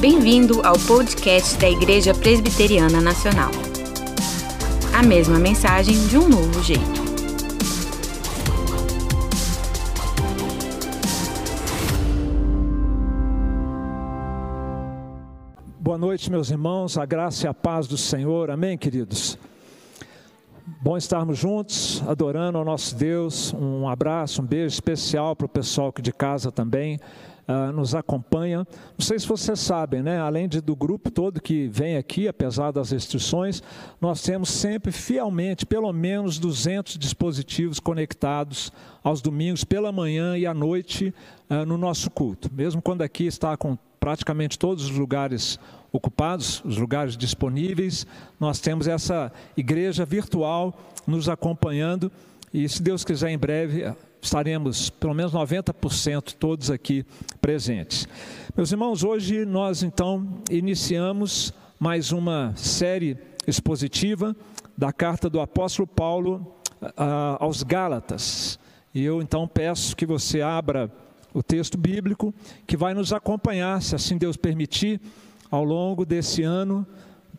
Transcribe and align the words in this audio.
Bem-vindo 0.00 0.66
ao 0.66 0.78
podcast 0.78 1.58
da 1.58 1.68
Igreja 1.68 2.14
Presbiteriana 2.14 3.02
Nacional. 3.02 3.50
A 4.98 5.02
mesma 5.02 5.38
mensagem 5.38 5.94
de 6.08 6.16
um 6.16 6.26
novo 6.26 6.62
jeito. 6.62 6.80
Boa 15.78 15.98
noite, 15.98 16.30
meus 16.30 16.50
irmãos, 16.50 16.96
a 16.96 17.04
graça 17.04 17.46
e 17.46 17.48
a 17.50 17.52
paz 17.52 17.86
do 17.86 17.98
Senhor, 17.98 18.50
amém, 18.50 18.78
queridos? 18.78 19.38
Bom 20.80 20.96
estarmos 20.96 21.36
juntos, 21.36 22.02
adorando 22.08 22.56
ao 22.56 22.64
nosso 22.64 22.96
Deus. 22.96 23.52
Um 23.52 23.86
abraço, 23.86 24.40
um 24.40 24.46
beijo 24.46 24.72
especial 24.72 25.36
para 25.36 25.44
o 25.44 25.48
pessoal 25.48 25.92
que 25.92 26.00
de 26.00 26.10
casa 26.10 26.50
também 26.50 26.98
uh, 27.50 27.72
nos 27.72 27.94
acompanha. 27.94 28.58
Não 28.96 29.04
sei 29.04 29.18
se 29.18 29.26
vocês 29.26 29.58
sabem, 29.58 30.02
né? 30.02 30.20
Além 30.20 30.48
de, 30.48 30.60
do 30.60 30.76
grupo 30.76 31.10
todo 31.10 31.40
que 31.40 31.66
vem 31.68 31.96
aqui, 31.96 32.28
apesar 32.28 32.70
das 32.70 32.90
restrições, 32.90 33.62
nós 34.00 34.22
temos 34.22 34.50
sempre 34.50 34.92
fielmente 34.92 35.66
pelo 35.66 35.92
menos 35.92 36.38
200 36.38 36.96
dispositivos 36.96 37.80
conectados 37.80 38.72
aos 39.02 39.20
domingos 39.20 39.64
pela 39.64 39.90
manhã 39.90 40.36
e 40.38 40.46
à 40.46 40.54
noite 40.54 41.12
uh, 41.48 41.66
no 41.66 41.76
nosso 41.76 42.10
culto. 42.10 42.50
Mesmo 42.52 42.80
quando 42.80 43.02
aqui 43.02 43.26
está 43.26 43.56
com 43.56 43.76
praticamente 43.98 44.58
todos 44.58 44.84
os 44.84 44.90
lugares 44.90 45.58
ocupados, 45.92 46.62
os 46.64 46.78
lugares 46.78 47.16
disponíveis, 47.16 48.06
nós 48.38 48.60
temos 48.60 48.86
essa 48.86 49.32
igreja 49.56 50.04
virtual 50.04 50.78
nos 51.06 51.28
acompanhando 51.28 52.10
e 52.54 52.68
se 52.68 52.82
Deus 52.82 53.04
quiser 53.04 53.30
em 53.30 53.38
breve 53.38 53.84
estaremos 54.20 54.90
pelo 54.90 55.14
menos 55.14 55.32
90% 55.32 56.34
todos 56.38 56.70
aqui 56.70 57.04
presentes. 57.40 58.06
Meus 58.56 58.70
irmãos, 58.70 59.02
hoje 59.02 59.44
nós 59.44 59.82
então 59.82 60.42
iniciamos 60.50 61.52
mais 61.78 62.12
uma 62.12 62.52
série 62.56 63.16
expositiva 63.46 64.36
da 64.76 64.92
carta 64.92 65.30
do 65.30 65.40
apóstolo 65.40 65.86
Paulo 65.86 66.54
uh, 66.82 67.36
aos 67.38 67.62
Gálatas. 67.62 68.58
E 68.94 69.02
eu 69.02 69.22
então 69.22 69.46
peço 69.48 69.96
que 69.96 70.04
você 70.04 70.42
abra 70.42 70.90
o 71.32 71.42
texto 71.42 71.78
bíblico 71.78 72.34
que 72.66 72.76
vai 72.76 72.92
nos 72.92 73.12
acompanhar, 73.12 73.80
se 73.82 73.94
assim 73.94 74.18
Deus 74.18 74.36
permitir, 74.36 75.00
ao 75.50 75.64
longo 75.64 76.04
desse 76.04 76.42
ano. 76.42 76.86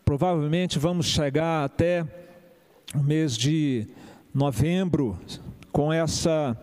Provavelmente 0.04 0.78
vamos 0.78 1.06
chegar 1.06 1.64
até 1.64 2.04
o 2.94 3.02
mês 3.02 3.36
de 3.36 3.86
novembro 4.34 5.18
com 5.70 5.92
essa 5.92 6.56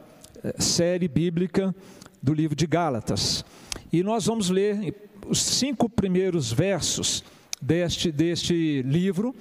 série 0.58 1.08
bíblica 1.08 1.74
do 2.22 2.34
livro 2.34 2.56
de 2.56 2.68
Gálatas. 2.68 3.44
E 3.92 4.04
nós 4.04 4.26
vamos 4.26 4.50
ler 4.50 4.94
os 5.28 5.42
cinco 5.42 5.90
primeiros 5.90 6.52
versos 6.52 7.24
deste, 7.62 8.12
deste 8.12 8.82
livro. 8.84 9.36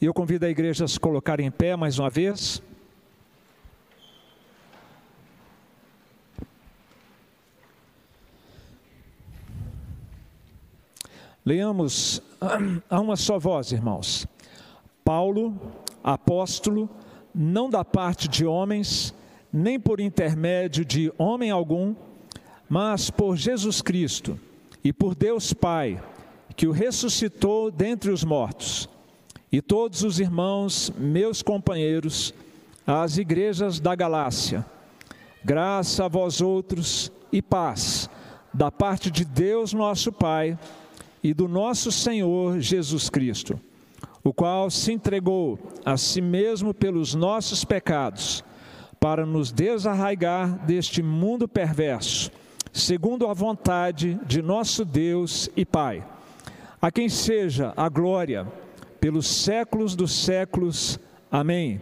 E 0.00 0.04
eu 0.04 0.14
convido 0.14 0.46
a 0.46 0.50
igreja 0.50 0.84
a 0.84 0.88
se 0.88 0.98
colocar 0.98 1.40
em 1.40 1.50
pé 1.50 1.76
mais 1.76 1.98
uma 1.98 2.10
vez. 2.10 2.62
Leamos 11.44 12.22
a 12.88 13.00
uma 13.00 13.16
só 13.16 13.38
voz, 13.38 13.72
irmãos. 13.72 14.26
Paulo, 15.04 15.60
apóstolo, 16.02 16.88
não 17.34 17.68
da 17.68 17.84
parte 17.84 18.28
de 18.28 18.46
homens, 18.46 19.12
nem 19.52 19.78
por 19.78 20.00
intermédio 20.00 20.84
de 20.84 21.12
homem 21.18 21.50
algum, 21.50 21.94
mas 22.68 23.10
por 23.10 23.36
Jesus 23.36 23.82
Cristo 23.82 24.40
e 24.82 24.92
por 24.92 25.14
Deus 25.14 25.52
Pai, 25.52 26.02
que 26.56 26.66
o 26.66 26.72
ressuscitou 26.72 27.70
dentre 27.70 28.10
os 28.10 28.24
mortos, 28.24 28.88
e 29.50 29.60
todos 29.60 30.02
os 30.02 30.18
irmãos, 30.18 30.90
meus 30.96 31.42
companheiros, 31.42 32.32
às 32.86 33.18
igrejas 33.18 33.78
da 33.78 33.94
Galácia. 33.94 34.64
Graça 35.44 36.06
a 36.06 36.08
vós 36.08 36.40
outros 36.40 37.12
e 37.30 37.42
paz, 37.42 38.08
da 38.54 38.70
parte 38.70 39.10
de 39.10 39.24
Deus 39.24 39.72
nosso 39.72 40.10
Pai 40.10 40.58
e 41.22 41.34
do 41.34 41.46
nosso 41.46 41.92
Senhor 41.92 42.58
Jesus 42.60 43.10
Cristo, 43.10 43.60
o 44.24 44.32
qual 44.32 44.70
se 44.70 44.92
entregou 44.92 45.58
a 45.84 45.96
si 45.96 46.20
mesmo 46.20 46.72
pelos 46.72 47.14
nossos 47.14 47.64
pecados 47.64 48.42
para 49.02 49.26
nos 49.26 49.50
desarraigar 49.50 50.64
deste 50.64 51.02
mundo 51.02 51.48
perverso, 51.48 52.30
segundo 52.72 53.26
a 53.26 53.34
vontade 53.34 54.16
de 54.24 54.40
nosso 54.40 54.84
Deus 54.84 55.50
e 55.56 55.64
Pai, 55.64 56.06
a 56.80 56.88
quem 56.88 57.08
seja 57.08 57.74
a 57.76 57.88
glória 57.88 58.46
pelos 59.00 59.26
séculos 59.26 59.96
dos 59.96 60.12
séculos. 60.12 61.00
Amém. 61.32 61.80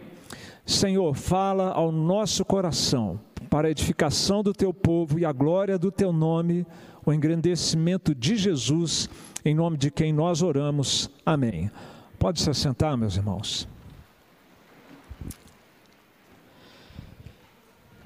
Senhor, 0.65 1.13
fala 1.13 1.69
ao 1.69 1.91
nosso 1.91 2.43
coração, 2.43 3.19
para 3.51 3.67
a 3.67 3.71
edificação 3.71 4.41
do 4.41 4.51
teu 4.51 4.73
povo 4.73 5.19
e 5.19 5.23
a 5.23 5.31
glória 5.31 5.77
do 5.77 5.91
teu 5.91 6.11
nome, 6.11 6.65
o 7.05 7.13
engrandecimento 7.13 8.15
de 8.15 8.35
Jesus, 8.35 9.07
em 9.45 9.53
nome 9.53 9.77
de 9.77 9.91
quem 9.91 10.11
nós 10.11 10.41
oramos. 10.41 11.07
Amém. 11.23 11.69
Pode 12.17 12.41
se 12.41 12.49
assentar, 12.49 12.97
meus 12.97 13.15
irmãos. 13.15 13.70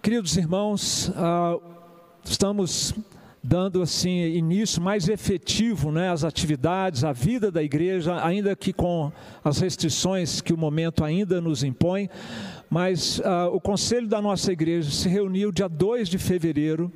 Queridos 0.06 0.38
irmãos, 0.38 1.12
ah, 1.16 1.58
estamos 2.24 2.94
dando 3.44 3.82
assim 3.82 4.20
início 4.36 4.80
mais 4.80 5.10
efetivo 5.10 5.92
né, 5.92 6.12
às 6.12 6.24
atividades, 6.24 7.04
à 7.04 7.12
vida 7.12 7.52
da 7.52 7.64
igreja, 7.64 8.24
ainda 8.24 8.56
que 8.56 8.72
com 8.72 9.12
as 9.44 9.58
restrições 9.58 10.42
que 10.42 10.54
o 10.54 10.58
momento 10.58 11.04
ainda 11.04 11.42
nos 11.42 11.64
impõe, 11.64 12.08
mas 12.70 13.20
ah, 13.26 13.50
o 13.50 13.60
conselho 13.60 14.08
da 14.08 14.22
nossa 14.22 14.52
igreja 14.52 14.92
se 14.92 15.10
reuniu 15.10 15.52
dia 15.52 15.68
2 15.68 16.08
de 16.08 16.20
fevereiro 16.20 16.94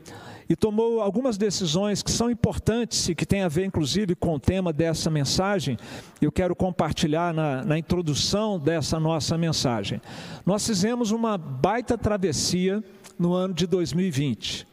e 0.47 0.55
tomou 0.55 1.01
algumas 1.01 1.35
decisões 1.35 2.03
que 2.03 2.11
são 2.11 2.29
importantes 2.29 3.09
e 3.09 3.15
que 3.15 3.25
têm 3.25 3.41
a 3.41 3.47
ver, 3.47 3.65
inclusive, 3.65 4.15
com 4.15 4.35
o 4.35 4.39
tema 4.39 4.71
dessa 4.73 5.09
mensagem. 5.09 5.77
Eu 6.19 6.31
quero 6.31 6.55
compartilhar 6.55 7.33
na, 7.33 7.63
na 7.63 7.77
introdução 7.77 8.59
dessa 8.59 8.99
nossa 8.99 9.37
mensagem. 9.37 10.01
Nós 10.43 10.65
fizemos 10.65 11.11
uma 11.11 11.37
baita 11.37 11.97
travessia 11.97 12.83
no 13.19 13.33
ano 13.33 13.53
de 13.53 13.67
2020 13.67 14.69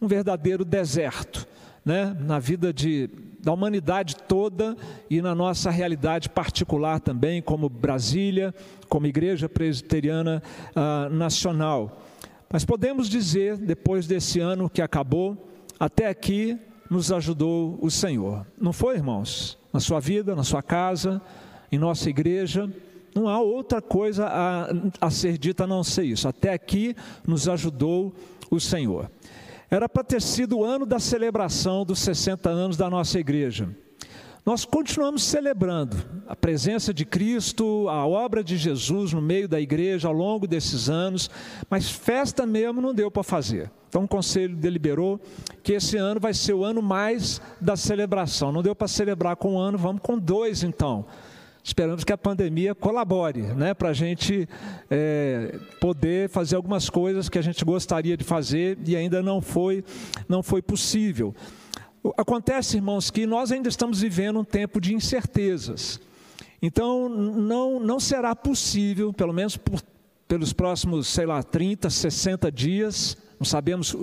um 0.00 0.06
verdadeiro 0.06 0.64
deserto. 0.64 1.46
Né, 1.84 2.14
na 2.20 2.38
vida 2.38 2.70
de, 2.70 3.08
da 3.40 3.50
humanidade 3.50 4.14
toda 4.14 4.76
e 5.08 5.22
na 5.22 5.34
nossa 5.34 5.70
realidade 5.70 6.28
particular 6.28 7.00
também, 7.00 7.40
como 7.40 7.66
Brasília, 7.66 8.54
como 8.90 9.06
Igreja 9.06 9.48
Presbiteriana 9.48 10.42
ah, 10.76 11.08
Nacional. 11.10 12.02
Mas 12.52 12.62
podemos 12.62 13.08
dizer, 13.08 13.56
depois 13.56 14.06
desse 14.06 14.38
ano 14.38 14.68
que 14.68 14.82
acabou, 14.82 15.48
até 15.80 16.08
aqui 16.08 16.58
nos 16.90 17.10
ajudou 17.10 17.78
o 17.80 17.90
Senhor. 17.90 18.46
Não 18.60 18.72
foi, 18.72 18.96
irmãos? 18.96 19.56
Na 19.72 19.80
sua 19.80 19.98
vida, 19.98 20.36
na 20.36 20.44
sua 20.44 20.62
casa, 20.62 21.22
em 21.72 21.78
nossa 21.78 22.10
igreja, 22.10 22.70
não 23.18 23.28
há 23.28 23.40
outra 23.40 23.82
coisa 23.82 24.26
a, 24.26 24.68
a 25.00 25.10
ser 25.10 25.36
dita 25.36 25.64
a 25.64 25.66
não 25.66 25.82
ser 25.82 26.04
isso. 26.04 26.28
Até 26.28 26.52
aqui 26.52 26.94
nos 27.26 27.48
ajudou 27.48 28.14
o 28.50 28.60
Senhor. 28.60 29.10
Era 29.70 29.88
para 29.88 30.04
ter 30.04 30.22
sido 30.22 30.58
o 30.58 30.64
ano 30.64 30.86
da 30.86 30.98
celebração 30.98 31.84
dos 31.84 31.98
60 31.98 32.48
anos 32.48 32.76
da 32.76 32.88
nossa 32.88 33.18
igreja. 33.18 33.68
Nós 34.46 34.64
continuamos 34.64 35.24
celebrando 35.24 35.96
a 36.26 36.34
presença 36.34 36.94
de 36.94 37.04
Cristo, 37.04 37.86
a 37.90 38.06
obra 38.06 38.42
de 38.42 38.56
Jesus 38.56 39.12
no 39.12 39.20
meio 39.20 39.46
da 39.46 39.60
igreja 39.60 40.08
ao 40.08 40.14
longo 40.14 40.46
desses 40.46 40.88
anos, 40.88 41.28
mas 41.68 41.90
festa 41.90 42.46
mesmo 42.46 42.80
não 42.80 42.94
deu 42.94 43.10
para 43.10 43.22
fazer. 43.22 43.70
Então 43.90 44.04
o 44.04 44.08
conselho 44.08 44.56
deliberou 44.56 45.20
que 45.62 45.72
esse 45.72 45.98
ano 45.98 46.18
vai 46.18 46.32
ser 46.32 46.54
o 46.54 46.64
ano 46.64 46.80
mais 46.80 47.42
da 47.60 47.76
celebração. 47.76 48.50
Não 48.50 48.62
deu 48.62 48.74
para 48.74 48.88
celebrar 48.88 49.36
com 49.36 49.56
um 49.56 49.58
ano, 49.58 49.76
vamos 49.76 50.00
com 50.00 50.18
dois 50.18 50.62
então. 50.62 51.04
Esperamos 51.68 52.02
que 52.02 52.14
a 52.14 52.16
pandemia 52.16 52.74
colabore, 52.74 53.42
né, 53.42 53.74
para 53.74 53.90
a 53.90 53.92
gente 53.92 54.48
é, 54.90 55.58
poder 55.78 56.30
fazer 56.30 56.56
algumas 56.56 56.88
coisas 56.88 57.28
que 57.28 57.38
a 57.38 57.42
gente 57.42 57.62
gostaria 57.62 58.16
de 58.16 58.24
fazer 58.24 58.78
e 58.86 58.96
ainda 58.96 59.22
não 59.22 59.42
foi, 59.42 59.84
não 60.26 60.42
foi 60.42 60.62
possível. 60.62 61.34
Acontece, 62.16 62.78
irmãos, 62.78 63.10
que 63.10 63.26
nós 63.26 63.52
ainda 63.52 63.68
estamos 63.68 64.00
vivendo 64.00 64.40
um 64.40 64.44
tempo 64.44 64.80
de 64.80 64.94
incertezas. 64.94 66.00
Então, 66.62 67.06
não, 67.06 67.78
não 67.78 68.00
será 68.00 68.34
possível, 68.34 69.12
pelo 69.12 69.34
menos 69.34 69.58
por, 69.58 69.82
pelos 70.26 70.54
próximos, 70.54 71.06
sei 71.06 71.26
lá, 71.26 71.42
30, 71.42 71.90
60 71.90 72.50
dias, 72.50 73.14
não 73.38 73.44
sabemos 73.44 73.96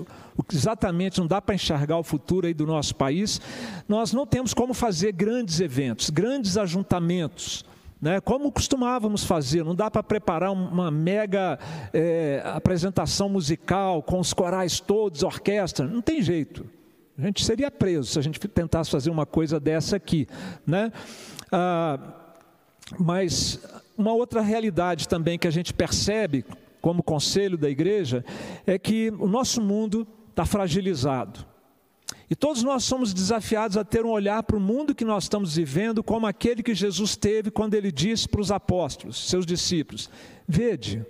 exatamente, 0.51 1.19
não 1.19 1.27
dá 1.27 1.41
para 1.41 1.55
enxergar 1.55 1.97
o 1.97 2.03
futuro 2.03 2.47
aí 2.47 2.53
do 2.53 2.65
nosso 2.65 2.95
país, 2.95 3.41
nós 3.87 4.13
não 4.13 4.25
temos 4.25 4.53
como 4.53 4.73
fazer 4.73 5.11
grandes 5.11 5.59
eventos, 5.59 6.09
grandes 6.09 6.57
ajuntamentos. 6.57 7.65
Né, 8.01 8.19
como 8.19 8.51
costumávamos 8.51 9.23
fazer, 9.23 9.63
não 9.63 9.73
dá 9.73 9.89
para 9.89 10.03
preparar 10.03 10.51
uma 10.51 10.91
mega 10.91 11.57
é, 11.93 12.41
apresentação 12.43 13.29
musical 13.29 14.03
com 14.03 14.19
os 14.19 14.33
corais 14.33 14.79
todos, 14.79 15.23
orquestra, 15.23 15.87
não 15.87 16.01
tem 16.01 16.21
jeito. 16.21 16.65
A 17.17 17.21
gente 17.21 17.43
seria 17.43 17.71
preso 17.71 18.11
se 18.11 18.19
a 18.19 18.21
gente 18.21 18.37
tentasse 18.39 18.91
fazer 18.91 19.09
uma 19.09 19.25
coisa 19.25 19.59
dessa 19.59 19.95
aqui, 19.95 20.27
né? 20.67 20.91
Ah, 21.51 21.97
mas 22.99 23.59
uma 23.97 24.13
outra 24.13 24.41
realidade 24.41 25.07
também 25.07 25.39
que 25.39 25.47
a 25.47 25.51
gente 25.51 25.73
percebe 25.73 26.45
como 26.85 27.01
conselho 27.01 27.57
da 27.57 27.67
igreja 27.67 28.23
é 28.63 28.77
que 28.77 29.09
o 29.17 29.27
nosso 29.27 29.59
mundo 29.59 30.07
está 30.29 30.45
fragilizado. 30.45 31.43
E 32.29 32.35
todos 32.35 32.61
nós 32.61 32.83
somos 32.83 33.11
desafiados 33.11 33.75
a 33.75 33.83
ter 33.83 34.05
um 34.05 34.11
olhar 34.11 34.43
para 34.43 34.55
o 34.55 34.59
mundo 34.59 34.93
que 34.93 35.03
nós 35.03 35.23
estamos 35.23 35.55
vivendo 35.55 36.03
como 36.03 36.27
aquele 36.27 36.61
que 36.61 36.75
Jesus 36.75 37.15
teve 37.15 37.49
quando 37.49 37.73
ele 37.73 37.91
disse 37.91 38.29
para 38.29 38.39
os 38.39 38.51
apóstolos, 38.51 39.27
seus 39.27 39.47
discípulos: 39.47 40.11
Vede, 40.47 41.03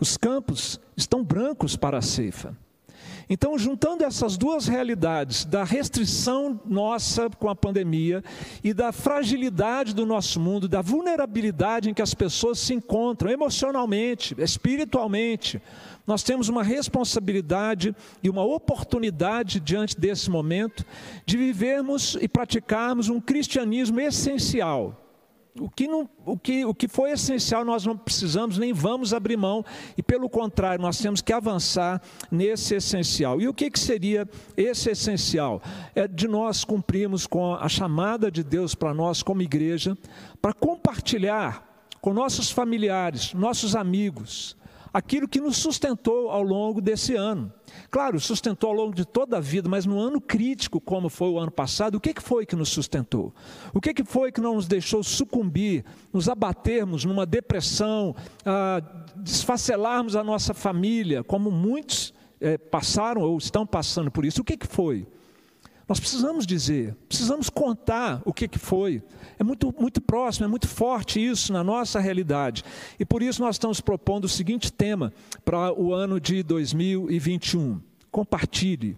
os 0.00 0.16
campos 0.16 0.80
estão 0.96 1.22
brancos 1.22 1.76
para 1.76 1.98
a 1.98 2.02
ceifa. 2.02 2.58
Então, 3.28 3.58
juntando 3.58 4.04
essas 4.04 4.36
duas 4.36 4.66
realidades, 4.66 5.44
da 5.44 5.64
restrição 5.64 6.60
nossa 6.64 7.30
com 7.30 7.48
a 7.48 7.54
pandemia 7.54 8.22
e 8.62 8.74
da 8.74 8.92
fragilidade 8.92 9.94
do 9.94 10.04
nosso 10.04 10.40
mundo, 10.40 10.68
da 10.68 10.82
vulnerabilidade 10.82 11.90
em 11.90 11.94
que 11.94 12.02
as 12.02 12.14
pessoas 12.14 12.58
se 12.58 12.74
encontram 12.74 13.30
emocionalmente, 13.30 14.34
espiritualmente, 14.38 15.60
nós 16.06 16.22
temos 16.22 16.48
uma 16.48 16.62
responsabilidade 16.62 17.94
e 18.22 18.28
uma 18.28 18.44
oportunidade 18.44 19.60
diante 19.60 19.98
desse 19.98 20.30
momento 20.30 20.84
de 21.24 21.36
vivermos 21.36 22.16
e 22.20 22.26
praticarmos 22.26 23.08
um 23.08 23.20
cristianismo 23.20 24.00
essencial 24.00 25.01
o 25.58 25.68
que, 25.68 25.86
não, 25.86 26.08
o, 26.24 26.38
que, 26.38 26.64
o 26.64 26.74
que 26.74 26.88
foi 26.88 27.10
essencial 27.10 27.64
nós 27.64 27.84
não 27.84 27.96
precisamos 27.96 28.56
nem 28.56 28.72
vamos 28.72 29.12
abrir 29.12 29.36
mão, 29.36 29.64
e 29.96 30.02
pelo 30.02 30.28
contrário, 30.28 30.80
nós 30.80 30.98
temos 30.98 31.20
que 31.20 31.32
avançar 31.32 32.00
nesse 32.30 32.74
essencial. 32.74 33.40
E 33.40 33.46
o 33.48 33.54
que, 33.54 33.70
que 33.70 33.78
seria 33.78 34.26
esse 34.56 34.90
essencial? 34.90 35.62
É 35.94 36.08
de 36.08 36.26
nós 36.26 36.64
cumprirmos 36.64 37.26
com 37.26 37.54
a 37.54 37.68
chamada 37.68 38.30
de 38.30 38.42
Deus 38.42 38.74
para 38.74 38.94
nós, 38.94 39.22
como 39.22 39.42
igreja, 39.42 39.96
para 40.40 40.54
compartilhar 40.54 41.68
com 42.00 42.14
nossos 42.14 42.50
familiares, 42.50 43.34
nossos 43.34 43.76
amigos, 43.76 44.56
aquilo 44.92 45.26
que 45.26 45.40
nos 45.40 45.56
sustentou 45.56 46.30
ao 46.30 46.42
longo 46.42 46.80
desse 46.80 47.14
ano. 47.14 47.52
Claro, 47.90 48.20
sustentou 48.20 48.70
ao 48.70 48.76
longo 48.76 48.94
de 48.94 49.04
toda 49.04 49.38
a 49.38 49.40
vida, 49.40 49.68
mas 49.68 49.86
no 49.86 49.98
ano 49.98 50.20
crítico, 50.20 50.80
como 50.80 51.08
foi 51.08 51.30
o 51.30 51.38
ano 51.38 51.50
passado, 51.50 51.94
o 51.94 52.00
que 52.00 52.14
foi 52.20 52.44
que 52.44 52.54
nos 52.54 52.68
sustentou? 52.68 53.34
O 53.72 53.80
que 53.80 54.04
foi 54.04 54.30
que 54.30 54.40
não 54.40 54.56
nos 54.56 54.68
deixou 54.68 55.02
sucumbir, 55.02 55.84
nos 56.12 56.28
abatermos 56.28 57.04
numa 57.04 57.24
depressão, 57.24 58.14
ah, 58.44 58.82
desfacelarmos 59.16 60.14
a 60.14 60.22
nossa 60.22 60.52
família, 60.52 61.24
como 61.24 61.50
muitos 61.50 62.12
eh, 62.40 62.58
passaram 62.58 63.22
ou 63.22 63.38
estão 63.38 63.66
passando 63.66 64.10
por 64.10 64.24
isso? 64.24 64.42
O 64.42 64.44
que 64.44 64.58
foi? 64.66 65.06
Nós 65.92 66.00
precisamos 66.00 66.46
dizer, 66.46 66.96
precisamos 67.06 67.50
contar 67.50 68.22
o 68.24 68.32
que, 68.32 68.48
que 68.48 68.58
foi. 68.58 69.02
É 69.38 69.44
muito, 69.44 69.74
muito 69.78 70.00
próximo, 70.00 70.46
é 70.46 70.48
muito 70.48 70.66
forte 70.66 71.22
isso 71.22 71.52
na 71.52 71.62
nossa 71.62 72.00
realidade. 72.00 72.64
E 72.98 73.04
por 73.04 73.22
isso 73.22 73.42
nós 73.42 73.56
estamos 73.56 73.78
propondo 73.78 74.24
o 74.24 74.28
seguinte 74.28 74.72
tema 74.72 75.12
para 75.44 75.70
o 75.78 75.92
ano 75.92 76.18
de 76.18 76.42
2021. 76.44 77.78
Compartilhe. 78.10 78.96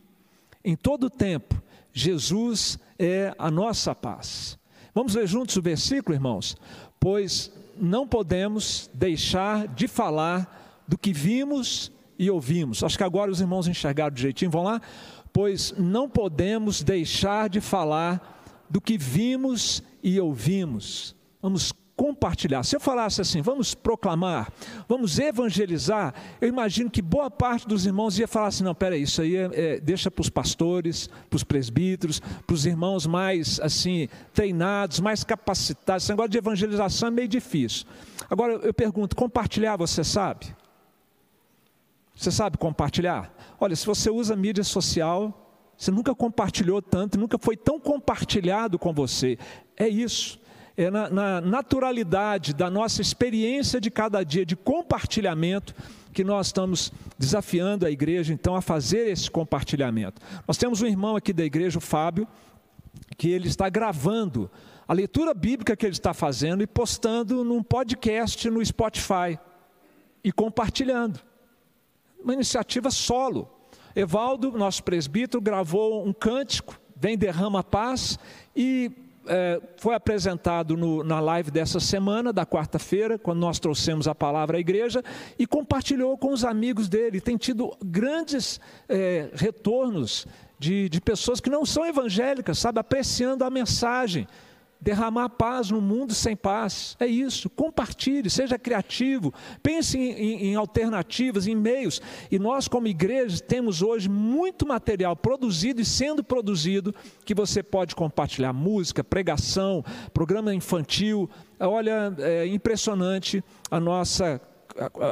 Em 0.64 0.76
todo 0.76 1.06
o 1.06 1.10
tempo, 1.10 1.60
Jesus 1.92 2.78
é 2.96 3.34
a 3.36 3.50
nossa 3.50 3.92
paz. 3.92 4.56
Vamos 4.94 5.16
ler 5.16 5.26
juntos 5.26 5.56
o 5.56 5.62
versículo, 5.62 6.14
irmãos? 6.14 6.56
Pois 7.00 7.50
não 7.76 8.06
podemos 8.06 8.88
deixar 8.94 9.66
de 9.66 9.88
falar 9.88 10.84
do 10.86 10.96
que 10.96 11.12
vimos 11.12 11.90
e 12.16 12.30
ouvimos. 12.30 12.84
Acho 12.84 12.96
que 12.96 13.02
agora 13.02 13.32
os 13.32 13.40
irmãos 13.40 13.66
enxergaram 13.66 14.14
do 14.14 14.20
jeitinho. 14.20 14.50
Vão 14.50 14.62
lá? 14.62 14.80
Pois 15.34 15.74
não 15.76 16.08
podemos 16.08 16.80
deixar 16.80 17.48
de 17.48 17.60
falar 17.60 18.64
do 18.70 18.80
que 18.80 18.96
vimos 18.96 19.82
e 20.00 20.20
ouvimos. 20.20 21.16
Vamos 21.42 21.72
compartilhar. 21.96 22.62
Se 22.62 22.76
eu 22.76 22.80
falasse 22.80 23.20
assim, 23.20 23.42
vamos 23.42 23.74
proclamar, 23.74 24.52
vamos 24.88 25.18
evangelizar, 25.18 26.14
eu 26.40 26.48
imagino 26.48 26.88
que 26.88 27.02
boa 27.02 27.28
parte 27.30 27.66
dos 27.66 27.84
irmãos 27.84 28.16
ia 28.16 28.28
falar 28.28 28.46
assim: 28.46 28.62
não, 28.62 28.76
peraí, 28.76 29.02
isso 29.02 29.22
aí 29.22 29.34
é, 29.34 29.50
é, 29.52 29.80
deixa 29.80 30.08
para 30.08 30.22
os 30.22 30.30
pastores, 30.30 31.08
para 31.28 31.36
os 31.36 31.42
presbíteros, 31.42 32.20
para 32.20 32.54
os 32.54 32.64
irmãos 32.64 33.04
mais 33.04 33.58
assim 33.58 34.08
treinados, 34.32 35.00
mais 35.00 35.24
capacitados. 35.24 36.04
Esse 36.04 36.12
negócio 36.12 36.30
de 36.30 36.38
evangelização 36.38 37.08
é 37.08 37.10
meio 37.10 37.28
difícil. 37.28 37.86
Agora 38.30 38.52
eu 38.54 38.72
pergunto: 38.72 39.16
compartilhar 39.16 39.76
você 39.76 40.04
sabe? 40.04 40.54
Você 42.14 42.30
sabe 42.30 42.56
compartilhar? 42.56 43.34
Olha, 43.58 43.74
se 43.74 43.84
você 43.84 44.08
usa 44.08 44.36
mídia 44.36 44.62
social, 44.62 45.44
você 45.76 45.90
nunca 45.90 46.14
compartilhou 46.14 46.80
tanto, 46.80 47.18
nunca 47.18 47.38
foi 47.38 47.56
tão 47.56 47.80
compartilhado 47.80 48.78
com 48.78 48.92
você. 48.92 49.36
É 49.76 49.88
isso. 49.88 50.40
É 50.76 50.90
na, 50.90 51.08
na 51.10 51.40
naturalidade 51.40 52.54
da 52.54 52.70
nossa 52.70 53.00
experiência 53.00 53.80
de 53.80 53.90
cada 53.90 54.22
dia 54.24 54.44
de 54.46 54.56
compartilhamento 54.56 55.74
que 56.12 56.24
nós 56.24 56.46
estamos 56.46 56.92
desafiando 57.18 57.84
a 57.84 57.90
igreja, 57.90 58.32
então, 58.32 58.54
a 58.54 58.62
fazer 58.62 59.08
esse 59.08 59.28
compartilhamento. 59.30 60.22
Nós 60.46 60.56
temos 60.56 60.80
um 60.80 60.86
irmão 60.86 61.16
aqui 61.16 61.32
da 61.32 61.44
igreja, 61.44 61.78
o 61.78 61.80
Fábio, 61.80 62.26
que 63.16 63.28
ele 63.28 63.48
está 63.48 63.68
gravando 63.68 64.48
a 64.86 64.92
leitura 64.92 65.34
bíblica 65.34 65.76
que 65.76 65.84
ele 65.86 65.92
está 65.92 66.14
fazendo 66.14 66.62
e 66.62 66.66
postando 66.66 67.42
num 67.42 67.62
podcast 67.62 68.48
no 68.48 68.64
Spotify 68.64 69.38
e 70.22 70.30
compartilhando 70.30 71.20
uma 72.24 72.32
iniciativa 72.32 72.90
solo. 72.90 73.48
Evaldo, 73.94 74.50
nosso 74.52 74.82
presbítero, 74.82 75.40
gravou 75.40 76.04
um 76.04 76.12
cântico, 76.12 76.80
Vem 76.96 77.16
Derrama 77.18 77.62
Paz, 77.62 78.18
e 78.56 78.90
é, 79.26 79.60
foi 79.76 79.94
apresentado 79.94 80.76
no, 80.76 81.04
na 81.04 81.20
live 81.20 81.50
dessa 81.50 81.78
semana, 81.78 82.32
da 82.32 82.44
quarta-feira, 82.44 83.18
quando 83.18 83.38
nós 83.38 83.58
trouxemos 83.58 84.08
a 84.08 84.14
palavra 84.14 84.56
à 84.56 84.60
igreja, 84.60 85.02
e 85.38 85.46
compartilhou 85.46 86.16
com 86.16 86.32
os 86.32 86.44
amigos 86.44 86.88
dele. 86.88 87.20
Tem 87.20 87.36
tido 87.36 87.76
grandes 87.84 88.58
é, 88.88 89.28
retornos 89.34 90.26
de, 90.58 90.88
de 90.88 91.00
pessoas 91.00 91.40
que 91.40 91.50
não 91.50 91.64
são 91.66 91.86
evangélicas, 91.86 92.58
sabe, 92.58 92.80
apreciando 92.80 93.44
a 93.44 93.50
mensagem 93.50 94.26
derramar 94.84 95.30
paz 95.30 95.70
no 95.70 95.80
mundo 95.80 96.12
sem 96.12 96.36
paz. 96.36 96.94
É 97.00 97.06
isso. 97.06 97.48
Compartilhe, 97.48 98.28
seja 98.28 98.58
criativo, 98.58 99.32
pense 99.62 99.98
em, 99.98 100.12
em, 100.12 100.44
em, 100.48 100.54
alternativas, 100.54 101.46
em 101.46 101.56
meios. 101.56 102.02
E 102.30 102.38
nós, 102.38 102.68
como 102.68 102.86
igreja, 102.86 103.40
temos 103.40 103.80
hoje 103.80 104.10
muito 104.10 104.66
material 104.66 105.16
produzido 105.16 105.80
e 105.80 105.84
sendo 105.86 106.22
produzido 106.22 106.94
que 107.24 107.34
você 107.34 107.62
pode 107.62 107.96
compartilhar: 107.96 108.52
música, 108.52 109.02
pregação, 109.02 109.82
programa 110.12 110.54
infantil. 110.54 111.30
Olha, 111.58 112.14
é 112.18 112.46
impressionante 112.46 113.42
a 113.70 113.80
nossa, 113.80 114.38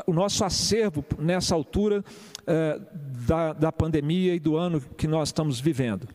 o 0.06 0.12
nosso 0.12 0.44
acervo 0.44 1.02
nessa 1.18 1.54
altura 1.54 2.04
é, 2.46 2.78
da, 3.26 3.54
da 3.54 3.72
pandemia 3.72 4.34
e 4.34 4.40
do 4.40 4.54
ano 4.54 4.82
que 4.98 5.08
nós 5.08 5.30
estamos 5.30 5.58
vivendo. 5.58 6.06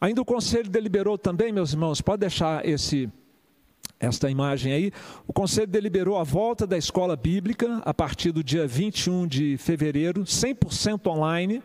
Ainda 0.00 0.22
o 0.22 0.24
conselho 0.24 0.70
deliberou 0.70 1.18
também, 1.18 1.52
meus 1.52 1.72
irmãos, 1.72 2.00
pode 2.00 2.20
deixar 2.20 2.66
esse 2.66 3.10
esta 4.00 4.30
imagem 4.30 4.72
aí. 4.72 4.92
O 5.26 5.32
conselho 5.32 5.66
deliberou 5.66 6.16
a 6.16 6.22
volta 6.22 6.66
da 6.66 6.78
escola 6.78 7.16
bíblica 7.16 7.82
a 7.84 7.92
partir 7.92 8.30
do 8.30 8.44
dia 8.44 8.66
21 8.66 9.26
de 9.26 9.56
fevereiro, 9.58 10.22
100% 10.22 11.06
online. 11.08 11.62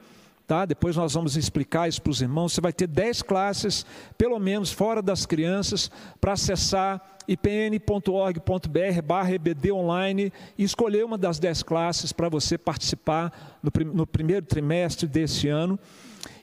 Tá? 0.47 0.65
Depois 0.65 0.95
nós 0.95 1.13
vamos 1.13 1.37
explicar 1.37 1.87
isso 1.87 2.01
para 2.01 2.11
os 2.11 2.21
irmãos. 2.21 2.53
Você 2.53 2.59
vai 2.59 2.73
ter 2.73 2.87
10 2.87 3.21
classes, 3.21 3.85
pelo 4.17 4.39
menos 4.39 4.71
fora 4.71 5.01
das 5.01 5.25
crianças, 5.25 5.89
para 6.19 6.33
acessar 6.33 7.01
ipn.org.br 7.27 9.01
barra 9.05 9.31
EBD 9.31 9.71
online 9.71 10.33
e 10.57 10.63
escolher 10.63 11.05
uma 11.05 11.17
das 11.17 11.39
10 11.39 11.63
classes 11.63 12.11
para 12.11 12.27
você 12.27 12.57
participar 12.57 13.59
no, 13.63 13.93
no 13.93 14.07
primeiro 14.07 14.45
trimestre 14.45 15.07
desse 15.07 15.47
ano. 15.47 15.79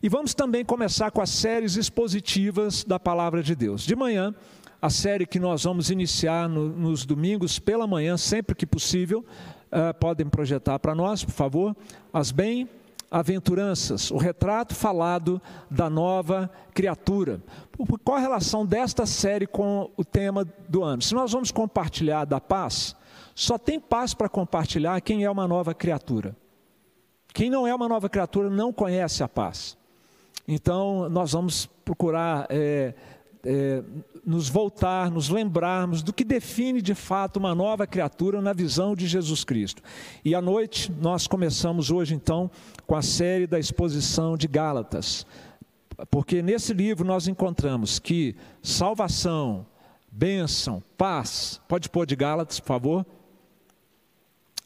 E 0.03 0.09
vamos 0.09 0.35
também 0.35 0.65
começar 0.65 1.11
com 1.11 1.21
as 1.21 1.31
séries 1.31 1.77
expositivas 1.77 2.85
da 2.85 2.99
Palavra 2.99 3.43
de 3.43 3.55
Deus. 3.55 3.83
De 3.83 3.95
manhã, 3.95 4.35
a 4.81 4.89
série 4.89 5.27
que 5.27 5.39
nós 5.39 5.65
vamos 5.65 5.91
iniciar 5.91 6.49
no, 6.49 6.69
nos 6.69 7.05
domingos 7.05 7.59
pela 7.59 7.87
manhã, 7.87 8.17
sempre 8.17 8.55
que 8.55 8.67
possível, 8.67 9.25
uh, 9.71 9.93
podem 9.99 10.27
projetar 10.27 10.79
para 10.79 10.95
nós, 10.95 11.25
por 11.25 11.33
favor, 11.33 11.77
as 12.13 12.31
bem-aventuranças, 12.31 14.11
o 14.11 14.17
retrato 14.17 14.75
falado 14.75 15.41
da 15.71 15.91
nova 15.91 16.51
criatura. 16.73 17.43
Qual 18.05 18.17
a 18.17 18.21
relação 18.21 18.65
desta 18.65 19.05
série 19.05 19.47
com 19.47 19.91
o 19.97 20.05
tema 20.05 20.47
do 20.69 20.83
ano? 20.83 21.03
Se 21.03 21.15
nós 21.15 21.33
vamos 21.33 21.51
compartilhar 21.51 22.25
da 22.25 22.41
paz, 22.41 22.97
só 23.35 23.59
tem 23.59 23.79
paz 23.79 24.15
para 24.15 24.29
compartilhar 24.29 25.01
quem 25.01 25.25
é 25.25 25.31
uma 25.31 25.47
nova 25.47 25.75
criatura. 25.75 26.37
Quem 27.33 27.51
não 27.51 27.67
é 27.67 27.75
uma 27.75 27.89
nova 27.89 28.09
criatura 28.09 28.51
não 28.51 28.73
conhece 28.73 29.23
a 29.23 29.29
paz. 29.29 29.77
Então, 30.47 31.09
nós 31.09 31.33
vamos 31.33 31.67
procurar 31.85 32.47
é, 32.51 32.95
é, 33.45 33.83
nos 34.25 34.49
voltar, 34.49 35.11
nos 35.11 35.29
lembrarmos 35.29 36.03
do 36.03 36.13
que 36.13 36.25
define 36.25 36.83
de 36.83 36.95
fato 36.95 37.39
uma 37.39 37.55
nova 37.55 37.87
criatura 37.87 38.41
na 38.41 38.53
visão 38.53 38.95
de 38.95 39.07
Jesus 39.07 39.45
Cristo. 39.45 39.83
E 40.25 40.35
à 40.35 40.43
noite, 40.43 40.93
nós 41.01 41.27
começamos 41.27 41.91
hoje 41.91 42.15
então 42.15 42.51
com 42.87 42.97
a 42.97 43.03
série 43.03 43.47
da 43.47 43.59
exposição 43.59 44.37
de 44.37 44.47
Gálatas. 44.47 45.27
Porque 46.11 46.43
nesse 46.43 46.73
livro 46.73 47.07
nós 47.07 47.29
encontramos 47.29 47.99
que 47.99 48.35
salvação, 48.63 49.67
bênção, 50.11 50.83
paz, 50.97 51.61
pode 51.69 51.89
pôr 51.89 52.07
de 52.07 52.17
Gálatas, 52.17 52.59
por 52.59 52.67
favor, 52.67 53.07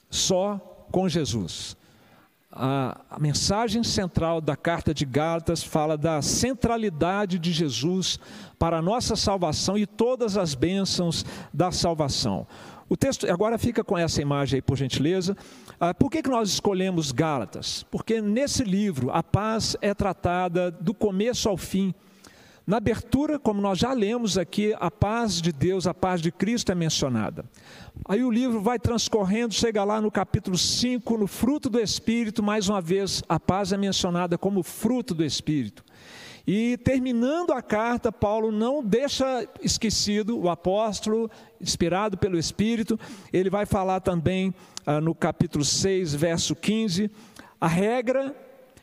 só 0.09 0.87
com 0.91 1.09
Jesus. 1.09 1.77
A, 2.57 3.19
mensagem 3.19 3.83
central 3.83 4.41
da 4.41 4.55
carta 4.55 4.95
de 4.95 5.05
Gálatas 5.05 5.65
fala 5.65 5.99
da 5.99 6.23
centralidade 6.23 7.37
de 7.37 7.53
Jesus 7.53 8.17
para 8.57 8.79
a 8.79 8.83
nossa 8.83 9.17
salvação 9.17 9.77
e 9.77 9.85
todas 9.85 10.37
as 10.37 10.55
bênçãos 10.55 11.27
da 11.53 11.73
salvação. 11.73 12.47
O 12.89 12.97
texto 12.97 13.29
agora 13.29 13.59
fica 13.59 13.83
com 13.83 13.99
essa 13.99 14.23
imagem 14.23 14.59
aí, 14.59 14.63
por 14.63 14.77
gentileza. 14.77 15.37
Ah, 15.81 15.93
por 15.93 16.09
que, 16.09 16.23
que 16.23 16.31
nós 16.31 16.49
escolhemos 16.51 17.11
Gálatas? 17.11 17.85
Porque 17.91 18.21
nesse 18.21 18.63
livro 18.63 19.11
a 19.11 19.21
paz 19.21 19.77
é 19.81 19.93
tratada 19.93 20.71
do 20.71 20.95
começo 20.95 21.49
ao 21.49 21.57
fim. 21.57 21.93
Na 22.67 22.79
abertura, 22.79 23.39
como 23.39 23.61
nós 23.61 23.79
já 23.79 23.93
lemos 23.93 24.39
aqui, 24.39 24.75
a 24.81 24.91
paz 24.91 25.43
de 25.43 25.53
Deus, 25.53 25.87
a 25.87 25.93
paz 25.93 26.23
de 26.23 26.33
Cristo 26.33 26.73
é 26.73 26.75
mencionada. 26.75 27.45
Aí 28.09 28.25
o 28.25 28.31
livro 28.31 28.59
vai 28.59 28.79
transcorrendo, 28.79 29.53
chega 29.53 29.85
lá 29.85 30.01
no 30.01 30.11
capítulo 30.11 30.57
5, 30.57 31.19
no 31.19 31.27
fruto 31.27 31.69
do 31.69 31.79
Espírito, 31.79 32.43
mais 32.43 32.67
uma 32.71 32.81
vez, 32.81 33.23
a 33.29 33.39
paz 33.39 33.71
é 33.71 33.77
mencionada 33.77 34.39
como 34.39 34.63
fruto 34.63 35.15
do 35.15 35.23
Espírito. 35.23 35.85
E 36.47 36.79
terminando 36.79 37.53
a 37.53 37.61
carta, 37.61 38.11
Paulo 38.11 38.51
não 38.51 38.83
deixa 38.83 39.47
esquecido 39.63 40.39
o 40.39 40.49
apóstolo, 40.49 41.31
inspirado 41.61 42.17
pelo 42.17 42.39
Espírito, 42.39 42.99
ele 43.31 43.51
vai 43.51 43.67
falar 43.67 44.01
também 44.01 44.55
ah, 44.87 45.03
no 45.03 45.15
capítulo 45.15 45.67
6, 45.67 46.15
verso 46.15 46.57
15, 46.57 47.11
a 47.61 47.69
regra 47.69 48.35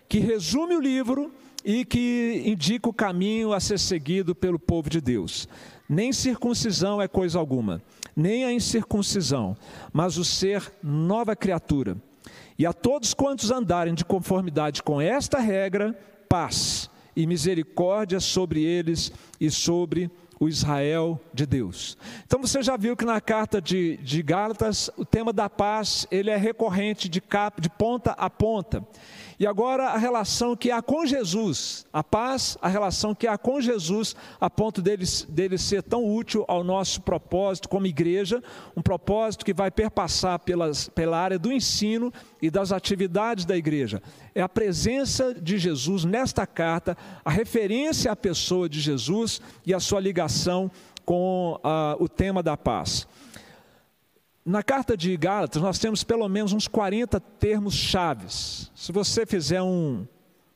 que 0.08 0.20
resume 0.20 0.76
o 0.76 0.80
livro 0.80 1.32
e 1.64 1.86
que 1.86 2.44
indica 2.46 2.90
o 2.90 2.94
caminho 2.94 3.54
a 3.54 3.60
ser 3.60 3.80
seguido 3.80 4.34
pelo 4.34 4.60
povo 4.60 4.90
de 4.90 5.02
Deus. 5.02 5.48
Nem 5.88 6.14
circuncisão 6.14 7.02
é 7.02 7.08
coisa 7.08 7.38
alguma, 7.38 7.82
nem 8.16 8.46
a 8.46 8.52
incircuncisão, 8.52 9.58
mas 9.92 10.18
o 10.18 10.24
ser 10.24 10.72
nova 10.82 11.36
criatura. 11.36 11.98
E 12.58 12.66
a 12.66 12.74
todos 12.74 13.14
quantos 13.14 13.52
andarem 13.52 13.94
de 13.94 14.06
conformidade 14.06 14.84
com 14.84 15.02
esta 15.02 15.40
regra, 15.40 15.98
paz 16.30 16.90
e 17.16 17.26
misericórdia 17.26 18.20
sobre 18.20 18.64
eles 18.64 19.12
e 19.40 19.50
sobre 19.50 20.10
o 20.40 20.50
Israel 20.50 21.22
de 21.32 21.46
Deus. 21.46 21.96
Então 22.26 22.42
você 22.42 22.64
já 22.64 22.76
viu 22.76 22.98
que 22.98 23.06
na 23.06 23.22
carta 23.22 23.62
de, 23.62 23.98
de 23.98 24.24
Gálatas 24.24 24.90
o 24.98 25.06
tema 25.06 25.32
da 25.32 25.48
paz 25.48 26.08
ele 26.10 26.32
é 26.32 26.36
recorrente 26.36 27.08
de, 27.08 27.22
cap, 27.22 27.62
de 27.62 27.70
ponta 27.70 28.12
a 28.14 28.28
ponta. 28.28 28.84
E 29.42 29.48
agora 29.48 29.88
a 29.88 29.98
relação 29.98 30.56
que 30.56 30.70
há 30.70 30.84
com 30.84 31.04
Jesus, 31.04 31.84
a 31.92 32.04
paz, 32.04 32.60
a 32.62 32.68
relação 32.68 33.16
que 33.16 33.26
há 33.26 33.40
com 33.40 33.60
Jesus, 33.60 34.16
a 34.40 34.52
ponto 34.52 34.84
dele, 34.84 35.04
dele 35.28 35.58
ser 35.58 35.82
tão 35.82 36.06
útil 36.06 36.46
ao 36.48 36.64
nosso 36.64 37.02
propósito 37.02 37.68
como 37.68 37.88
igreja, 37.88 38.44
um 38.78 38.84
propósito 38.84 39.44
que 39.44 39.52
vai 39.52 39.72
perpassar 39.72 40.38
pelas, 40.38 40.90
pela 40.90 41.18
área 41.18 41.40
do 41.40 41.52
ensino 41.52 42.14
e 42.40 42.52
das 42.52 42.72
atividades 42.72 43.44
da 43.44 43.58
igreja. 43.58 44.00
É 44.36 44.44
a 44.44 44.48
presença 44.48 45.34
de 45.34 45.58
Jesus 45.58 46.06
nesta 46.06 46.46
carta, 46.46 46.96
a 47.26 47.32
referência 47.32 48.12
à 48.12 48.16
pessoa 48.16 48.70
de 48.70 48.80
Jesus 48.80 49.42
e 49.66 49.74
a 49.74 49.80
sua 49.80 50.00
ligação 50.00 50.70
com 51.04 51.60
uh, 51.64 51.98
o 52.00 52.08
tema 52.08 52.44
da 52.44 52.56
paz. 52.56 53.08
Na 54.44 54.64
carta 54.64 54.98
de 54.98 55.16
Gálatas, 55.16 55.62
nós 55.62 55.78
temos 55.78 56.04
pelo 56.04 56.28
menos 56.28 56.52
uns 56.52 56.68
40 56.68 57.20
termos 57.20 57.76
chaves. 57.76 58.72
Se 58.74 58.92
você 58.92 59.24
fizer 59.24 59.62
um, 59.62 60.08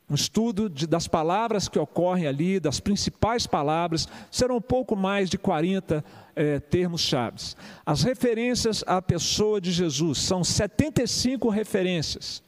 um 0.09 0.15
estudo 0.15 0.67
de, 0.67 0.87
das 0.87 1.07
palavras 1.07 1.69
que 1.69 1.77
ocorrem 1.77 2.25
ali, 2.25 2.59
das 2.59 2.79
principais 2.79 3.45
palavras, 3.45 4.07
serão 4.31 4.57
um 4.57 4.61
pouco 4.61 4.95
mais 4.95 5.29
de 5.29 5.37
40 5.37 6.03
é, 6.35 6.59
termos 6.59 7.01
chaves. 7.01 7.55
As 7.85 8.01
referências 8.01 8.83
à 8.87 8.99
pessoa 9.03 9.61
de 9.61 9.71
Jesus 9.71 10.17
são 10.17 10.43
75 10.43 11.47
referências, 11.49 12.41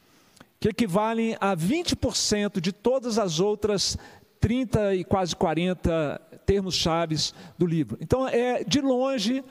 que 0.60 0.70
equivalem 0.70 1.38
a 1.39 1.56
20% 1.56 2.60
de 2.60 2.72
todas 2.72 3.20
as 3.20 3.39
outras 3.39 3.96
30 4.39 4.96
e 4.96 5.03
quase 5.03 5.36
40 5.36 6.20
termos 6.48 6.74
chaves 6.74 7.32
do 7.60 7.65
livro. 7.67 7.96
Então, 8.01 8.27
é 8.27 8.63
de 8.63 8.82
longe 8.82 9.44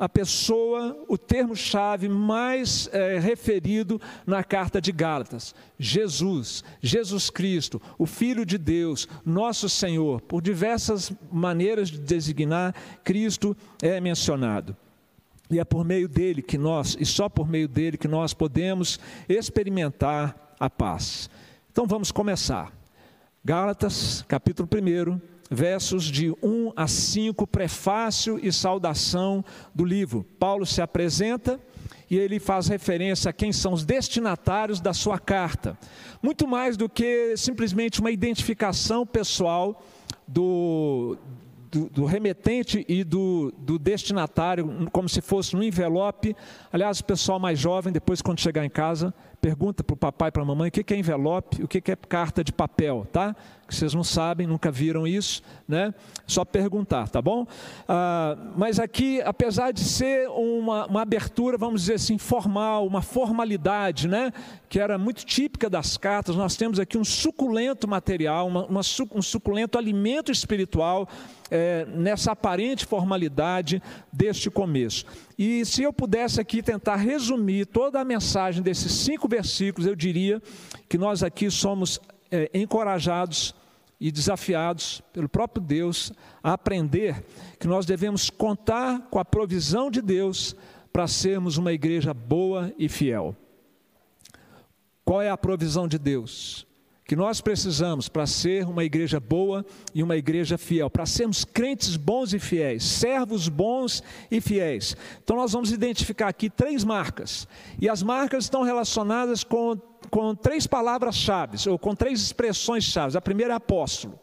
a 0.00 0.08
pessoa, 0.08 0.96
o 1.06 1.18
termo-chave 1.18 2.08
mais 2.08 2.88
é, 2.90 3.18
referido 3.18 4.00
na 4.26 4.42
carta 4.42 4.80
de 4.80 4.90
Gálatas: 4.90 5.54
Jesus, 5.78 6.64
Jesus 6.80 7.28
Cristo, 7.28 7.82
o 7.98 8.06
Filho 8.06 8.46
de 8.46 8.56
Deus, 8.56 9.06
nosso 9.26 9.68
Senhor. 9.68 10.22
Por 10.22 10.40
diversas 10.40 11.12
maneiras 11.30 11.90
de 11.90 11.98
designar, 11.98 12.74
Cristo 13.04 13.54
é 13.82 14.00
mencionado. 14.00 14.74
E 15.50 15.58
é 15.60 15.64
por 15.66 15.84
meio 15.84 16.08
dele 16.08 16.40
que 16.40 16.56
nós, 16.56 16.96
e 16.98 17.04
só 17.04 17.28
por 17.28 17.46
meio 17.46 17.68
dele, 17.68 17.98
que 17.98 18.08
nós 18.08 18.32
podemos 18.32 18.98
experimentar 19.28 20.54
a 20.58 20.70
paz. 20.70 21.28
Então 21.70 21.86
vamos 21.86 22.10
começar. 22.10 22.72
Gálatas, 23.44 24.24
capítulo 24.26 24.66
1, 24.66 25.20
versos 25.50 26.04
de 26.04 26.30
1 26.42 26.72
a 26.76 26.86
5, 26.86 27.44
prefácio 27.46 28.38
e 28.40 28.52
saudação 28.52 29.44
do 29.74 29.84
livro. 29.84 30.24
Paulo 30.38 30.64
se 30.64 30.80
apresenta 30.80 31.58
e 32.08 32.16
ele 32.16 32.38
faz 32.38 32.68
referência 32.68 33.28
a 33.28 33.32
quem 33.32 33.52
são 33.52 33.72
os 33.72 33.84
destinatários 33.84 34.80
da 34.80 34.94
sua 34.94 35.18
carta. 35.18 35.76
Muito 36.22 36.46
mais 36.46 36.76
do 36.76 36.88
que 36.88 37.36
simplesmente 37.36 38.00
uma 38.00 38.10
identificação 38.10 39.04
pessoal 39.04 39.82
do, 40.26 41.16
do, 41.70 41.88
do, 41.88 42.04
remetente 42.04 42.84
e 42.88 43.04
do, 43.04 43.52
do, 43.58 43.78
destinatário, 43.78 44.88
como 44.92 45.08
se 45.08 45.20
fosse 45.20 45.56
um 45.56 45.62
envelope. 45.62 46.36
Aliás, 46.72 47.00
o 47.00 47.04
pessoal 47.04 47.38
mais 47.38 47.58
jovem, 47.58 47.92
depois 47.92 48.20
quando 48.20 48.40
chegar 48.40 48.64
em 48.64 48.70
casa, 48.70 49.14
pergunta 49.40 49.82
para 49.82 49.94
o 49.94 49.96
papai 49.96 50.28
e 50.28 50.32
para 50.32 50.42
a 50.42 50.46
mamãe 50.46 50.68
o 50.68 50.72
que 50.72 50.92
é 50.92 50.96
envelope, 50.96 51.62
o 51.62 51.68
que 51.68 51.78
é 51.90 51.96
carta 51.96 52.42
de 52.42 52.52
papel, 52.52 53.06
tá? 53.12 53.34
Que 53.70 53.76
vocês 53.76 53.94
não 53.94 54.02
sabem, 54.02 54.48
nunca 54.48 54.68
viram 54.68 55.06
isso, 55.06 55.42
né? 55.68 55.94
Só 56.26 56.44
perguntar, 56.44 57.08
tá 57.08 57.22
bom? 57.22 57.46
Ah, 57.88 58.36
mas 58.56 58.80
aqui, 58.80 59.22
apesar 59.22 59.72
de 59.72 59.84
ser 59.84 60.28
uma, 60.28 60.86
uma 60.86 61.02
abertura, 61.02 61.56
vamos 61.56 61.82
dizer 61.82 61.94
assim, 61.94 62.18
formal, 62.18 62.84
uma 62.84 63.00
formalidade, 63.00 64.08
né? 64.08 64.32
Que 64.68 64.80
era 64.80 64.98
muito 64.98 65.24
típica 65.24 65.70
das 65.70 65.96
cartas, 65.96 66.34
nós 66.34 66.56
temos 66.56 66.80
aqui 66.80 66.98
um 66.98 67.04
suculento 67.04 67.86
material, 67.86 68.48
uma, 68.48 68.66
uma, 68.66 68.80
um 69.14 69.22
suculento 69.22 69.78
alimento 69.78 70.32
espiritual 70.32 71.08
é, 71.48 71.86
nessa 71.94 72.32
aparente 72.32 72.84
formalidade 72.84 73.80
deste 74.12 74.50
começo. 74.50 75.04
E 75.38 75.64
se 75.64 75.84
eu 75.84 75.92
pudesse 75.92 76.40
aqui 76.40 76.60
tentar 76.60 76.96
resumir 76.96 77.66
toda 77.66 78.00
a 78.00 78.04
mensagem 78.04 78.64
desses 78.64 78.90
cinco 78.90 79.28
versículos, 79.28 79.86
eu 79.86 79.94
diria 79.94 80.42
que 80.88 80.98
nós 80.98 81.22
aqui 81.22 81.48
somos 81.52 82.00
é, 82.32 82.50
encorajados 82.52 83.54
e 84.00 84.10
desafiados 84.10 85.02
pelo 85.12 85.28
próprio 85.28 85.62
Deus 85.62 86.12
a 86.42 86.54
aprender 86.54 87.22
que 87.58 87.66
nós 87.68 87.84
devemos 87.84 88.30
contar 88.30 89.08
com 89.10 89.18
a 89.18 89.24
provisão 89.24 89.90
de 89.90 90.00
Deus 90.00 90.56
para 90.92 91.06
sermos 91.06 91.58
uma 91.58 91.72
igreja 91.72 92.14
boa 92.14 92.72
e 92.78 92.88
fiel. 92.88 93.36
Qual 95.04 95.20
é 95.20 95.28
a 95.28 95.36
provisão 95.36 95.86
de 95.86 95.98
Deus? 95.98 96.66
Que 97.10 97.16
nós 97.16 97.40
precisamos 97.40 98.08
para 98.08 98.24
ser 98.24 98.68
uma 98.68 98.84
igreja 98.84 99.18
boa 99.18 99.66
e 99.92 100.00
uma 100.00 100.16
igreja 100.16 100.56
fiel, 100.56 100.88
para 100.88 101.04
sermos 101.04 101.44
crentes 101.44 101.96
bons 101.96 102.32
e 102.32 102.38
fiéis, 102.38 102.84
servos 102.84 103.48
bons 103.48 104.00
e 104.30 104.40
fiéis. 104.40 104.96
Então 105.20 105.34
nós 105.34 105.50
vamos 105.50 105.72
identificar 105.72 106.28
aqui 106.28 106.48
três 106.48 106.84
marcas, 106.84 107.48
e 107.80 107.88
as 107.88 108.00
marcas 108.00 108.44
estão 108.44 108.62
relacionadas 108.62 109.42
com, 109.42 109.76
com 110.08 110.36
três 110.36 110.68
palavras-chave, 110.68 111.68
ou 111.68 111.76
com 111.76 111.96
três 111.96 112.22
expressões-chave. 112.22 113.18
A 113.18 113.20
primeira 113.20 113.54
é 113.54 113.56
apóstolo. 113.56 114.16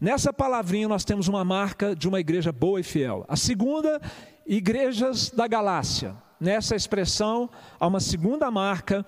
Nessa 0.00 0.32
palavrinha 0.32 0.86
nós 0.86 1.04
temos 1.04 1.26
uma 1.26 1.44
marca 1.44 1.96
de 1.96 2.06
uma 2.06 2.20
igreja 2.20 2.52
boa 2.52 2.78
e 2.78 2.84
fiel. 2.84 3.24
A 3.26 3.34
segunda, 3.34 4.00
igrejas 4.46 5.30
da 5.30 5.48
Galácia. 5.48 6.14
Nessa 6.38 6.76
expressão 6.76 7.50
há 7.80 7.88
uma 7.88 7.98
segunda 7.98 8.50
marca 8.52 9.04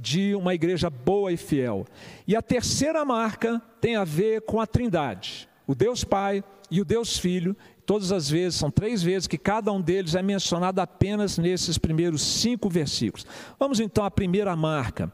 de 0.00 0.34
uma 0.34 0.54
igreja 0.54 0.88
boa 0.88 1.30
e 1.30 1.36
fiel. 1.36 1.86
E 2.26 2.34
a 2.34 2.40
terceira 2.40 3.04
marca 3.04 3.60
tem 3.80 3.96
a 3.96 4.04
ver 4.04 4.42
com 4.42 4.60
a 4.60 4.66
Trindade, 4.66 5.48
o 5.66 5.74
Deus 5.74 6.02
Pai 6.02 6.42
e 6.70 6.80
o 6.80 6.84
Deus 6.84 7.18
Filho. 7.18 7.56
Todas 7.84 8.12
as 8.12 8.30
vezes, 8.30 8.58
são 8.58 8.70
três 8.70 9.02
vezes 9.02 9.26
que 9.26 9.36
cada 9.36 9.72
um 9.72 9.80
deles 9.80 10.14
é 10.14 10.22
mencionado 10.22 10.80
apenas 10.80 11.36
nesses 11.36 11.76
primeiros 11.76 12.22
cinco 12.22 12.68
versículos. 12.70 13.26
Vamos 13.58 13.80
então 13.80 14.04
à 14.04 14.10
primeira 14.10 14.54
marca. 14.54 15.12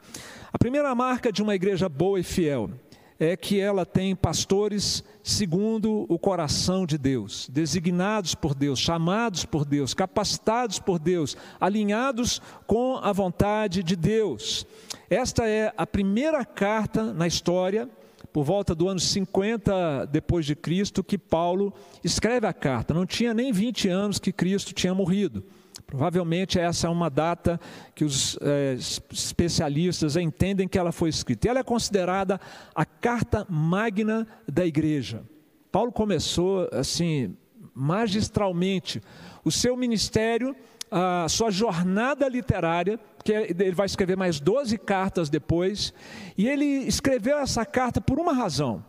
A 0.52 0.58
primeira 0.58 0.94
marca 0.94 1.32
de 1.32 1.42
uma 1.42 1.54
igreja 1.54 1.88
boa 1.88 2.20
e 2.20 2.22
fiel 2.22 2.70
é 3.18 3.36
que 3.36 3.58
ela 3.58 3.86
tem 3.86 4.14
pastores 4.14 5.02
segundo 5.22 6.06
o 6.08 6.18
coração 6.18 6.84
de 6.86 6.98
Deus, 6.98 7.48
designados 7.50 8.34
por 8.34 8.54
Deus, 8.54 8.78
chamados 8.78 9.44
por 9.44 9.64
Deus, 9.64 9.94
capacitados 9.94 10.78
por 10.78 10.98
Deus, 10.98 11.36
alinhados 11.60 12.40
com 12.66 12.96
a 12.96 13.12
vontade 13.12 13.82
de 13.82 13.96
Deus. 13.96 14.66
Esta 15.08 15.48
é 15.48 15.72
a 15.76 15.86
primeira 15.86 16.44
carta 16.44 17.12
na 17.12 17.26
história 17.26 17.88
por 18.32 18.44
volta 18.44 18.74
do 18.74 18.86
ano 18.86 19.00
50 19.00 20.06
depois 20.06 20.44
de 20.44 20.54
Cristo, 20.54 21.02
que 21.02 21.16
Paulo 21.16 21.72
escreve 22.04 22.46
a 22.46 22.52
carta. 22.52 22.92
Não 22.92 23.06
tinha 23.06 23.32
nem 23.32 23.50
20 23.50 23.88
anos 23.88 24.18
que 24.18 24.30
Cristo 24.30 24.74
tinha 24.74 24.94
morrido. 24.94 25.42
Provavelmente 25.86 26.58
essa 26.58 26.88
é 26.88 26.90
uma 26.90 27.08
data 27.08 27.60
que 27.94 28.04
os 28.04 28.36
é, 28.42 28.74
especialistas 28.74 30.16
entendem 30.16 30.66
que 30.66 30.76
ela 30.76 30.90
foi 30.90 31.08
escrita. 31.08 31.48
Ela 31.48 31.60
é 31.60 31.62
considerada 31.62 32.40
a 32.74 32.84
carta 32.84 33.46
magna 33.48 34.26
da 34.48 34.66
igreja. 34.66 35.22
Paulo 35.70 35.92
começou 35.92 36.68
assim 36.72 37.36
magistralmente 37.72 39.00
o 39.44 39.52
seu 39.52 39.76
ministério, 39.76 40.56
a 40.90 41.28
sua 41.28 41.50
jornada 41.50 42.28
literária, 42.28 42.98
que 43.22 43.32
ele 43.32 43.72
vai 43.72 43.86
escrever 43.86 44.16
mais 44.16 44.40
12 44.40 44.78
cartas 44.78 45.28
depois, 45.28 45.92
e 46.36 46.48
ele 46.48 46.64
escreveu 46.64 47.38
essa 47.38 47.64
carta 47.64 48.00
por 48.00 48.18
uma 48.18 48.32
razão: 48.32 48.84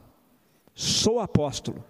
sou 0.73 1.19
apóstolo. 1.19 1.83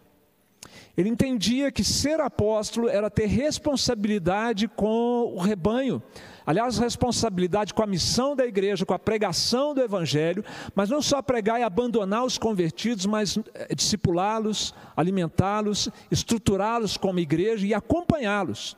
Ele 0.97 1.09
entendia 1.09 1.71
que 1.71 1.83
ser 1.83 2.19
apóstolo 2.19 2.89
era 2.89 3.07
ter 3.07 3.27
responsabilidade 3.27 4.67
com 4.67 5.31
o 5.31 5.39
rebanho. 5.39 6.01
Aliás, 6.43 6.79
responsabilidade 6.79 7.71
com 7.71 7.83
a 7.83 7.87
missão 7.87 8.35
da 8.35 8.47
igreja, 8.47 8.83
com 8.83 8.95
a 8.95 8.99
pregação 8.99 9.75
do 9.75 9.81
evangelho, 9.81 10.43
mas 10.73 10.89
não 10.89 10.99
só 10.99 11.21
pregar 11.21 11.59
e 11.59 11.63
abandonar 11.63 12.25
os 12.25 12.39
convertidos, 12.39 13.05
mas 13.05 13.37
eh, 13.53 13.75
discipulá-los, 13.75 14.73
alimentá-los, 14.95 15.87
estruturá-los 16.09 16.97
como 16.97 17.19
igreja 17.19 17.67
e 17.67 17.75
acompanhá-los. 17.75 18.75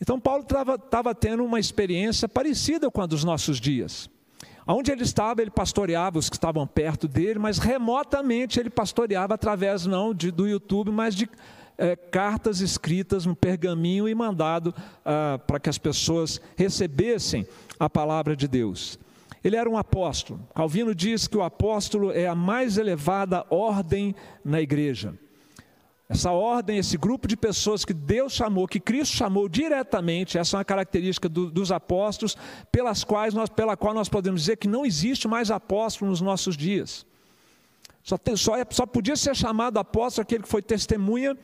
Então, 0.00 0.20
Paulo 0.20 0.44
estava 0.44 1.14
tendo 1.14 1.44
uma 1.44 1.58
experiência 1.58 2.28
parecida 2.28 2.88
com 2.88 3.00
a 3.00 3.06
dos 3.06 3.24
nossos 3.24 3.58
dias. 3.60 4.08
Onde 4.66 4.90
ele 4.90 5.04
estava, 5.04 5.40
ele 5.40 5.50
pastoreava 5.50 6.18
os 6.18 6.28
que 6.28 6.36
estavam 6.36 6.66
perto 6.66 7.06
dele, 7.06 7.38
mas 7.38 7.58
remotamente 7.58 8.58
ele 8.58 8.68
pastoreava 8.68 9.34
através 9.34 9.86
não 9.86 10.12
de, 10.12 10.32
do 10.32 10.48
YouTube, 10.48 10.90
mas 10.90 11.14
de 11.14 11.28
é, 11.78 11.94
cartas 11.94 12.60
escritas 12.60 13.26
no 13.26 13.36
pergaminho 13.36 14.08
e 14.08 14.14
mandado 14.14 14.74
ah, 15.04 15.38
para 15.46 15.60
que 15.60 15.68
as 15.68 15.78
pessoas 15.78 16.40
recebessem 16.56 17.46
a 17.78 17.88
palavra 17.88 18.34
de 18.34 18.48
Deus. 18.48 18.98
Ele 19.44 19.54
era 19.54 19.70
um 19.70 19.76
apóstolo. 19.76 20.40
Calvino 20.54 20.94
diz 20.94 21.28
que 21.28 21.36
o 21.36 21.42
apóstolo 21.42 22.10
é 22.10 22.26
a 22.26 22.34
mais 22.34 22.78
elevada 22.78 23.46
ordem 23.48 24.14
na 24.44 24.60
igreja. 24.60 25.14
Essa 26.08 26.30
ordem, 26.30 26.78
esse 26.78 26.96
grupo 26.96 27.26
de 27.26 27.36
pessoas 27.36 27.84
que 27.84 27.92
Deus 27.92 28.32
chamou, 28.32 28.68
que 28.68 28.78
Cristo 28.78 29.16
chamou 29.16 29.48
diretamente, 29.48 30.38
essa 30.38 30.56
é 30.56 30.58
uma 30.58 30.64
característica 30.64 31.28
do, 31.28 31.50
dos 31.50 31.72
apóstolos, 31.72 32.36
pelas 32.70 33.02
quais 33.02 33.34
nós, 33.34 33.48
pela 33.48 33.76
qual 33.76 33.92
nós 33.92 34.08
podemos 34.08 34.42
dizer 34.42 34.56
que 34.56 34.68
não 34.68 34.86
existe 34.86 35.26
mais 35.26 35.50
apóstolo 35.50 36.10
nos 36.10 36.20
nossos 36.20 36.56
dias. 36.56 37.04
Só, 38.04 38.16
tem, 38.16 38.36
só, 38.36 38.56
é, 38.56 38.64
só 38.70 38.86
podia 38.86 39.16
ser 39.16 39.34
chamado 39.34 39.78
apóstolo 39.78 40.22
aquele 40.22 40.44
que 40.44 40.48
foi 40.48 40.62
testemunha 40.62 41.36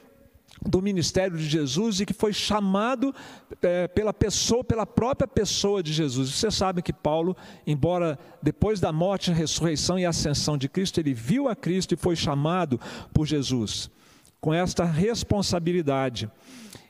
do 0.64 0.80
ministério 0.80 1.36
de 1.36 1.48
Jesus 1.48 1.98
e 1.98 2.06
que 2.06 2.12
foi 2.12 2.32
chamado 2.32 3.12
é, 3.60 3.88
pela 3.88 4.14
pessoa, 4.14 4.62
pela 4.62 4.86
própria 4.86 5.26
pessoa 5.26 5.82
de 5.82 5.92
Jesus. 5.92 6.30
Você 6.30 6.52
sabe 6.52 6.82
que 6.82 6.92
Paulo, 6.92 7.36
embora 7.66 8.16
depois 8.40 8.78
da 8.78 8.92
morte, 8.92 9.32
ressurreição 9.32 9.98
e 9.98 10.06
ascensão 10.06 10.56
de 10.56 10.68
Cristo, 10.68 11.00
ele 11.00 11.12
viu 11.12 11.48
a 11.48 11.56
Cristo 11.56 11.94
e 11.94 11.96
foi 11.96 12.14
chamado 12.14 12.78
por 13.12 13.26
Jesus 13.26 13.90
com 14.42 14.52
esta 14.52 14.84
responsabilidade. 14.84 16.28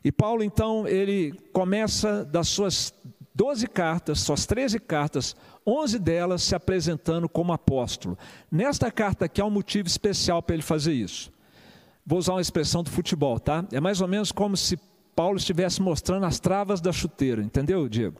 E 0.03 0.11
Paulo, 0.11 0.43
então, 0.43 0.89
ele 0.89 1.33
começa 1.53 2.25
das 2.25 2.49
suas 2.49 2.95
12 3.35 3.67
cartas, 3.67 4.21
suas 4.21 4.47
13 4.47 4.81
cartas, 4.81 5.37
11 5.67 5.99
delas 5.99 6.43
se 6.43 6.55
apresentando 6.55 7.29
como 7.29 7.53
apóstolo. 7.53 8.19
Nesta 8.51 8.91
carta 8.91 9.27
aqui 9.27 9.39
há 9.39 9.45
um 9.45 9.51
motivo 9.51 9.87
especial 9.87 10.43
para 10.43 10.55
ele 10.55 10.63
fazer 10.63 10.95
isso. 10.95 11.31
Vou 12.07 12.19
usar 12.19 12.33
uma 12.33 12.41
expressão 12.41 12.83
do 12.83 12.91
futebol, 12.91 13.39
tá? 13.39 13.65
É 13.71 13.81
mais 13.81 14.01
ou 14.01 14.09
menos 14.09 14.33
como 14.33 14.57
se 14.57 14.79
Paulo 15.15 15.37
estivesse 15.37 15.83
mostrando 15.83 16.25
as 16.25 16.41
travas 16.41 16.81
da 16.81 16.91
chuteira, 16.91 17.43
entendeu, 17.43 17.87
Diego? 17.87 18.19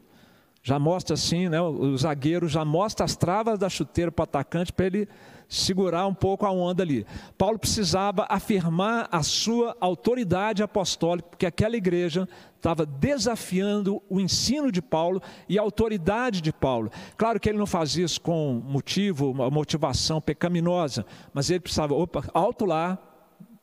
Já 0.63 0.79
mostra 0.79 1.15
assim, 1.15 1.49
né? 1.49 1.61
O 1.61 1.97
zagueiro 1.99 2.47
já 2.47 2.65
mostra 2.65 3.05
as 3.05 3.17
travas 3.17 3.59
da 3.59 3.69
chuteira 3.69 4.13
para 4.13 4.23
o 4.23 4.25
atacante 4.25 4.73
para 4.73 4.87
ele 4.87 5.09
segurar 5.49 6.07
um 6.07 6.15
pouco 6.15 6.47
a 6.47 6.51
onda 6.51 6.83
ali. 6.83 7.05
Paulo 7.37 7.59
precisava 7.59 8.25
afirmar 8.29 9.09
a 9.11 9.23
sua 9.23 9.77
autoridade 9.81 10.63
apostólica, 10.63 11.29
porque 11.29 11.45
aquela 11.45 11.77
igreja 11.77 12.29
estava 12.57 12.87
desafiando 12.87 14.01
o 14.09 14.21
ensino 14.21 14.71
de 14.71 14.81
Paulo 14.81 15.21
e 15.49 15.59
a 15.59 15.63
autoridade 15.63 16.41
de 16.41 16.53
Paulo. 16.53 16.91
Claro 17.17 17.41
que 17.41 17.49
ele 17.49 17.59
não 17.59 17.67
fazia 17.67 18.05
isso 18.05 18.21
com 18.21 18.63
motivo, 18.65 19.33
uma 19.33 19.51
motivação 19.51 20.21
pecaminosa, 20.21 21.05
mas 21.35 21.51
ele 21.51 21.61
precisava, 21.61 21.93
opa, 21.93 22.25
alto 22.33 22.65
lá, 22.65 22.97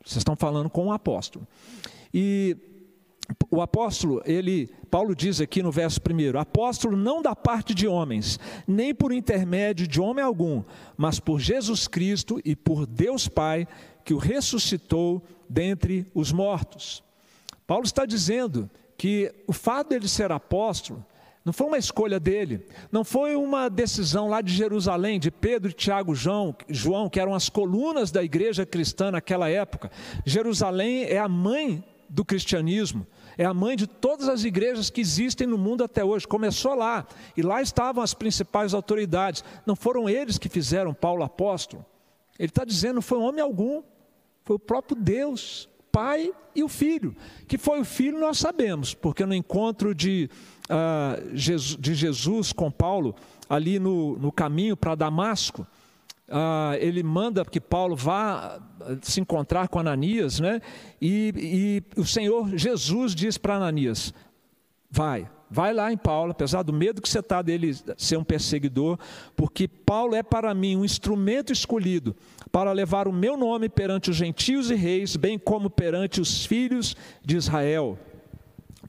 vocês 0.04 0.18
estão 0.18 0.36
falando 0.36 0.68
com 0.68 0.86
um 0.86 0.92
apóstolo. 0.92 1.46
E 2.12 2.56
o 3.50 3.60
apóstolo, 3.60 4.22
ele, 4.24 4.68
Paulo 4.90 5.14
diz 5.14 5.40
aqui 5.40 5.62
no 5.62 5.70
verso 5.70 6.00
primeiro, 6.00 6.38
apóstolo 6.38 6.96
não 6.96 7.22
da 7.22 7.34
parte 7.34 7.74
de 7.74 7.86
homens, 7.86 8.38
nem 8.66 8.94
por 8.94 9.12
intermédio 9.12 9.86
de 9.86 10.00
homem 10.00 10.24
algum, 10.24 10.62
mas 10.96 11.20
por 11.20 11.38
Jesus 11.40 11.86
Cristo 11.86 12.40
e 12.44 12.56
por 12.56 12.86
Deus 12.86 13.28
Pai, 13.28 13.66
que 14.04 14.14
o 14.14 14.18
ressuscitou 14.18 15.22
dentre 15.48 16.06
os 16.14 16.32
mortos. 16.32 17.02
Paulo 17.66 17.84
está 17.84 18.04
dizendo 18.04 18.68
que 18.96 19.32
o 19.46 19.52
fato 19.52 19.90
dele 19.90 20.08
ser 20.08 20.32
apóstolo 20.32 21.04
não 21.44 21.52
foi 21.52 21.66
uma 21.68 21.78
escolha 21.78 22.20
dele, 22.20 22.66
não 22.92 23.02
foi 23.02 23.34
uma 23.34 23.68
decisão 23.68 24.28
lá 24.28 24.42
de 24.42 24.52
Jerusalém, 24.52 25.18
de 25.18 25.30
Pedro, 25.30 25.72
Tiago, 25.72 26.14
João, 26.14 26.54
João, 26.68 27.08
que 27.08 27.18
eram 27.18 27.34
as 27.34 27.48
colunas 27.48 28.10
da 28.10 28.22
igreja 28.22 28.66
cristã 28.66 29.10
naquela 29.10 29.48
época. 29.48 29.90
Jerusalém 30.24 31.04
é 31.04 31.18
a 31.18 31.28
mãe 31.28 31.82
do 32.08 32.24
cristianismo 32.24 33.06
é 33.36 33.44
a 33.44 33.54
mãe 33.54 33.76
de 33.76 33.86
todas 33.86 34.28
as 34.28 34.44
igrejas 34.44 34.90
que 34.90 35.00
existem 35.00 35.46
no 35.46 35.58
mundo 35.58 35.84
até 35.84 36.04
hoje. 36.04 36.26
Começou 36.26 36.74
lá, 36.74 37.06
e 37.36 37.42
lá 37.42 37.62
estavam 37.62 38.02
as 38.02 38.14
principais 38.14 38.74
autoridades. 38.74 39.44
Não 39.66 39.76
foram 39.76 40.08
eles 40.08 40.38
que 40.38 40.48
fizeram 40.48 40.94
Paulo 40.94 41.22
apóstolo. 41.22 41.84
Ele 42.38 42.48
está 42.48 42.64
dizendo, 42.64 42.94
não 42.96 43.02
foi 43.02 43.18
homem 43.18 43.42
algum, 43.42 43.82
foi 44.44 44.56
o 44.56 44.58
próprio 44.58 44.96
Deus, 44.96 45.68
Pai 45.92 46.32
e 46.54 46.62
o 46.62 46.68
Filho. 46.68 47.14
Que 47.46 47.58
foi 47.58 47.80
o 47.80 47.84
Filho, 47.84 48.18
nós 48.18 48.38
sabemos, 48.38 48.94
porque 48.94 49.26
no 49.26 49.34
encontro 49.34 49.94
de, 49.94 50.30
uh, 50.70 51.34
de 51.34 51.94
Jesus 51.94 52.52
com 52.52 52.70
Paulo, 52.70 53.14
ali 53.48 53.78
no, 53.78 54.16
no 54.16 54.32
caminho 54.32 54.76
para 54.76 54.94
Damasco, 54.94 55.66
ah, 56.30 56.76
ele 56.78 57.02
manda 57.02 57.44
que 57.44 57.60
Paulo 57.60 57.96
vá 57.96 58.60
ah, 58.80 58.96
se 59.02 59.20
encontrar 59.20 59.68
com 59.68 59.78
Ananias, 59.78 60.40
né? 60.40 60.60
E, 61.00 61.82
e 61.96 62.00
o 62.00 62.04
Senhor 62.04 62.56
Jesus 62.56 63.14
diz 63.14 63.36
para 63.36 63.56
Ananias: 63.56 64.14
vai, 64.90 65.28
vai 65.50 65.74
lá 65.74 65.92
em 65.92 65.96
Paulo, 65.96 66.30
apesar 66.30 66.62
do 66.62 66.72
medo 66.72 67.02
que 67.02 67.08
você 67.08 67.18
está 67.18 67.42
dele 67.42 67.74
ser 67.96 68.16
um 68.16 68.24
perseguidor, 68.24 68.98
porque 69.34 69.66
Paulo 69.66 70.14
é 70.14 70.22
para 70.22 70.54
mim 70.54 70.76
um 70.76 70.84
instrumento 70.84 71.52
escolhido 71.52 72.14
para 72.52 72.72
levar 72.72 73.08
o 73.08 73.12
meu 73.12 73.36
nome 73.36 73.68
perante 73.68 74.10
os 74.10 74.16
gentios 74.16 74.70
e 74.70 74.74
reis, 74.74 75.16
bem 75.16 75.38
como 75.38 75.68
perante 75.68 76.20
os 76.20 76.46
filhos 76.46 76.96
de 77.24 77.36
Israel. 77.36 77.98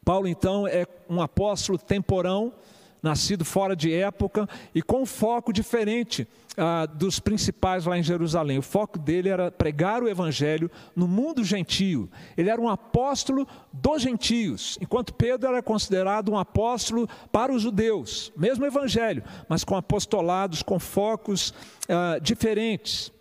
Paulo, 0.03 0.27
então, 0.27 0.67
é 0.67 0.85
um 1.07 1.21
apóstolo 1.21 1.77
temporão, 1.77 2.53
nascido 3.01 3.43
fora 3.43 3.75
de 3.75 3.93
época 3.93 4.47
e 4.73 4.81
com 4.81 5.01
um 5.01 5.05
foco 5.05 5.51
diferente 5.51 6.27
ah, 6.57 6.85
dos 6.85 7.19
principais 7.19 7.85
lá 7.85 7.97
em 7.97 8.03
Jerusalém. 8.03 8.57
O 8.57 8.61
foco 8.61 8.99
dele 8.99 9.29
era 9.29 9.49
pregar 9.49 10.03
o 10.03 10.09
evangelho 10.09 10.69
no 10.95 11.07
mundo 11.07 11.43
gentio. 11.43 12.09
Ele 12.37 12.49
era 12.49 12.61
um 12.61 12.69
apóstolo 12.69 13.47
dos 13.71 14.01
gentios, 14.01 14.77
enquanto 14.81 15.13
Pedro 15.13 15.49
era 15.49 15.63
considerado 15.63 16.31
um 16.31 16.37
apóstolo 16.37 17.07
para 17.31 17.51
os 17.51 17.61
judeus. 17.61 18.31
Mesmo 18.35 18.65
evangelho, 18.65 19.23
mas 19.47 19.63
com 19.63 19.75
apostolados, 19.75 20.61
com 20.61 20.79
focos 20.79 21.53
ah, 21.89 22.19
diferentes. 22.21 23.11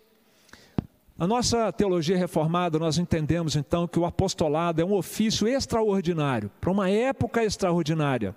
A 1.17 1.27
nossa 1.27 1.71
teologia 1.71 2.17
reformada, 2.17 2.79
nós 2.79 2.97
entendemos 2.97 3.55
então 3.55 3.87
que 3.87 3.99
o 3.99 4.05
apostolado 4.05 4.81
é 4.81 4.85
um 4.85 4.93
ofício 4.93 5.47
extraordinário, 5.47 6.49
para 6.59 6.71
uma 6.71 6.89
época 6.89 7.43
extraordinária. 7.43 8.35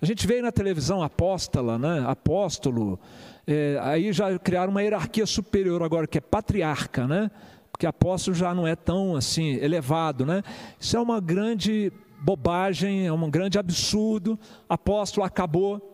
A 0.00 0.06
gente 0.06 0.26
veio 0.26 0.42
na 0.42 0.52
televisão 0.52 1.02
apóstola, 1.02 1.78
né? 1.78 2.04
apóstolo, 2.06 2.98
é, 3.46 3.78
aí 3.82 4.12
já 4.12 4.38
criaram 4.38 4.70
uma 4.70 4.82
hierarquia 4.82 5.24
superior 5.24 5.82
agora, 5.82 6.06
que 6.06 6.18
é 6.18 6.20
patriarca, 6.20 7.06
né? 7.06 7.30
Porque 7.70 7.86
apóstolo 7.86 8.34
já 8.34 8.54
não 8.54 8.66
é 8.66 8.74
tão 8.74 9.16
assim 9.16 9.54
elevado, 9.56 10.26
né? 10.26 10.42
Isso 10.78 10.96
é 10.96 11.00
uma 11.00 11.20
grande 11.20 11.92
bobagem, 12.20 13.06
é 13.06 13.12
um 13.12 13.30
grande 13.30 13.58
absurdo. 13.58 14.38
Apóstolo 14.68 15.26
acabou. 15.26 15.92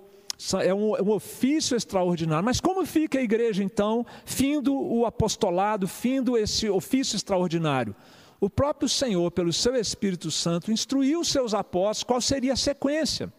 É 0.65 0.75
um, 0.75 0.97
é 0.97 1.03
um, 1.03 1.11
ofício 1.11 1.77
extraordinário. 1.77 2.45
Mas 2.45 2.61
como 2.61 2.85
fica 2.85 3.19
a 3.19 3.23
igreja 3.23 3.63
então, 3.63 4.05
findo 4.25 4.75
o 4.75 5.07
apostolado, 5.07 5.87
findo 5.87 6.37
esse 6.37 6.69
ofício 6.69 7.15
extraordinário? 7.15 7.95
O 8.41 8.51
próprio 8.51 8.89
Senhor, 8.89 9.31
pelo 9.31 9.53
seu 9.53 9.77
Espírito 9.77 10.31
Santo, 10.31 10.73
instruiu 10.73 11.23
seus 11.23 11.55
apóstolos 11.55 12.03
qual 12.03 12.21
seria 12.21 12.55
a 12.55 12.57
sequência. 12.57 13.33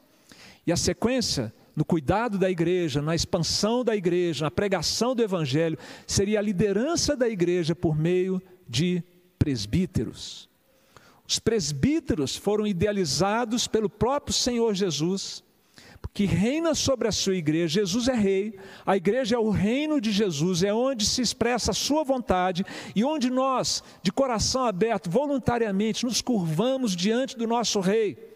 E 0.66 0.72
a 0.72 0.78
sequência 0.78 1.54
no 1.76 1.84
cuidado 1.84 2.38
da 2.38 2.50
igreja, 2.50 3.02
na 3.02 3.16
expansão 3.16 3.84
da 3.84 3.96
igreja, 3.96 4.46
na 4.46 4.52
pregação 4.52 5.16
do 5.16 5.24
evangelho, 5.24 5.78
seria 6.06 6.40
a 6.40 6.42
liderança 6.42 7.16
da 7.16 7.28
igreja 7.28 7.76
por 7.76 7.98
meio 7.98 8.42
de 8.68 9.04
presbíteros. 9.40 10.50
Os 11.28 11.40
presbíteros 11.40 12.36
foram 12.36 12.68
idealizados 12.68 13.68
pelo 13.68 13.90
próprio 13.90 14.34
Senhor 14.34 14.74
Jesus, 14.74 15.44
que 16.14 16.26
reina 16.26 16.76
sobre 16.76 17.08
a 17.08 17.12
sua 17.12 17.36
igreja. 17.36 17.82
Jesus 17.82 18.08
é 18.08 18.14
rei, 18.14 18.60
a 18.86 18.96
igreja 18.96 19.36
é 19.36 19.40
o 19.40 19.50
reino 19.50 20.00
de 20.00 20.12
Jesus, 20.12 20.62
é 20.62 20.72
onde 20.72 21.06
se 21.06 21.22
expressa 21.24 21.72
a 21.72 21.74
sua 21.74 22.04
vontade 22.04 22.64
e 22.96 23.04
onde 23.04 23.32
nós, 23.32 23.84
de 24.04 24.12
coração 24.12 24.64
aberto, 24.64 25.10
voluntariamente, 25.10 26.06
nos 26.06 26.22
curvamos 26.22 26.96
diante 26.96 27.36
do 27.36 27.48
nosso 27.48 27.80
rei 27.80 28.33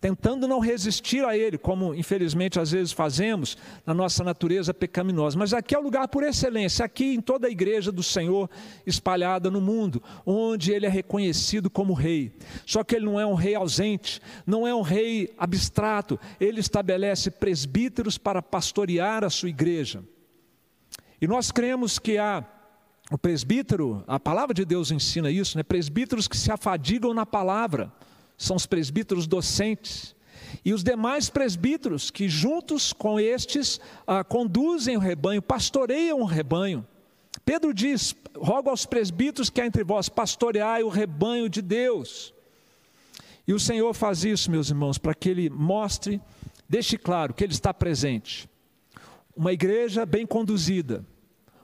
tentando 0.00 0.46
não 0.46 0.60
resistir 0.60 1.24
a 1.24 1.36
Ele, 1.36 1.58
como 1.58 1.94
infelizmente 1.94 2.60
às 2.60 2.70
vezes 2.70 2.92
fazemos 2.92 3.56
na 3.84 3.92
nossa 3.92 4.22
natureza 4.22 4.72
pecaminosa. 4.72 5.38
Mas 5.38 5.52
aqui 5.52 5.74
é 5.74 5.78
o 5.78 5.82
lugar 5.82 6.08
por 6.08 6.22
excelência, 6.22 6.84
aqui 6.84 7.14
em 7.14 7.20
toda 7.20 7.48
a 7.48 7.50
igreja 7.50 7.90
do 7.90 8.02
Senhor 8.02 8.48
espalhada 8.86 9.50
no 9.50 9.60
mundo, 9.60 10.02
onde 10.24 10.72
Ele 10.72 10.86
é 10.86 10.88
reconhecido 10.88 11.68
como 11.68 11.94
Rei. 11.94 12.32
Só 12.64 12.84
que 12.84 12.96
Ele 12.96 13.06
não 13.06 13.18
é 13.18 13.26
um 13.26 13.34
Rei 13.34 13.54
ausente, 13.54 14.20
não 14.46 14.66
é 14.66 14.74
um 14.74 14.82
Rei 14.82 15.34
abstrato, 15.36 16.18
Ele 16.40 16.60
estabelece 16.60 17.30
presbíteros 17.30 18.16
para 18.16 18.40
pastorear 18.40 19.24
a 19.24 19.30
sua 19.30 19.48
igreja. 19.48 20.02
E 21.20 21.26
nós 21.26 21.50
cremos 21.50 21.98
que 21.98 22.18
há 22.18 22.44
o 23.10 23.18
presbítero, 23.18 24.04
a 24.06 24.20
palavra 24.20 24.54
de 24.54 24.64
Deus 24.64 24.90
ensina 24.90 25.30
isso, 25.30 25.56
né? 25.56 25.62
presbíteros 25.62 26.28
que 26.28 26.36
se 26.36 26.52
afadigam 26.52 27.14
na 27.14 27.24
palavra 27.24 27.90
são 28.38 28.56
os 28.56 28.64
presbíteros 28.64 29.26
docentes. 29.26 30.14
E 30.64 30.72
os 30.72 30.84
demais 30.84 31.28
presbíteros 31.28 32.10
que, 32.10 32.28
juntos 32.28 32.92
com 32.92 33.18
estes, 33.18 33.80
ah, 34.06 34.22
conduzem 34.22 34.96
o 34.96 35.00
rebanho, 35.00 35.42
pastoreiam 35.42 36.20
o 36.20 36.24
rebanho. 36.24 36.86
Pedro 37.44 37.74
diz: 37.74 38.14
rogo 38.36 38.70
aos 38.70 38.86
presbíteros 38.86 39.50
que 39.50 39.60
há 39.60 39.66
entre 39.66 39.82
vós, 39.82 40.08
pastoreai 40.08 40.82
o 40.82 40.88
rebanho 40.88 41.48
de 41.48 41.60
Deus. 41.60 42.32
E 43.46 43.52
o 43.52 43.60
Senhor 43.60 43.92
faz 43.94 44.24
isso, 44.24 44.50
meus 44.50 44.70
irmãos, 44.70 44.98
para 44.98 45.14
que 45.14 45.28
Ele 45.28 45.50
mostre, 45.50 46.20
deixe 46.68 46.96
claro 46.96 47.34
que 47.34 47.42
Ele 47.42 47.52
está 47.52 47.74
presente. 47.74 48.48
Uma 49.34 49.52
igreja 49.52 50.04
bem 50.04 50.26
conduzida, 50.26 51.04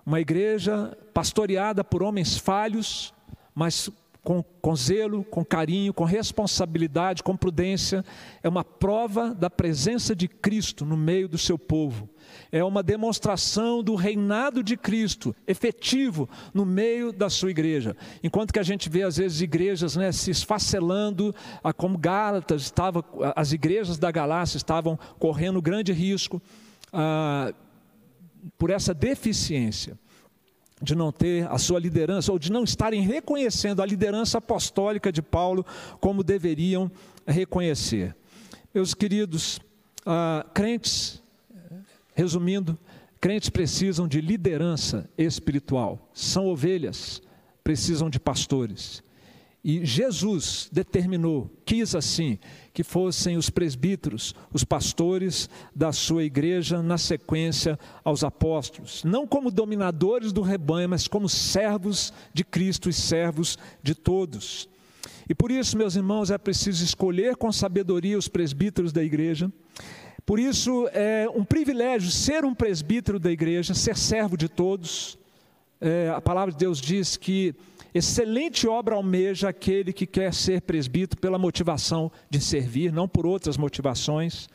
uma 0.04 0.20
igreja 0.20 0.96
pastoreada 1.12 1.84
por 1.84 2.02
homens 2.02 2.36
falhos, 2.36 3.12
mas 3.54 3.90
com, 4.24 4.42
com 4.42 4.74
zelo, 4.74 5.22
com 5.22 5.44
carinho, 5.44 5.92
com 5.92 6.04
responsabilidade, 6.04 7.22
com 7.22 7.36
prudência, 7.36 8.02
é 8.42 8.48
uma 8.48 8.64
prova 8.64 9.34
da 9.34 9.50
presença 9.50 10.16
de 10.16 10.26
Cristo 10.26 10.86
no 10.86 10.96
meio 10.96 11.28
do 11.28 11.36
seu 11.36 11.58
povo. 11.58 12.08
É 12.50 12.64
uma 12.64 12.82
demonstração 12.82 13.82
do 13.82 13.94
reinado 13.94 14.62
de 14.62 14.78
Cristo 14.78 15.36
efetivo 15.46 16.26
no 16.54 16.64
meio 16.64 17.12
da 17.12 17.28
sua 17.28 17.50
igreja. 17.50 17.94
Enquanto 18.22 18.52
que 18.52 18.58
a 18.58 18.62
gente 18.62 18.88
vê 18.88 19.02
às 19.02 19.18
vezes 19.18 19.42
igrejas 19.42 19.94
né, 19.94 20.10
se 20.10 20.30
esfacelando, 20.30 21.34
como 21.76 21.98
Gálatas 21.98 22.62
estava, 22.62 23.04
as 23.36 23.52
igrejas 23.52 23.98
da 23.98 24.10
Galácia 24.10 24.56
estavam 24.56 24.98
correndo 25.18 25.60
grande 25.60 25.92
risco 25.92 26.40
ah, 26.90 27.52
por 28.56 28.70
essa 28.70 28.94
deficiência 28.94 29.98
de 30.84 30.94
não 30.94 31.10
ter 31.10 31.50
a 31.50 31.58
sua 31.58 31.80
liderança, 31.80 32.30
ou 32.30 32.38
de 32.38 32.52
não 32.52 32.62
estarem 32.62 33.02
reconhecendo 33.02 33.82
a 33.82 33.86
liderança 33.86 34.38
apostólica 34.38 35.10
de 35.10 35.22
Paulo 35.22 35.64
como 36.00 36.22
deveriam 36.22 36.90
reconhecer. 37.26 38.14
Meus 38.72 38.94
queridos, 38.94 39.60
ah, 40.06 40.46
crentes, 40.54 41.22
resumindo, 42.14 42.78
crentes 43.20 43.48
precisam 43.48 44.06
de 44.06 44.20
liderança 44.20 45.08
espiritual, 45.16 46.10
são 46.12 46.46
ovelhas, 46.46 47.22
precisam 47.62 48.10
de 48.10 48.20
pastores. 48.20 49.03
E 49.64 49.82
Jesus 49.82 50.68
determinou, 50.70 51.50
quis 51.64 51.94
assim, 51.94 52.38
que 52.74 52.82
fossem 52.84 53.38
os 53.38 53.48
presbíteros, 53.48 54.34
os 54.52 54.62
pastores 54.62 55.48
da 55.74 55.90
sua 55.90 56.22
igreja, 56.22 56.82
na 56.82 56.98
sequência 56.98 57.78
aos 58.04 58.22
apóstolos, 58.22 59.02
não 59.04 59.26
como 59.26 59.50
dominadores 59.50 60.32
do 60.32 60.42
rebanho, 60.42 60.90
mas 60.90 61.08
como 61.08 61.30
servos 61.30 62.12
de 62.34 62.44
Cristo 62.44 62.90
e 62.90 62.92
servos 62.92 63.56
de 63.82 63.94
todos. 63.94 64.68
E 65.26 65.34
por 65.34 65.50
isso, 65.50 65.78
meus 65.78 65.96
irmãos, 65.96 66.30
é 66.30 66.36
preciso 66.36 66.84
escolher 66.84 67.34
com 67.34 67.50
sabedoria 67.50 68.18
os 68.18 68.28
presbíteros 68.28 68.92
da 68.92 69.02
igreja. 69.02 69.50
Por 70.26 70.38
isso, 70.38 70.86
é 70.92 71.26
um 71.34 71.42
privilégio 71.42 72.10
ser 72.10 72.44
um 72.44 72.54
presbítero 72.54 73.18
da 73.18 73.32
igreja, 73.32 73.72
ser 73.72 73.96
servo 73.96 74.36
de 74.36 74.46
todos. 74.48 75.18
É, 75.80 76.12
a 76.14 76.20
palavra 76.20 76.52
de 76.52 76.58
Deus 76.58 76.78
diz 76.82 77.16
que 77.16 77.54
Excelente 77.94 78.66
obra 78.66 78.96
almeja 78.96 79.48
aquele 79.48 79.92
que 79.92 80.04
quer 80.04 80.34
ser 80.34 80.62
presbítero 80.62 81.20
pela 81.20 81.38
motivação 81.38 82.10
de 82.28 82.40
servir, 82.40 82.92
não 82.92 83.06
por 83.06 83.24
outras 83.24 83.56
motivações. 83.56 84.48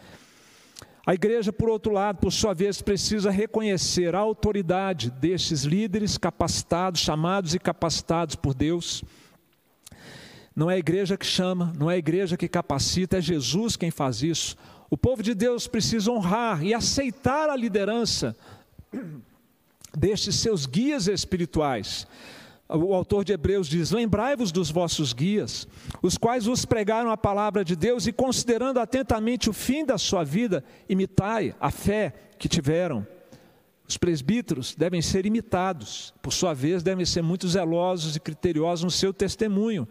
A 1.06 1.14
igreja, 1.14 1.54
por 1.54 1.70
outro 1.70 1.94
lado, 1.94 2.18
por 2.20 2.34
sua 2.34 2.54
vez, 2.54 2.82
precisa 2.82 3.32
reconhecer 3.32 4.14
a 4.14 4.20
autoridade 4.20 5.10
destes 5.10 5.64
líderes 5.64 6.18
capacitados, 6.18 7.00
chamados 7.00 7.56
e 7.56 7.60
capacitados 7.60 8.36
por 8.36 8.54
Deus. 8.54 9.06
Não 10.54 10.70
é 10.70 10.74
a 10.74 10.80
igreja 10.80 11.16
que 11.16 11.26
chama, 11.26 11.72
não 11.80 11.90
é 11.90 11.94
a 11.94 11.98
igreja 11.98 12.36
que 12.36 12.50
capacita, 12.50 13.20
é 13.20 13.22
Jesus 13.22 13.78
quem 13.78 13.90
faz 13.90 14.22
isso. 14.22 14.58
O 14.90 14.98
povo 14.98 15.24
de 15.24 15.34
Deus 15.34 15.66
precisa 15.66 16.12
honrar 16.12 16.62
e 16.62 16.74
aceitar 16.74 17.50
a 17.50 17.56
liderança 17.56 18.36
destes 19.98 20.36
seus 20.36 20.66
guias 20.66 21.08
espirituais 21.08 22.06
o 22.70 22.94
autor 22.94 23.24
de 23.24 23.34
Hebreus 23.34 23.68
diz: 23.68 23.92
Lembrai-vos 23.92 24.52
dos 24.52 24.70
vossos 24.70 25.12
guias, 25.12 25.68
os 26.02 26.18
quais 26.18 26.46
vos 26.46 26.66
pregaram 26.66 27.10
a 27.10 27.18
palavra 27.18 27.66
de 27.66 27.76
Deus, 27.76 28.06
e 28.06 28.12
considerando 28.12 28.80
atentamente 28.80 29.50
o 29.50 29.54
fim 29.54 29.84
da 29.84 29.98
sua 29.98 30.24
vida, 30.24 30.64
imitai 30.88 31.56
a 31.60 31.72
fé 31.72 32.14
que 32.38 32.48
tiveram. 32.48 33.06
Os 33.88 33.98
presbíteros 33.98 34.76
devem 34.76 35.02
ser 35.02 35.26
imitados, 35.26 36.14
por 36.22 36.32
sua 36.32 36.54
vez, 36.54 36.84
devem 36.84 37.04
ser 37.08 37.24
muito 37.24 37.48
zelosos 37.48 38.16
e 38.16 38.20
criteriosos 38.20 38.84
no 38.84 38.92
seu 38.92 39.12
testemunho. 39.12 39.88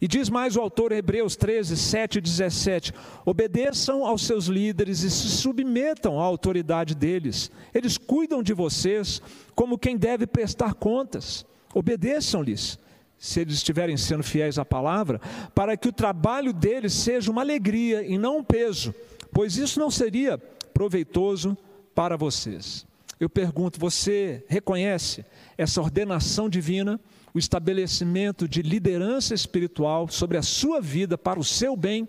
E 0.00 0.08
diz 0.08 0.30
mais 0.30 0.56
o 0.56 0.60
autor, 0.62 0.90
Hebreus 0.90 1.36
13, 1.36 1.76
7 1.76 2.16
e 2.16 2.20
17: 2.22 2.94
Obedeçam 3.26 4.06
aos 4.06 4.24
seus 4.24 4.46
líderes 4.46 5.02
e 5.02 5.10
se 5.10 5.28
submetam 5.28 6.18
à 6.18 6.24
autoridade 6.24 6.94
deles. 6.94 7.50
Eles 7.74 7.98
cuidam 7.98 8.42
de 8.42 8.54
vocês 8.54 9.20
como 9.54 9.76
quem 9.76 9.98
deve 9.98 10.26
prestar 10.26 10.72
contas. 10.72 11.44
Obedeçam-lhes, 11.74 12.78
se 13.18 13.40
eles 13.40 13.54
estiverem 13.54 13.96
sendo 13.96 14.22
fiéis 14.22 14.58
à 14.58 14.64
palavra, 14.64 15.20
para 15.54 15.76
que 15.76 15.88
o 15.88 15.92
trabalho 15.92 16.52
deles 16.52 16.92
seja 16.92 17.30
uma 17.30 17.42
alegria 17.42 18.02
e 18.04 18.18
não 18.18 18.38
um 18.38 18.44
peso, 18.44 18.94
pois 19.32 19.56
isso 19.56 19.78
não 19.78 19.90
seria 19.90 20.38
proveitoso 20.72 21.56
para 21.94 22.16
vocês. 22.16 22.86
Eu 23.20 23.30
pergunto: 23.30 23.78
você 23.78 24.44
reconhece 24.48 25.24
essa 25.56 25.80
ordenação 25.80 26.48
divina, 26.48 27.00
o 27.32 27.38
estabelecimento 27.38 28.48
de 28.48 28.62
liderança 28.62 29.34
espiritual 29.34 30.08
sobre 30.08 30.36
a 30.36 30.42
sua 30.42 30.80
vida 30.80 31.16
para 31.16 31.38
o 31.38 31.44
seu 31.44 31.76
bem? 31.76 32.08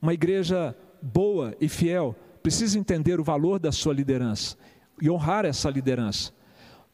Uma 0.00 0.14
igreja 0.14 0.76
boa 1.02 1.54
e 1.60 1.68
fiel 1.68 2.14
precisa 2.42 2.78
entender 2.78 3.18
o 3.18 3.24
valor 3.24 3.58
da 3.58 3.72
sua 3.72 3.92
liderança 3.92 4.56
e 5.02 5.10
honrar 5.10 5.44
essa 5.44 5.68
liderança. 5.68 6.32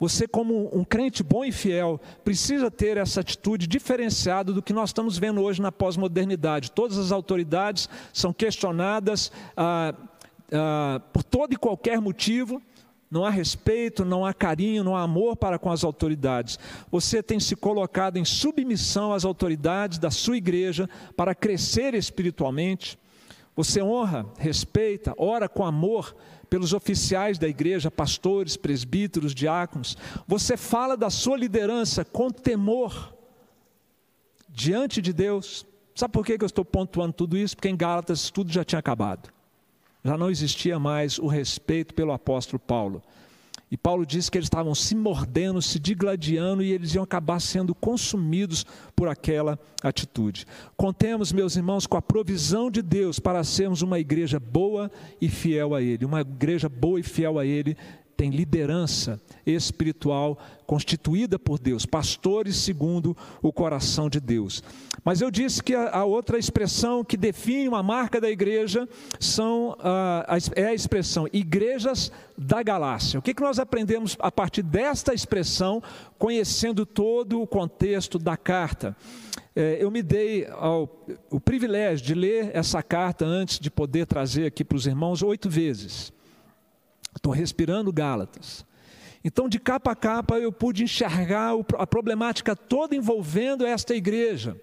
Você, 0.05 0.29
como 0.29 0.69
um 0.71 0.85
crente 0.85 1.23
bom 1.23 1.47
e 1.47 1.51
fiel, 1.51 1.99
precisa 2.23 2.71
ter 2.71 2.99
essa 2.99 3.23
atitude 3.23 3.67
diferenciada 3.67 4.53
do 4.53 4.61
que 4.61 4.71
nós 4.71 4.91
estamos 4.91 5.17
vendo 5.17 5.41
hoje 5.41 5.63
na 5.63 5.73
pós-modernidade. 5.73 6.73
Todas 6.73 6.99
as 6.99 7.11
autoridades 7.11 7.89
são 8.13 8.31
questionadas 8.31 9.33
ah, 9.57 9.95
ah, 10.53 11.01
por 11.11 11.23
todo 11.23 11.55
e 11.55 11.57
qualquer 11.57 12.03
motivo. 12.03 12.61
Não 13.11 13.25
há 13.25 13.31
respeito, 13.31 14.05
não 14.05 14.27
há 14.27 14.35
carinho, 14.35 14.85
não 14.85 14.95
há 14.95 15.01
amor 15.01 15.37
para 15.37 15.59
com 15.59 15.73
as 15.73 15.83
autoridades. 15.83 16.59
Você 16.91 17.23
tem 17.23 17.41
se 17.41 17.57
colocado 17.57 18.19
em 18.19 18.27
submissão 18.27 19.11
às 19.11 19.25
autoridades 19.25 19.97
da 19.97 20.11
sua 20.11 20.37
igreja 20.37 20.87
para 21.17 21.35
crescer 21.35 21.95
espiritualmente. 21.95 22.99
Você 23.57 23.81
honra, 23.81 24.27
respeita, 24.37 25.15
ora 25.17 25.49
com 25.49 25.65
amor 25.65 26.15
pelos 26.55 26.73
oficiais 26.73 27.37
da 27.37 27.49
igreja, 27.49 27.91
pastores, 27.91 28.57
presbíteros, 28.57 29.35
diáconos. 29.35 29.97
Você 30.25 30.57
fala 30.57 30.97
da 30.97 31.11
sua 31.11 31.37
liderança 31.37 32.05
com 32.05 32.31
temor 32.31 33.13
diante 34.49 35.03
de 35.03 35.13
Deus. 35.13 35.67
Sabe 35.97 36.13
por 36.13 36.25
que 36.25 36.37
eu 36.41 36.47
estou 36.47 36.65
pontuando 36.65 37.13
tudo 37.13 37.37
isso? 37.37 37.57
Porque 37.57 37.69
em 37.69 37.77
Gálatas 37.77 38.31
tudo 38.31 38.53
já 38.53 38.63
tinha 38.63 38.79
acabado. 38.79 39.33
Já 40.05 40.17
não 40.17 40.31
existia 40.31 40.79
mais 40.79 41.19
o 41.19 41.27
respeito 41.27 41.93
pelo 41.93 42.13
apóstolo 42.13 42.61
Paulo. 42.61 43.03
E 43.71 43.77
Paulo 43.77 44.07
diz 44.07 44.31
que 44.31 44.39
eles 44.39 44.47
estavam 44.47 44.75
se 44.75 44.95
mordendo, 44.95 45.61
se 45.61 45.79
digladiando 45.79 46.63
e 46.63 46.71
eles 46.71 46.95
iam 46.95 47.03
acabar 47.03 47.41
sendo 47.41 47.75
consumidos 47.75 48.65
por 48.95 49.09
aquela 49.09 49.59
atitude. 49.83 50.47
Contemos, 50.77 51.33
meus 51.33 51.57
irmãos, 51.57 51.87
com 51.87 51.97
a 51.97 52.03
provisão 52.03 52.71
de 52.71 52.83
Deus 52.83 53.19
para 53.19 53.43
sermos 53.43 53.83
uma 53.83 53.99
igreja 53.99 54.39
boa 54.39 54.91
e 55.21 55.29
fiel 55.29 55.75
a 55.75 55.83
Ele. 55.83 56.05
Uma 56.05 56.21
igreja 56.21 56.69
boa 56.69 57.01
e 57.01 57.03
fiel 57.03 57.39
a 57.39 57.45
Ele 57.45 57.77
tem 58.17 58.31
liderança 58.31 59.21
espiritual 59.47 60.39
constituída 60.67 61.39
por 61.39 61.59
Deus, 61.59 61.85
pastores 61.85 62.57
segundo 62.57 63.17
o 63.43 63.53
coração 63.53 64.09
de 64.09 64.21
Deus. 64.21 64.63
Mas 65.05 65.21
eu 65.21 65.31
disse 65.31 65.63
que 65.63 65.75
a, 65.75 65.91
a 65.91 66.05
outra 66.05 66.39
expressão 66.39 67.05
que 67.05 67.17
define 67.17 67.69
uma 67.69 67.83
marca 67.83 68.21
da 68.21 68.31
igreja 68.31 68.89
são, 69.21 69.77
a, 69.79 70.25
a, 70.35 70.61
é 70.61 70.67
a 70.67 70.75
expressão 70.75 71.29
igrejas 71.33 72.11
da 72.37 72.63
galáxia. 72.63 73.19
O 73.19 73.23
que, 73.23 73.35
que 73.35 73.43
nós 73.43 73.59
aprendemos 73.59 74.17
a 74.19 74.33
partir 74.33 74.63
desta 74.63 75.13
expressão, 75.13 75.83
conhecendo 76.19 76.87
todo 76.87 77.43
o 77.43 77.47
contexto 77.47 78.19
da 78.19 78.37
carta? 78.37 78.97
É, 79.55 79.77
eu 79.81 79.91
me 79.91 80.03
dei 80.03 80.49
ao, 80.51 81.07
o 81.31 81.39
privilégio 81.39 82.05
de 82.05 82.15
ler 82.15 82.51
essa 82.55 82.83
carta 82.83 83.25
antes 83.25 83.61
de 83.61 83.71
poder 83.71 84.07
trazer 84.07 84.47
aqui 84.47 84.65
para 84.65 84.77
os 84.77 84.87
irmãos 84.87 85.23
oito 85.23 85.49
vezes. 85.49 86.13
Estou 87.15 87.33
respirando 87.33 87.93
Gálatas. 87.93 88.65
Então, 89.25 89.49
de 89.49 89.59
capa 89.59 89.93
a 89.93 89.97
capa, 89.97 90.39
eu 90.39 90.53
pude 90.53 90.85
enxergar 90.85 91.53
a 91.79 91.87
problemática 91.87 92.55
toda 92.55 92.95
envolvendo 92.95 93.65
esta 93.65 93.95
igreja. 93.95 94.61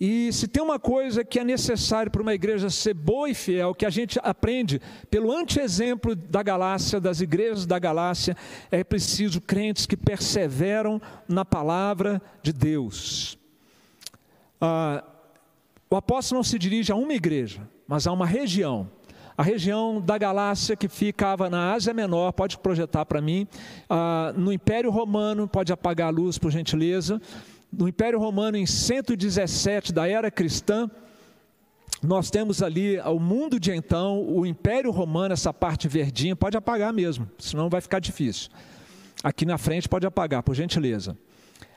E 0.00 0.32
se 0.32 0.46
tem 0.46 0.62
uma 0.62 0.78
coisa 0.78 1.24
que 1.24 1.40
é 1.40 1.44
necessário 1.44 2.10
para 2.12 2.22
uma 2.22 2.32
igreja 2.32 2.70
ser 2.70 2.94
boa 2.94 3.28
e 3.28 3.34
fiel, 3.34 3.74
que 3.74 3.84
a 3.84 3.90
gente 3.90 4.16
aprende 4.22 4.80
pelo 5.10 5.32
anteexemplo 5.32 6.14
da 6.14 6.40
Galácia, 6.40 7.00
das 7.00 7.20
igrejas 7.20 7.66
da 7.66 7.80
Galácia, 7.80 8.36
é 8.70 8.84
preciso 8.84 9.40
crentes 9.40 9.86
que 9.86 9.96
perseveram 9.96 11.02
na 11.26 11.44
palavra 11.44 12.22
de 12.40 12.52
Deus. 12.52 13.36
Ah, 14.60 15.02
o 15.90 15.96
apóstolo 15.96 16.38
não 16.38 16.44
se 16.44 16.58
dirige 16.58 16.92
a 16.92 16.96
uma 16.96 17.14
igreja, 17.14 17.68
mas 17.88 18.06
a 18.06 18.12
uma 18.12 18.26
região 18.26 18.88
a 19.38 19.42
região 19.44 20.00
da 20.00 20.18
Galácia 20.18 20.74
que 20.74 20.88
ficava 20.88 21.48
na 21.48 21.72
Ásia 21.72 21.94
Menor, 21.94 22.32
pode 22.32 22.58
projetar 22.58 23.06
para 23.06 23.20
mim, 23.20 23.46
ah, 23.88 24.34
no 24.36 24.52
Império 24.52 24.90
Romano, 24.90 25.46
pode 25.46 25.72
apagar 25.72 26.08
a 26.08 26.10
luz 26.10 26.36
por 26.38 26.50
gentileza, 26.50 27.22
no 27.72 27.86
Império 27.86 28.18
Romano 28.18 28.56
em 28.56 28.66
117 28.66 29.92
da 29.92 30.08
era 30.08 30.28
cristã, 30.28 30.90
nós 32.02 32.30
temos 32.30 32.64
ali 32.64 32.98
o 32.98 33.20
mundo 33.20 33.60
de 33.60 33.70
então, 33.72 34.20
o 34.28 34.44
Império 34.44 34.90
Romano, 34.90 35.34
essa 35.34 35.54
parte 35.54 35.86
verdinha, 35.86 36.34
pode 36.34 36.56
apagar 36.56 36.92
mesmo, 36.92 37.30
senão 37.38 37.68
vai 37.68 37.80
ficar 37.80 38.00
difícil. 38.00 38.50
Aqui 39.22 39.46
na 39.46 39.56
frente 39.56 39.88
pode 39.88 40.04
apagar, 40.04 40.42
por 40.42 40.56
gentileza. 40.56 41.16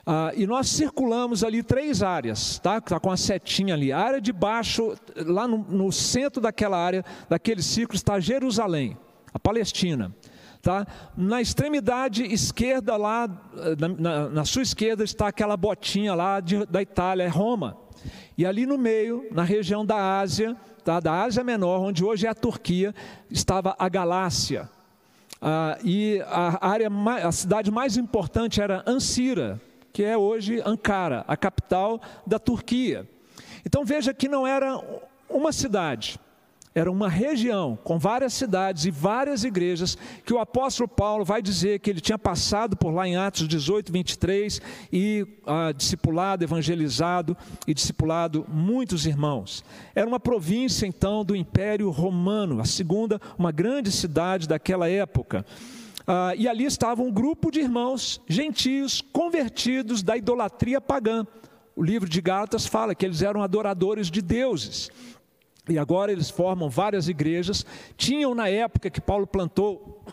Ah, 0.06 0.32
e 0.36 0.48
nós 0.48 0.68
circulamos 0.68 1.44
ali 1.44 1.62
três 1.62 2.02
áreas, 2.02 2.60
tá? 2.60 2.78
Está 2.78 3.00
com 3.00 3.12
a 3.12 3.18
setinha 3.18 3.74
ali. 3.74 3.92
A 3.92 4.00
área 4.00 4.22
de 4.22 4.34
baixo, 4.34 4.96
lá 5.16 5.48
no, 5.48 5.60
no 5.60 5.92
centro 5.92 6.42
daquela 6.42 6.78
área, 6.78 7.06
daquele 7.30 7.62
círculo, 7.62 7.96
está 7.96 8.20
Jerusalém, 8.20 8.98
a 9.34 9.40
Palestina. 9.40 10.14
Tá? 10.62 10.86
Na 11.18 11.42
extremidade 11.42 12.24
esquerda, 12.24 12.96
lá, 12.96 13.28
na, 13.80 13.88
na, 13.88 14.30
na 14.30 14.46
sua 14.46 14.62
esquerda, 14.62 15.04
está 15.04 15.28
aquela 15.28 15.58
botinha 15.58 16.14
lá 16.14 16.40
de, 16.40 16.66
da 16.68 16.82
Itália, 16.82 17.24
é 17.24 17.28
Roma. 17.28 17.78
E 18.38 18.46
ali 18.46 18.66
no 18.66 18.78
meio, 18.78 19.28
na 19.32 19.44
região 19.44 19.86
da 19.86 20.20
Ásia, 20.20 20.56
tá? 20.84 21.00
da 21.00 21.24
Ásia 21.24 21.44
Menor, 21.44 21.82
onde 21.82 22.04
hoje 22.04 22.28
é 22.28 22.30
a 22.30 22.36
Turquia, 22.36 22.94
estava 23.30 23.76
a 23.78 23.90
Galácia. 23.90 24.70
Ah, 25.42 25.78
e 25.84 26.22
a, 26.28 26.68
área, 26.68 26.90
a 27.24 27.32
cidade 27.32 27.72
mais 27.72 27.98
importante 27.98 28.62
era 28.62 28.84
Ansira, 28.86 29.60
que 29.92 30.04
é 30.04 30.18
hoje 30.18 30.62
Ankara, 30.66 31.24
a 31.28 31.36
capital 31.36 32.02
da 32.26 32.40
Turquia. 32.40 33.08
Então 33.66 33.86
veja 33.86 34.14
que 34.14 34.28
não 34.28 34.46
era 34.46 34.80
uma 35.30 35.52
cidade, 35.52 36.20
era 36.74 36.90
uma 36.90 37.10
região 37.10 37.78
com 37.84 38.00
várias 38.00 38.34
cidades 38.34 38.86
e 38.86 38.92
várias 38.92 39.44
igrejas 39.44 39.98
que 40.26 40.34
o 40.34 40.40
apóstolo 40.40 40.88
Paulo 40.88 41.26
vai 41.26 41.42
dizer 41.42 41.80
que 41.80 41.90
ele 41.90 42.00
tinha 42.00 42.18
passado 42.18 42.78
por 42.78 42.92
lá 42.92 43.06
em 43.06 43.18
Atos 43.18 43.46
18, 43.46 43.92
23 43.92 44.62
e 44.92 45.28
ah, 45.46 45.74
discipulado, 45.76 46.46
evangelizado 46.46 47.36
e 47.68 47.74
discipulado 47.74 48.46
muitos 48.48 49.06
irmãos. 49.06 49.66
Era 49.94 50.08
uma 50.08 50.20
província 50.20 50.86
então 50.86 51.26
do 51.26 51.36
Império 51.36 51.90
Romano, 51.90 52.62
a 52.62 52.66
segunda, 52.66 53.20
uma 53.38 53.52
grande 53.52 53.92
cidade 53.92 54.48
daquela 54.48 54.88
época. 54.88 55.46
Ah, 56.08 56.34
e 56.36 56.48
ali 56.48 56.66
estava 56.66 57.02
um 57.02 57.12
grupo 57.12 57.52
de 57.52 57.60
irmãos 57.60 58.22
gentios 58.28 59.02
convertidos 59.02 60.02
da 60.02 60.18
idolatria 60.18 60.82
pagã. 60.82 61.26
O 61.76 61.84
livro 61.84 62.10
de 62.10 62.22
Gálatas 62.22 62.66
fala 62.66 62.94
que 62.94 63.06
eles 63.06 63.22
eram 63.22 63.42
adoradores 63.42 64.10
de 64.10 64.22
deuses. 64.22 64.90
E 65.70 65.78
agora 65.78 66.12
eles 66.12 66.30
formam 66.30 66.70
várias 66.70 67.08
igrejas. 67.08 67.66
Tinham 67.96 68.36
na 68.36 68.50
época 68.50 68.90
que 68.90 69.00
Paulo 69.00 69.28
plantou, 69.28 70.04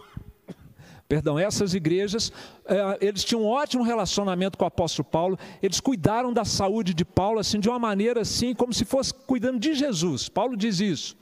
perdão, 1.09 1.38
essas 1.38 1.74
igrejas, 1.74 2.31
eh, 2.66 2.98
eles 3.01 3.24
tinham 3.24 3.42
um 3.42 3.46
ótimo 3.46 3.83
relacionamento 3.83 4.59
com 4.59 4.64
o 4.64 4.68
apóstolo 4.68 5.09
Paulo. 5.09 5.38
Eles 5.62 5.81
cuidaram 5.81 6.33
da 6.33 6.44
saúde 6.44 6.94
de 6.94 7.05
Paulo 7.05 7.40
assim 7.40 7.59
de 7.59 7.68
uma 7.68 7.79
maneira 7.79 8.20
assim 8.20 8.55
como 8.55 8.72
se 8.72 8.85
fosse 8.85 9.12
cuidando 9.12 9.59
de 9.59 9.74
Jesus. 9.74 10.29
Paulo 10.29 10.57
diz 10.57 10.81
isso. 10.81 11.16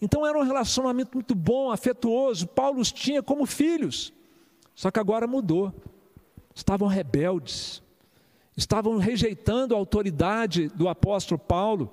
Então 0.00 0.26
era 0.26 0.38
um 0.38 0.42
relacionamento 0.42 1.10
muito 1.14 1.34
bom, 1.34 1.70
afetuoso. 1.70 2.46
Paulo 2.46 2.80
os 2.80 2.90
tinha 2.90 3.22
como 3.22 3.44
filhos. 3.46 4.12
Só 4.74 4.90
que 4.90 4.98
agora 4.98 5.26
mudou. 5.26 5.74
Estavam 6.54 6.88
rebeldes, 6.88 7.82
estavam 8.56 8.98
rejeitando 8.98 9.74
a 9.74 9.78
autoridade 9.78 10.68
do 10.68 10.88
apóstolo 10.88 11.38
Paulo, 11.38 11.92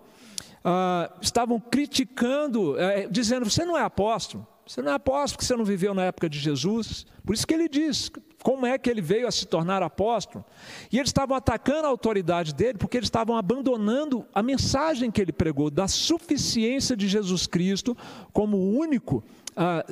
ah, 0.63 1.11
estavam 1.21 1.59
criticando, 1.59 2.77
eh, 2.79 3.07
dizendo: 3.09 3.49
Você 3.49 3.63
não 3.63 3.77
é 3.77 3.81
apóstolo, 3.81 4.45
você 4.65 4.81
não 4.81 4.91
é 4.91 4.95
apóstolo 4.95 5.37
porque 5.37 5.45
você 5.45 5.55
não 5.55 5.63
viveu 5.63 5.93
na 5.93 6.03
época 6.05 6.29
de 6.29 6.39
Jesus. 6.39 7.05
Por 7.25 7.33
isso 7.33 7.45
que 7.45 7.53
ele 7.53 7.69
diz: 7.69 8.11
como 8.47 8.65
é 8.65 8.77
que 8.77 8.89
ele 8.89 9.01
veio 9.01 9.27
a 9.27 9.31
se 9.31 9.45
tornar 9.45 9.83
apóstolo? 9.83 10.41
E 10.89 10.97
eles 10.97 11.09
estavam 11.09 11.35
atacando 11.35 11.85
a 11.85 11.89
autoridade 11.89 12.55
dele 12.55 12.77
porque 12.77 12.95
eles 12.95 13.07
estavam 13.07 13.35
abandonando 13.35 14.25
a 14.33 14.41
mensagem 14.41 15.11
que 15.11 15.21
ele 15.21 15.33
pregou 15.33 15.69
da 15.69 15.85
suficiência 15.85 16.95
de 16.95 17.09
Jesus 17.09 17.45
Cristo 17.45 17.95
como 18.31 18.57
único 18.57 19.21
ah, 19.53 19.85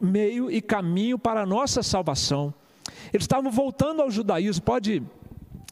meio 0.00 0.48
e 0.48 0.62
caminho 0.62 1.18
para 1.18 1.40
a 1.40 1.46
nossa 1.46 1.82
salvação. 1.82 2.54
Eles 3.12 3.24
estavam 3.24 3.50
voltando 3.50 4.00
ao 4.00 4.12
judaísmo. 4.12 4.62
Pode, 4.62 5.02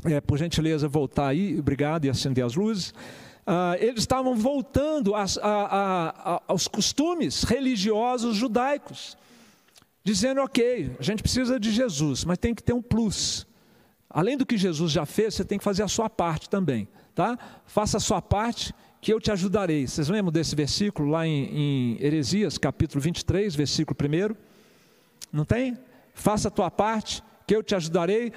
é, 0.04 0.20
por 0.20 0.36
gentileza, 0.36 0.88
voltar 0.88 1.28
aí, 1.28 1.56
obrigado, 1.56 2.06
e 2.06 2.10
acender 2.10 2.44
as 2.44 2.56
luzes. 2.56 2.92
Ah, 3.46 3.76
eles 3.78 4.00
estavam 4.00 4.34
voltando 4.34 5.12
aos 6.48 6.66
costumes 6.66 7.44
religiosos 7.44 8.34
judaicos 8.34 9.16
dizendo: 10.06 10.40
ok, 10.40 10.92
a 11.00 11.02
gente 11.02 11.20
precisa 11.20 11.58
de 11.58 11.72
Jesus, 11.72 12.24
mas 12.24 12.38
tem 12.38 12.54
que 12.54 12.62
ter 12.62 12.72
um 12.72 12.80
plus. 12.80 13.44
Além 14.08 14.36
do 14.36 14.46
que 14.46 14.56
Jesus 14.56 14.92
já 14.92 15.04
fez, 15.04 15.34
você 15.34 15.44
tem 15.44 15.58
que 15.58 15.64
fazer 15.64 15.82
a 15.82 15.88
sua 15.88 16.08
parte 16.08 16.48
também, 16.48 16.86
tá? 17.12 17.36
Faça 17.66 17.96
a 17.96 18.00
sua 18.00 18.22
parte, 18.22 18.72
que 19.00 19.12
eu 19.12 19.20
te 19.20 19.32
ajudarei. 19.32 19.84
Vocês 19.84 20.08
lembram 20.08 20.30
desse 20.30 20.54
versículo 20.54 21.10
lá 21.10 21.26
em, 21.26 21.96
em 21.98 22.04
Heresias, 22.04 22.56
capítulo 22.56 23.00
23, 23.00 23.56
versículo 23.56 23.98
1? 24.00 24.36
Não 25.32 25.44
tem? 25.44 25.76
Faça 26.14 26.46
a 26.46 26.50
tua 26.52 26.70
parte, 26.70 27.20
que 27.44 27.56
eu 27.56 27.62
te 27.62 27.74
ajudarei. 27.74 28.32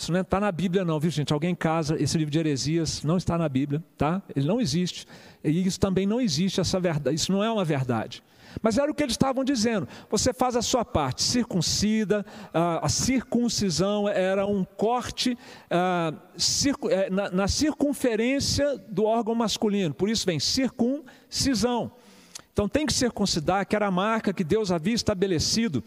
Isso 0.00 0.10
não 0.10 0.22
está 0.22 0.40
na 0.40 0.50
Bíblia, 0.50 0.82
não, 0.82 0.98
viu, 0.98 1.10
gente? 1.10 1.30
Alguém 1.30 1.50
em 1.50 1.54
casa, 1.54 1.94
esse 2.02 2.16
livro 2.16 2.30
de 2.30 2.38
heresias 2.38 3.02
não 3.02 3.18
está 3.18 3.36
na 3.36 3.46
Bíblia, 3.46 3.84
tá? 3.98 4.22
Ele 4.34 4.46
não 4.46 4.58
existe. 4.58 5.06
E 5.44 5.66
isso 5.66 5.78
também 5.78 6.06
não 6.06 6.18
existe, 6.18 6.58
essa 6.58 6.80
verdade. 6.80 7.14
Isso 7.14 7.30
não 7.30 7.44
é 7.44 7.52
uma 7.52 7.66
verdade. 7.66 8.22
Mas 8.62 8.78
era 8.78 8.90
o 8.90 8.94
que 8.94 9.02
eles 9.02 9.12
estavam 9.12 9.44
dizendo. 9.44 9.86
Você 10.08 10.32
faz 10.32 10.56
a 10.56 10.62
sua 10.62 10.86
parte, 10.86 11.22
circuncida, 11.22 12.24
a 12.54 12.88
circuncisão 12.88 14.08
era 14.08 14.46
um 14.46 14.64
corte 14.64 15.36
é, 15.68 17.10
na 17.10 17.46
circunferência 17.46 18.78
do 18.88 19.04
órgão 19.04 19.34
masculino, 19.34 19.92
por 19.92 20.08
isso 20.08 20.24
vem 20.24 20.40
circuncisão. 20.40 21.92
Então 22.54 22.66
tem 22.66 22.86
que 22.86 22.92
circuncidar, 22.94 23.66
que 23.66 23.76
era 23.76 23.88
a 23.88 23.90
marca 23.90 24.32
que 24.32 24.44
Deus 24.44 24.72
havia 24.72 24.94
estabelecido 24.94 25.84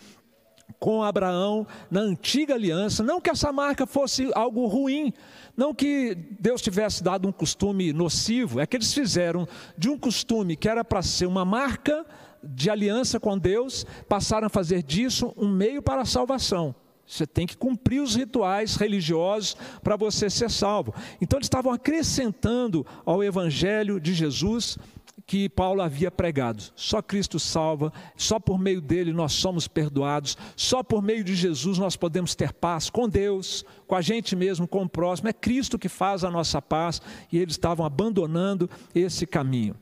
com 0.84 1.02
Abraão 1.02 1.66
na 1.90 2.02
antiga 2.02 2.56
aliança. 2.56 3.02
Não 3.02 3.22
que 3.22 3.30
essa 3.30 3.54
marca 3.54 3.88
fosse 3.88 4.30
algo 4.36 4.68
ruim, 4.68 5.14
não 5.56 5.74
que 5.74 6.14
Deus 6.38 6.62
tivesse 6.62 7.02
dado 7.02 7.26
um 7.26 7.32
costume 7.32 7.94
nocivo, 7.94 8.60
é 8.60 8.68
que 8.68 8.76
eles 8.76 8.94
fizeram 8.94 9.48
de 9.78 9.88
um 9.88 9.98
costume 9.98 10.58
que 10.58 10.68
era 10.68 10.84
para 10.84 11.02
ser 11.02 11.26
uma 11.26 11.46
marca 11.46 12.06
de 12.44 12.70
aliança 12.70 13.18
com 13.18 13.38
Deus, 13.38 13.86
passaram 14.10 14.48
a 14.48 14.50
fazer 14.50 14.84
disso 14.84 15.34
um 15.38 15.48
meio 15.48 15.82
para 15.82 16.02
a 16.02 16.06
salvação. 16.06 16.76
Você 17.08 17.26
tem 17.26 17.48
que 17.48 17.56
cumprir 17.56 18.02
os 18.02 18.16
rituais 18.16 18.76
religiosos 18.76 19.56
para 19.82 19.96
você 19.96 20.30
ser 20.30 20.50
salvo. 20.50 20.94
Então 21.22 21.38
eles 21.38 21.46
estavam 21.46 21.72
acrescentando 21.72 22.86
ao 23.06 23.24
evangelho 23.24 24.02
de 24.02 24.14
Jesus 24.14 24.78
que 25.26 25.48
Paulo 25.50 25.82
havia 25.82 26.12
pregado. 26.12 26.64
Só 26.76 27.02
Cristo 27.02 27.40
salva, 27.40 27.92
só 28.16 28.40
por 28.40 28.60
meio 28.60 28.82
dele 28.82 29.14
nós 29.14 29.34
somos 29.34 29.68
perdoados, 29.68 30.38
só 30.56 30.84
por 30.84 31.02
meio 31.02 31.24
de 31.24 31.36
Jesus 31.36 31.78
nós 31.78 31.96
podemos 31.96 32.36
ter 32.36 32.54
paz 32.54 32.90
com 32.90 33.08
Deus, 33.08 33.66
com 33.88 33.96
a 33.96 34.02
gente 34.02 34.36
mesmo, 34.36 34.68
com 34.68 34.84
o 34.84 34.90
próximo. 34.90 35.30
É 35.30 35.34
Cristo 35.34 35.80
que 35.80 35.90
faz 35.90 36.24
a 36.24 36.32
nossa 36.32 36.62
paz 36.62 37.02
e 37.32 37.38
eles 37.38 37.54
estavam 37.54 37.86
abandonando 37.86 38.70
esse 38.94 39.26
caminho. 39.26 39.76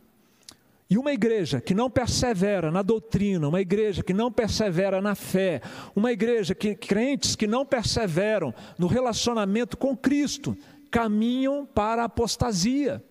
E 0.90 0.98
uma 0.98 1.14
igreja 1.14 1.62
que 1.62 1.74
não 1.74 1.90
persevera 1.90 2.70
na 2.70 2.82
doutrina, 2.82 3.48
uma 3.48 3.62
igreja 3.62 4.04
que 4.04 4.14
não 4.14 4.30
persevera 4.30 5.02
na 5.02 5.16
fé, 5.16 5.62
uma 5.96 6.12
igreja 6.12 6.54
que 6.54 6.76
crentes 6.76 7.34
que 7.34 7.48
não 7.48 7.66
perseveram 7.66 8.54
no 8.78 8.88
relacionamento 8.88 9.78
com 9.78 9.96
Cristo, 9.96 10.58
caminham 10.92 11.66
para 11.66 12.02
a 12.02 12.06
apostasia 12.06 13.02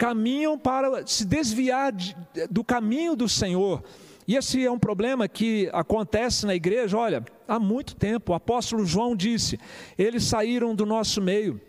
caminham 0.00 0.58
para 0.58 1.06
se 1.06 1.26
desviar 1.26 1.92
de, 1.92 2.16
do 2.50 2.64
caminho 2.64 3.14
do 3.14 3.28
Senhor. 3.28 3.84
E 4.26 4.34
esse 4.34 4.64
é 4.64 4.70
um 4.70 4.78
problema 4.78 5.28
que 5.28 5.68
acontece 5.74 6.46
na 6.46 6.54
igreja, 6.54 6.96
olha, 6.96 7.22
há 7.46 7.60
muito 7.60 7.94
tempo. 7.94 8.32
O 8.32 8.34
apóstolo 8.34 8.86
João 8.86 9.14
disse: 9.14 9.60
eles 9.98 10.24
saíram 10.24 10.74
do 10.74 10.86
nosso 10.86 11.20
meio. 11.20 11.60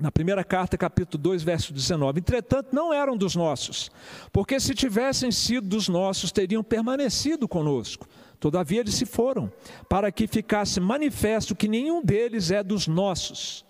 Na 0.00 0.10
primeira 0.10 0.42
carta, 0.42 0.78
capítulo 0.78 1.22
2, 1.22 1.42
verso 1.42 1.74
19. 1.74 2.20
Entretanto, 2.20 2.68
não 2.72 2.90
eram 2.94 3.16
dos 3.16 3.36
nossos, 3.36 3.90
porque 4.32 4.58
se 4.58 4.74
tivessem 4.74 5.30
sido 5.30 5.68
dos 5.68 5.88
nossos, 5.88 6.32
teriam 6.32 6.62
permanecido 6.62 7.46
conosco. 7.46 8.06
Todavia, 8.40 8.80
eles 8.80 8.94
se 8.94 9.04
foram, 9.04 9.52
para 9.90 10.10
que 10.10 10.26
ficasse 10.26 10.80
manifesto 10.80 11.54
que 11.54 11.68
nenhum 11.68 12.02
deles 12.02 12.50
é 12.50 12.62
dos 12.62 12.86
nossos. 12.86 13.66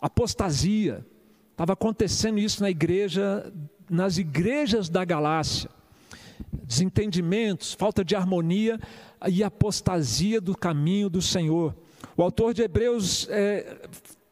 Apostasia, 0.00 1.04
Estava 1.62 1.74
acontecendo 1.74 2.40
isso 2.40 2.60
na 2.60 2.70
igreja, 2.70 3.52
nas 3.88 4.18
igrejas 4.18 4.88
da 4.88 5.04
Galácia. 5.04 5.70
Desentendimentos, 6.64 7.72
falta 7.72 8.04
de 8.04 8.16
harmonia 8.16 8.80
e 9.28 9.44
apostasia 9.44 10.40
do 10.40 10.56
caminho 10.56 11.08
do 11.08 11.22
Senhor. 11.22 11.72
O 12.16 12.22
autor 12.24 12.52
de 12.52 12.62
Hebreus 12.62 13.28
é, 13.30 13.76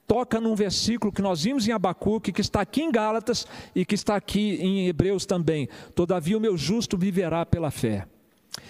toca 0.09 0.41
num 0.41 0.57
versículo 0.57 1.13
que 1.13 1.23
nós 1.23 1.45
vimos 1.45 1.69
em 1.69 1.71
Abacuque, 1.71 2.33
que 2.33 2.41
está 2.41 2.63
aqui 2.63 2.83
em 2.83 2.91
Gálatas 2.91 3.47
e 3.77 3.85
que 3.85 3.95
está 3.95 4.17
aqui 4.17 4.57
em 4.61 4.89
Hebreus 4.89 5.25
também. 5.25 5.69
Todavia 5.95 6.37
o 6.37 6.41
meu 6.41 6.57
justo 6.57 6.99
viverá 6.99 7.47
pela 7.47 7.71
fé. 7.71 8.09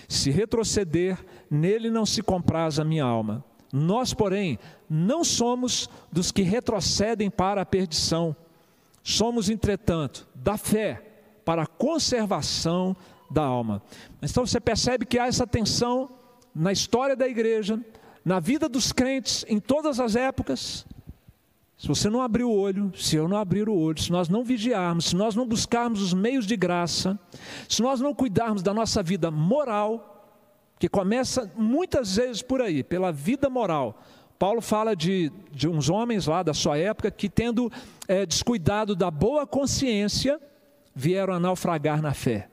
Se 0.07 0.31
retroceder, 0.31 1.19
nele 1.51 1.89
não 1.89 2.05
se 2.05 2.21
compraz 2.21 2.79
a 2.79 2.85
minha 2.85 3.05
alma. 3.05 3.43
Nós, 3.73 4.13
porém, 4.13 4.59
não 4.87 5.25
somos 5.25 5.89
dos 6.13 6.31
que 6.31 6.43
retrocedem 6.43 7.31
para 7.31 7.63
a 7.63 7.65
perdição. 7.67 8.37
Somos, 9.03 9.49
entretanto, 9.49 10.29
da 10.35 10.57
fé 10.57 11.03
para 11.45 11.63
a 11.63 11.67
conservação 11.67 12.97
da 13.31 13.43
alma. 13.43 13.83
Então 14.23 14.47
você 14.47 14.61
percebe 14.61 15.07
que 15.07 15.19
há 15.19 15.27
essa 15.27 15.47
tensão 15.47 16.11
na 16.55 16.73
história 16.73 17.17
da 17.17 17.29
igreja, 17.29 17.81
na 18.25 18.41
vida 18.41 18.69
dos 18.69 18.93
crentes, 18.93 19.45
em 19.49 19.59
todas 19.59 20.01
as 20.01 20.17
épocas. 20.17 20.87
Se 21.79 21.89
você 21.89 22.11
não 22.11 22.21
abrir 22.21 22.45
o 22.45 22.53
olho, 22.53 22.93
se 22.95 23.17
eu 23.17 23.27
não 23.27 23.39
abrir 23.39 23.69
o 23.69 23.75
olho, 23.75 23.99
se 23.99 24.13
nós 24.13 24.29
não 24.29 24.45
vigiarmos, 24.45 25.07
se 25.07 25.17
nós 25.17 25.35
não 25.35 25.47
buscarmos 25.47 26.03
os 26.03 26.13
meios 26.13 26.47
de 26.47 26.55
graça, 26.55 27.19
se 27.67 27.81
nós 27.81 28.01
não 28.01 28.15
cuidarmos 28.15 28.63
da 28.63 28.75
nossa 28.75 29.03
vida 29.03 29.31
moral, 29.31 30.11
que 30.79 30.89
começa 30.89 31.51
muitas 31.57 32.17
vezes 32.17 32.43
por 32.43 32.61
aí, 32.61 32.83
pela 32.83 33.11
vida 33.11 33.49
moral. 33.49 34.03
Paulo 34.41 34.63
fala 34.63 34.97
de, 34.97 35.31
de 35.53 35.69
uns 35.69 35.91
homens 35.91 36.27
lá 36.27 36.43
da 36.43 36.55
sua 36.55 36.79
época 36.79 37.11
que, 37.11 37.29
tendo 37.29 37.71
é, 38.09 38.25
descuidado 38.25 38.97
da 38.97 39.11
boa 39.11 39.47
consciência, 39.47 40.41
vieram 40.95 41.35
a 41.35 41.39
naufragar 41.39 42.01
na 42.01 42.15
fé. 42.15 42.49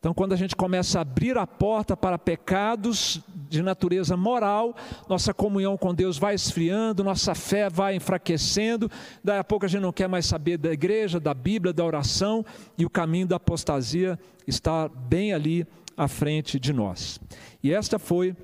Então, 0.00 0.12
quando 0.12 0.32
a 0.32 0.36
gente 0.36 0.56
começa 0.56 0.98
a 0.98 1.02
abrir 1.02 1.38
a 1.38 1.46
porta 1.46 1.96
para 1.96 2.18
pecados 2.18 3.20
de 3.48 3.62
natureza 3.62 4.16
moral, 4.16 4.74
nossa 5.08 5.32
comunhão 5.32 5.78
com 5.78 5.94
Deus 5.94 6.18
vai 6.18 6.34
esfriando, 6.34 7.04
nossa 7.04 7.32
fé 7.32 7.70
vai 7.70 7.94
enfraquecendo, 7.94 8.90
daí 9.22 9.38
a 9.38 9.44
pouco 9.44 9.64
a 9.64 9.68
gente 9.68 9.82
não 9.82 9.92
quer 9.92 10.08
mais 10.08 10.26
saber 10.26 10.58
da 10.58 10.72
igreja, 10.72 11.20
da 11.20 11.32
Bíblia, 11.32 11.72
da 11.72 11.84
oração, 11.84 12.44
e 12.76 12.84
o 12.84 12.90
caminho 12.90 13.28
da 13.28 13.36
apostasia 13.36 14.18
está 14.48 14.88
bem 14.88 15.32
ali 15.32 15.64
à 15.96 16.08
frente 16.08 16.58
de 16.58 16.72
nós. 16.72 17.20
E 17.62 17.72
esta 17.72 18.00
foi 18.00 18.34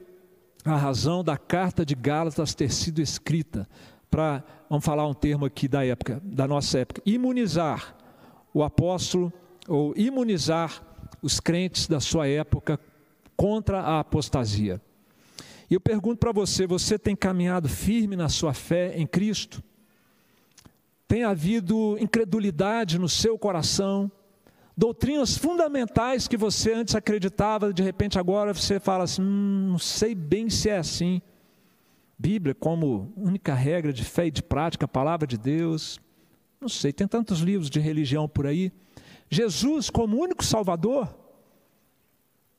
a 0.73 0.77
razão 0.77 1.23
da 1.23 1.37
carta 1.37 1.85
de 1.85 1.95
Gálatas 1.95 2.55
ter 2.55 2.71
sido 2.71 3.01
escrita 3.01 3.69
para, 4.11 4.43
vamos 4.69 4.85
falar 4.85 5.07
um 5.07 5.15
termo 5.15 5.45
aqui 5.45 5.69
da 5.69 5.85
época, 5.85 6.21
da 6.25 6.47
nossa 6.47 6.79
época, 6.79 7.03
imunizar 7.05 7.97
o 8.53 8.63
apóstolo 8.63 9.33
ou 9.67 9.95
imunizar 9.97 10.83
os 11.23 11.41
crentes 11.41 11.87
da 11.87 12.01
sua 12.01 12.27
época 12.27 12.81
contra 13.37 13.81
a 13.81 14.01
apostasia. 14.01 14.81
E 15.71 15.75
eu 15.75 15.81
pergunto 15.81 16.19
para 16.19 16.33
você: 16.33 16.67
você 16.67 16.99
tem 16.99 17.15
caminhado 17.15 17.69
firme 17.69 18.17
na 18.17 18.29
sua 18.29 18.55
fé 18.55 18.97
em 18.97 19.07
Cristo? 19.07 19.63
Tem 21.07 21.25
havido 21.25 21.97
incredulidade 21.99 22.99
no 22.99 23.09
seu 23.09 23.39
coração? 23.39 24.11
Doutrinas 24.79 25.37
fundamentais 25.37 26.29
que 26.29 26.37
você 26.37 26.73
antes 26.73 26.95
acreditava, 26.95 27.73
de 27.73 27.83
repente 27.83 28.17
agora 28.17 28.55
você 28.55 28.79
fala 28.79 29.03
assim: 29.05 29.21
hum, 29.21 29.71
não 29.73 29.79
sei 29.79 30.15
bem 30.15 30.49
se 30.49 30.71
é 30.71 30.79
assim. 30.79 31.21
Bíblia 32.17 32.55
como 32.55 33.13
única 33.17 33.55
regra 33.55 33.93
de 33.93 34.05
fé 34.05 34.27
e 34.27 34.31
de 34.31 34.41
prática, 34.41 34.85
a 34.85 34.89
palavra 34.89 35.27
de 35.27 35.37
Deus. 35.37 36.01
Não 36.61 36.69
sei, 36.69 36.93
tem 36.93 37.09
tantos 37.09 37.41
livros 37.41 37.69
de 37.69 37.81
religião 37.81 38.29
por 38.29 38.47
aí. 38.47 38.73
Jesus 39.29 39.91
como 39.91 40.17
único 40.17 40.45
Salvador. 40.45 41.13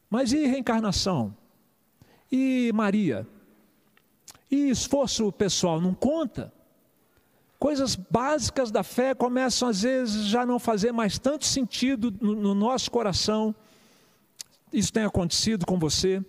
Mas 0.09 0.33
e 0.33 0.45
reencarnação? 0.45 1.33
E 2.29 2.69
Maria? 2.73 3.25
E 4.51 4.69
esforço 4.69 5.31
pessoal 5.31 5.79
não 5.79 5.93
conta? 5.93 6.51
Coisas 7.59 7.95
básicas 7.95 8.71
da 8.71 8.83
fé 8.83 9.13
começam 9.13 9.67
às 9.67 9.81
vezes 9.81 10.27
já 10.27 10.45
não 10.45 10.57
fazer 10.57 10.93
mais 10.93 11.19
tanto 11.19 11.45
sentido 11.45 12.13
no, 12.21 12.33
no 12.33 12.55
nosso 12.55 12.89
coração. 12.89 13.53
Isso 14.71 14.93
tem 14.93 15.03
acontecido 15.03 15.65
com 15.65 15.77
você? 15.77 16.23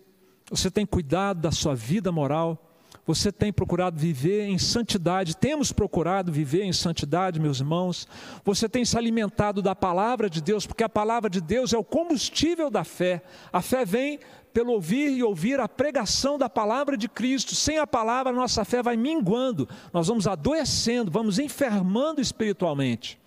Você 0.50 0.68
tem 0.70 0.84
cuidado 0.84 1.40
da 1.40 1.52
sua 1.52 1.74
vida 1.74 2.10
moral? 2.10 2.69
Você 3.14 3.32
tem 3.32 3.52
procurado 3.52 3.98
viver 3.98 4.44
em 4.44 4.56
santidade? 4.56 5.36
Temos 5.36 5.72
procurado 5.72 6.30
viver 6.30 6.62
em 6.62 6.72
santidade, 6.72 7.40
meus 7.40 7.58
irmãos? 7.58 8.06
Você 8.44 8.68
tem 8.68 8.84
se 8.84 8.96
alimentado 8.96 9.60
da 9.60 9.74
palavra 9.74 10.30
de 10.30 10.40
Deus, 10.40 10.64
porque 10.64 10.84
a 10.84 10.88
palavra 10.88 11.28
de 11.28 11.40
Deus 11.40 11.72
é 11.72 11.76
o 11.76 11.82
combustível 11.82 12.70
da 12.70 12.84
fé. 12.84 13.20
A 13.52 13.60
fé 13.60 13.84
vem 13.84 14.20
pelo 14.52 14.70
ouvir 14.70 15.10
e 15.10 15.24
ouvir 15.24 15.58
a 15.58 15.68
pregação 15.68 16.38
da 16.38 16.48
palavra 16.48 16.96
de 16.96 17.08
Cristo. 17.08 17.52
Sem 17.56 17.78
a 17.78 17.86
palavra, 17.86 18.32
nossa 18.32 18.64
fé 18.64 18.80
vai 18.80 18.96
minguando, 18.96 19.68
nós 19.92 20.06
vamos 20.06 20.28
adoecendo, 20.28 21.10
vamos 21.10 21.40
enfermando 21.40 22.20
espiritualmente. 22.20 23.18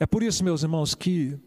É 0.00 0.06
por 0.06 0.24
isso, 0.24 0.42
meus 0.42 0.64
irmãos, 0.64 0.96
que, 0.96 1.38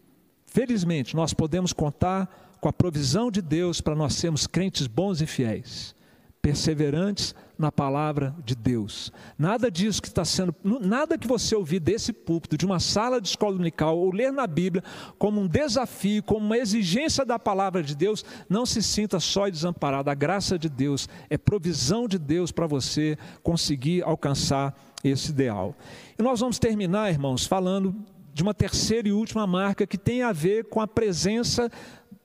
felizmente, 0.46 1.14
nós 1.14 1.34
podemos 1.34 1.74
contar 1.74 2.56
com 2.58 2.70
a 2.70 2.72
provisão 2.72 3.30
de 3.30 3.42
Deus 3.42 3.82
para 3.82 3.94
nós 3.94 4.14
sermos 4.14 4.46
crentes 4.46 4.86
bons 4.86 5.20
e 5.20 5.26
fiéis 5.26 5.99
perseverantes 6.42 7.34
na 7.58 7.70
palavra 7.70 8.34
de 8.44 8.54
Deus. 8.54 9.12
Nada 9.38 9.70
disso 9.70 10.00
que 10.00 10.08
está 10.08 10.24
sendo, 10.24 10.54
nada 10.64 11.18
que 11.18 11.28
você 11.28 11.54
ouvir 11.54 11.78
desse 11.78 12.12
púlpito, 12.12 12.56
de 12.56 12.64
uma 12.64 12.80
sala 12.80 13.20
de 13.20 13.28
escola 13.28 13.52
dominical, 13.52 13.98
ou 13.98 14.10
ler 14.10 14.32
na 14.32 14.46
Bíblia, 14.46 14.82
como 15.18 15.40
um 15.40 15.46
desafio, 15.46 16.22
como 16.22 16.44
uma 16.44 16.56
exigência 16.56 17.24
da 17.24 17.38
palavra 17.38 17.82
de 17.82 17.94
Deus, 17.94 18.24
não 18.48 18.64
se 18.64 18.82
sinta 18.82 19.20
só 19.20 19.46
e 19.46 19.50
desamparado. 19.50 20.08
A 20.08 20.14
graça 20.14 20.58
de 20.58 20.70
Deus 20.70 21.08
é 21.28 21.36
provisão 21.36 22.08
de 22.08 22.18
Deus 22.18 22.50
para 22.50 22.66
você 22.66 23.18
conseguir 23.42 24.02
alcançar 24.02 24.74
esse 25.04 25.30
ideal. 25.30 25.76
E 26.18 26.22
nós 26.22 26.40
vamos 26.40 26.58
terminar, 26.58 27.10
irmãos, 27.10 27.44
falando 27.46 27.94
de 28.32 28.42
uma 28.42 28.54
terceira 28.54 29.08
e 29.08 29.12
última 29.12 29.46
marca 29.46 29.86
que 29.86 29.98
tem 29.98 30.22
a 30.22 30.32
ver 30.32 30.64
com 30.64 30.80
a 30.80 30.86
presença 30.86 31.70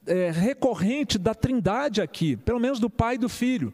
é, 0.08 0.32
recorrente 0.32 1.18
da 1.18 1.34
Trindade 1.34 2.02
aqui, 2.02 2.38
pelo 2.38 2.60
menos 2.60 2.80
do 2.80 2.90
Pai 2.90 3.16
e 3.16 3.18
do 3.18 3.28
Filho. 3.28 3.74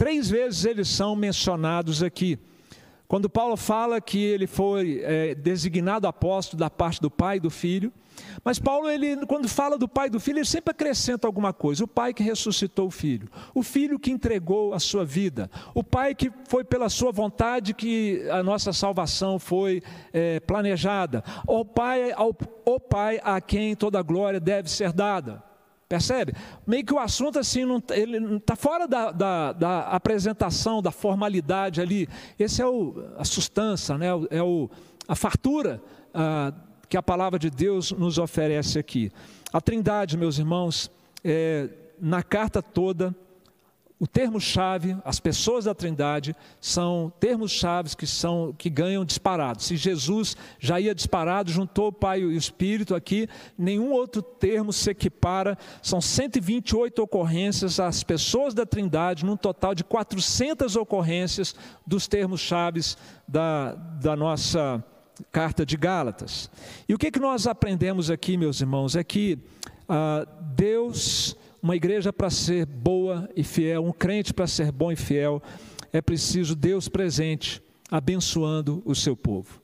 Três 0.00 0.30
vezes 0.30 0.64
eles 0.64 0.88
são 0.88 1.14
mencionados 1.14 2.02
aqui. 2.02 2.38
Quando 3.06 3.28
Paulo 3.28 3.54
fala 3.54 4.00
que 4.00 4.18
ele 4.18 4.46
foi 4.46 5.02
é, 5.04 5.34
designado 5.34 6.06
apóstolo 6.06 6.58
da 6.58 6.70
parte 6.70 7.02
do 7.02 7.10
Pai 7.10 7.36
e 7.36 7.40
do 7.40 7.50
Filho, 7.50 7.92
mas 8.42 8.58
Paulo, 8.58 8.88
ele, 8.88 9.26
quando 9.26 9.46
fala 9.46 9.76
do 9.76 9.86
Pai 9.86 10.06
e 10.06 10.10
do 10.10 10.18
Filho, 10.18 10.38
ele 10.38 10.46
sempre 10.46 10.70
acrescenta 10.70 11.28
alguma 11.28 11.52
coisa. 11.52 11.84
O 11.84 11.86
Pai 11.86 12.14
que 12.14 12.22
ressuscitou 12.22 12.86
o 12.86 12.90
Filho, 12.90 13.28
o 13.54 13.62
Filho 13.62 13.98
que 13.98 14.10
entregou 14.10 14.72
a 14.72 14.78
sua 14.78 15.04
vida, 15.04 15.50
o 15.74 15.84
Pai 15.84 16.14
que 16.14 16.32
foi 16.48 16.64
pela 16.64 16.88
sua 16.88 17.12
vontade 17.12 17.74
que 17.74 18.26
a 18.30 18.42
nossa 18.42 18.72
salvação 18.72 19.38
foi 19.38 19.82
é, 20.14 20.40
planejada, 20.40 21.22
o 21.46 21.62
Pai, 21.62 22.10
ao, 22.12 22.34
o 22.64 22.80
Pai 22.80 23.20
a 23.22 23.38
quem 23.38 23.76
toda 23.76 23.98
a 23.98 24.02
glória 24.02 24.40
deve 24.40 24.70
ser 24.70 24.94
dada. 24.94 25.49
Percebe? 25.90 26.34
Meio 26.64 26.84
que 26.86 26.94
o 26.94 27.00
assunto 27.00 27.36
assim, 27.40 27.64
não, 27.64 27.80
tá, 27.80 27.96
ele 27.96 28.36
está 28.36 28.54
fora 28.54 28.86
da, 28.86 29.10
da, 29.10 29.52
da, 29.52 29.80
apresentação, 29.88 30.80
da 30.80 30.92
formalidade 30.92 31.80
ali. 31.80 32.08
Esse 32.38 32.62
é 32.62 32.66
o, 32.66 32.94
a 33.18 33.24
sustância, 33.24 33.98
né? 33.98 34.06
é 34.30 34.40
o, 34.40 34.70
a 35.08 35.16
fartura 35.16 35.82
ah, 36.14 36.52
que 36.88 36.96
a 36.96 37.02
palavra 37.02 37.40
de 37.40 37.50
Deus 37.50 37.90
nos 37.90 38.18
oferece 38.18 38.78
aqui. 38.78 39.10
A 39.52 39.60
Trindade, 39.60 40.16
meus 40.16 40.38
irmãos, 40.38 40.88
é, 41.24 41.68
na 42.00 42.22
carta 42.22 42.62
toda, 42.62 43.12
o 44.00 44.06
termo-chave, 44.06 44.96
as 45.04 45.20
pessoas 45.20 45.66
da 45.66 45.74
Trindade, 45.74 46.34
são 46.58 47.12
termos-chave 47.20 47.94
que, 47.94 48.06
são, 48.06 48.54
que 48.56 48.70
ganham 48.70 49.04
disparado. 49.04 49.62
Se 49.62 49.76
Jesus 49.76 50.38
já 50.58 50.80
ia 50.80 50.94
disparado, 50.94 51.52
juntou 51.52 51.88
o 51.88 51.92
Pai 51.92 52.20
e 52.20 52.24
o 52.24 52.32
Espírito 52.32 52.94
aqui, 52.94 53.28
nenhum 53.58 53.92
outro 53.92 54.22
termo 54.22 54.72
se 54.72 54.90
equipara. 54.90 55.58
São 55.82 56.00
128 56.00 57.02
ocorrências, 57.02 57.78
as 57.78 58.02
pessoas 58.02 58.54
da 58.54 58.64
Trindade, 58.64 59.26
num 59.26 59.36
total 59.36 59.74
de 59.74 59.84
400 59.84 60.76
ocorrências 60.76 61.54
dos 61.86 62.08
termos-chave 62.08 62.80
da, 63.28 63.74
da 63.74 64.16
nossa 64.16 64.82
carta 65.30 65.66
de 65.66 65.76
Gálatas. 65.76 66.50
E 66.88 66.94
o 66.94 66.98
que, 66.98 67.10
que 67.10 67.20
nós 67.20 67.46
aprendemos 67.46 68.10
aqui, 68.10 68.38
meus 68.38 68.62
irmãos, 68.62 68.96
é 68.96 69.04
que 69.04 69.38
ah, 69.86 70.26
Deus 70.54 71.36
uma 71.62 71.76
igreja 71.76 72.12
para 72.12 72.30
ser 72.30 72.66
boa 72.66 73.28
e 73.36 73.44
fiel, 73.44 73.84
um 73.84 73.92
crente 73.92 74.32
para 74.32 74.46
ser 74.46 74.72
bom 74.72 74.90
e 74.90 74.96
fiel, 74.96 75.42
é 75.92 76.00
preciso 76.00 76.54
Deus 76.54 76.88
presente, 76.88 77.62
abençoando 77.90 78.82
o 78.84 78.94
seu 78.94 79.16
povo. 79.16 79.60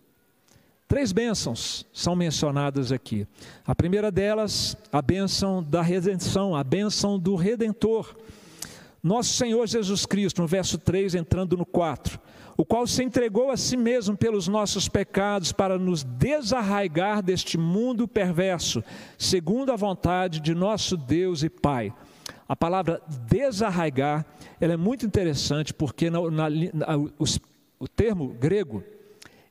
Três 0.88 1.10
bênçãos 1.10 1.84
são 1.92 2.14
mencionadas 2.14 2.92
aqui. 2.92 3.26
A 3.66 3.74
primeira 3.74 4.10
delas, 4.10 4.76
a 4.92 5.02
bênção 5.02 5.62
da 5.62 5.82
redenção, 5.82 6.54
a 6.54 6.62
bênção 6.62 7.18
do 7.18 7.34
redentor. 7.34 8.14
Nosso 9.06 9.34
Senhor 9.34 9.64
Jesus 9.68 10.04
Cristo, 10.04 10.42
no 10.42 10.48
verso 10.48 10.78
3, 10.78 11.14
entrando 11.14 11.56
no 11.56 11.64
4, 11.64 12.18
o 12.56 12.64
qual 12.64 12.88
se 12.88 13.04
entregou 13.04 13.52
a 13.52 13.56
si 13.56 13.76
mesmo 13.76 14.16
pelos 14.16 14.48
nossos 14.48 14.88
pecados 14.88 15.52
para 15.52 15.78
nos 15.78 16.02
desarraigar 16.02 17.22
deste 17.22 17.56
mundo 17.56 18.08
perverso, 18.08 18.82
segundo 19.16 19.70
a 19.70 19.76
vontade 19.76 20.40
de 20.40 20.56
nosso 20.56 20.96
Deus 20.96 21.44
e 21.44 21.48
Pai. 21.48 21.94
A 22.48 22.56
palavra 22.56 23.00
desarraigar, 23.28 24.26
ela 24.60 24.72
é 24.72 24.76
muito 24.76 25.06
interessante 25.06 25.72
porque 25.72 26.10
na, 26.10 26.28
na, 26.28 26.50
na, 26.50 26.96
o, 26.96 27.24
o 27.78 27.86
termo 27.86 28.30
grego 28.30 28.82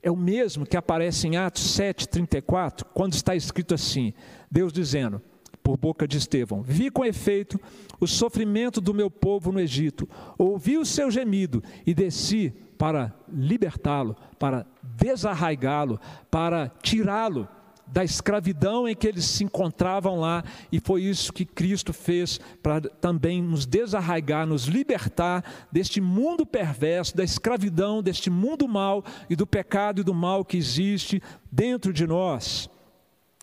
é 0.03 0.11
o 0.11 0.17
mesmo 0.17 0.65
que 0.65 0.75
aparece 0.75 1.29
em 1.29 1.37
Atos 1.37 1.63
7:34, 1.77 2.83
quando 2.93 3.13
está 3.13 3.33
escrito 3.33 3.73
assim: 3.73 4.13
Deus 4.51 4.73
dizendo: 4.73 5.21
por 5.65 5.77
boca 5.77 6.07
de 6.07 6.19
Estevão: 6.19 6.61
Vi 6.61 6.91
com 6.91 7.03
efeito 7.03 7.59
o 7.99 8.05
sofrimento 8.05 8.79
do 8.79 8.93
meu 8.93 9.09
povo 9.09 9.51
no 9.51 9.59
Egito, 9.59 10.07
ouvi 10.37 10.77
o 10.77 10.85
seu 10.85 11.09
gemido 11.09 11.63
e 11.87 11.93
desci 11.95 12.53
para 12.77 13.11
libertá-lo, 13.27 14.15
para 14.37 14.67
desarraigá-lo, 14.83 15.99
para 16.29 16.69
tirá-lo 16.83 17.47
da 17.87 18.03
escravidão 18.03 18.87
em 18.87 18.95
que 18.95 19.07
eles 19.07 19.25
se 19.25 19.43
encontravam 19.43 20.19
lá, 20.19 20.43
e 20.71 20.79
foi 20.79 21.03
isso 21.03 21.33
que 21.33 21.45
Cristo 21.45 21.93
fez 21.93 22.39
para 22.61 22.81
também 22.81 23.41
nos 23.41 23.65
desarraigar, 23.65 24.45
nos 24.45 24.65
libertar 24.65 25.43
deste 25.71 25.99
mundo 25.99 26.45
perverso, 26.45 27.15
da 27.15 27.23
escravidão, 27.23 28.03
deste 28.03 28.29
mundo 28.29 28.67
mal 28.67 29.03
e 29.29 29.35
do 29.35 29.47
pecado 29.47 30.01
e 30.01 30.03
do 30.03 30.13
mal 30.13 30.45
que 30.45 30.57
existe 30.57 31.21
dentro 31.51 31.93
de 31.93 32.05
nós. 32.05 32.69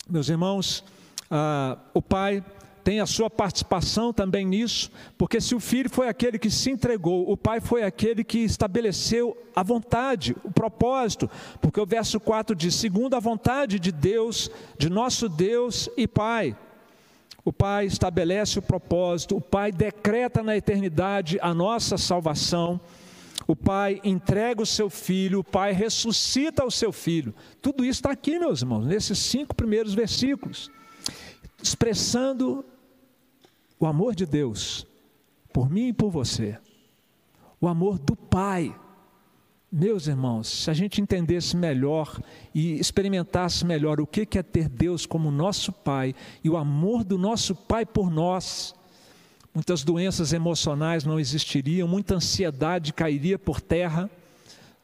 Meus 0.09 0.29
irmãos, 0.29 0.85
ah, 1.35 1.79
o 1.95 2.03
Pai 2.03 2.45
tem 2.85 3.01
a 3.01 3.07
sua 3.07 3.31
participação 3.31 4.13
também 4.13 4.45
nisso, 4.45 4.91
porque 5.17 5.41
se 5.41 5.55
o 5.55 5.61
filho 5.61 5.89
foi 5.89 6.09
aquele 6.09 6.39
que 6.39 6.51
se 6.51 6.71
entregou, 6.71 7.31
o 7.31 7.37
pai 7.37 7.61
foi 7.61 7.83
aquele 7.83 8.25
que 8.25 8.39
estabeleceu 8.39 9.37
a 9.55 9.63
vontade, 9.63 10.37
o 10.43 10.51
propósito, 10.51 11.31
porque 11.61 11.81
o 11.81 11.87
verso 11.87 12.19
4 12.19 12.55
diz: 12.55 12.75
segundo 12.75 13.15
a 13.15 13.21
vontade 13.21 13.79
de 13.79 13.93
Deus, 13.93 14.51
de 14.77 14.91
nosso 14.91 15.29
Deus 15.29 15.89
e 15.97 16.07
Pai. 16.07 16.57
O 17.45 17.53
Pai 17.53 17.87
estabelece 17.87 18.61
o 18.61 18.63
propósito, 18.63 19.37
o 19.37 19.41
Pai 19.41 19.73
decreta 19.73 20.45
na 20.45 20.57
eternidade 20.57 21.39
a 21.43 21.53
nossa 21.53 21.99
salvação, 21.99 22.81
o 23.49 23.57
Pai 23.57 24.01
entrega 24.05 24.63
o 24.63 24.67
seu 24.67 24.89
filho, 24.89 25.41
o 25.41 25.45
Pai 25.45 25.73
ressuscita 25.73 26.65
o 26.65 26.71
seu 26.71 26.93
filho. 26.93 27.35
Tudo 27.61 27.85
isso 27.85 27.99
está 27.99 28.13
aqui, 28.13 28.39
meus 28.39 28.63
irmãos, 28.63 28.87
nesses 28.87 29.19
cinco 29.19 29.57
primeiros 29.57 29.93
versículos 29.93 30.71
expressando 31.63 32.65
o 33.79 33.87
amor 33.87 34.15
de 34.15 34.27
Deus 34.27 34.87
por 35.53 35.71
mim 35.71 35.89
e 35.89 35.93
por 35.93 36.11
você, 36.11 36.59
o 37.61 37.69
amor 37.69 37.99
do 37.99 38.17
Pai. 38.17 38.75
Meus 39.71 40.07
irmãos, 40.07 40.49
se 40.49 40.71
a 40.71 40.75
gente 40.75 41.01
entendesse 41.01 41.57
melhor 41.57 42.21
e 42.55 42.79
experimentasse 42.79 43.65
melhor 43.65 44.01
o 44.01 44.07
que 44.07 44.39
é 44.39 44.43
ter 44.43 44.69
Deus 44.69 45.07
como 45.07 45.31
nosso 45.31 45.73
Pai 45.73 46.15
e 46.45 46.51
o 46.51 46.57
amor 46.57 47.05
do 47.05 47.17
nosso 47.17 47.55
Pai 47.55 47.87
por 47.87 48.11
nós, 48.11 48.75
muitas 49.55 49.83
doenças 49.83 50.33
emocionais 50.33 51.05
não 51.05 51.19
existiriam, 51.19 51.89
muita 51.89 52.17
ansiedade 52.17 52.93
cairia 52.93 53.39
por 53.39 53.61
terra, 53.61 54.11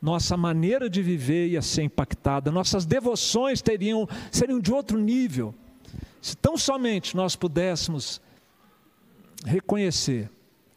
nossa 0.00 0.36
maneira 0.36 0.88
de 0.88 1.02
viver 1.02 1.48
ia 1.48 1.60
ser 1.60 1.82
impactada, 1.82 2.50
nossas 2.50 2.86
devoções 2.86 3.60
teriam, 3.60 4.08
seriam 4.30 4.60
de 4.60 4.72
outro 4.72 4.98
nível. 4.98 5.54
Se 6.20 6.36
tão 6.36 6.56
somente 6.56 7.16
nós 7.16 7.36
pudéssemos 7.36 8.20
reconhecer, 9.44 10.30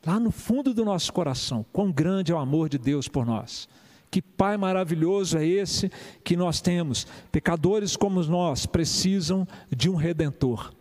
lá 0.06 0.20
no 0.20 0.32
fundo 0.32 0.74
do 0.74 0.86
nosso 0.86 1.12
coração, 1.12 1.66
quão 1.72 1.92
grande 1.92 2.32
é 2.32 2.36
o 2.36 2.40
amor 2.40 2.70
de 2.70 2.78
Deus 2.78 3.08
por 3.08 3.26
nós. 3.26 3.68
Que 4.10 4.22
Pai 4.22 4.58
maravilhoso 4.58 5.38
é 5.38 5.46
esse 5.46 5.90
que 6.24 6.36
nós 6.36 6.60
temos. 6.60 7.08
Pecadores 7.32 7.96
como 7.96 8.22
nós 8.24 8.66
precisam 8.66 9.48
de 9.70 9.90
um 9.90 9.96
redentor. 9.96 10.74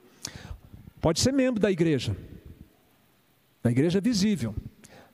Pode 1.00 1.20
ser 1.20 1.32
membro 1.32 1.60
da 1.60 1.70
igreja, 1.70 2.14
da 3.62 3.70
igreja 3.70 4.00
visível, 4.00 4.54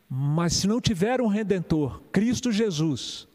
mas 0.08 0.54
se 0.54 0.66
não 0.66 0.80
tiver 0.80 1.20
um 1.20 1.26
redentor, 1.26 2.00
Cristo 2.10 2.50
Jesus, 2.50 3.28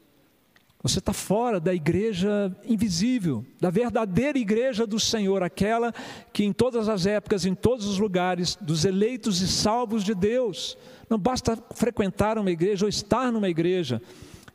você 0.84 0.98
está 0.98 1.14
fora 1.14 1.60
da 1.60 1.74
igreja 1.74 2.56
invisível, 2.66 3.46
da 3.60 3.70
verdadeira 3.70 4.38
igreja 4.38 4.88
do 4.88 5.00
Senhor, 5.00 5.44
aquela 5.44 5.94
que 6.34 6.44
em 6.44 6.52
todas 6.52 6.90
as 6.90 7.06
épocas, 7.06 7.46
em 7.46 7.54
todos 7.54 7.86
os 7.86 8.00
lugares, 8.00 8.58
dos 8.60 8.84
eleitos 8.84 9.42
e 9.42 9.48
salvos 9.48 10.04
de 10.04 10.16
Deus. 10.16 10.76
Não 11.08 11.20
basta 11.20 11.56
frequentar 11.76 12.38
uma 12.40 12.50
igreja 12.50 12.86
ou 12.86 12.90
estar 12.90 13.32
numa 13.32 13.48
igreja. 13.48 14.02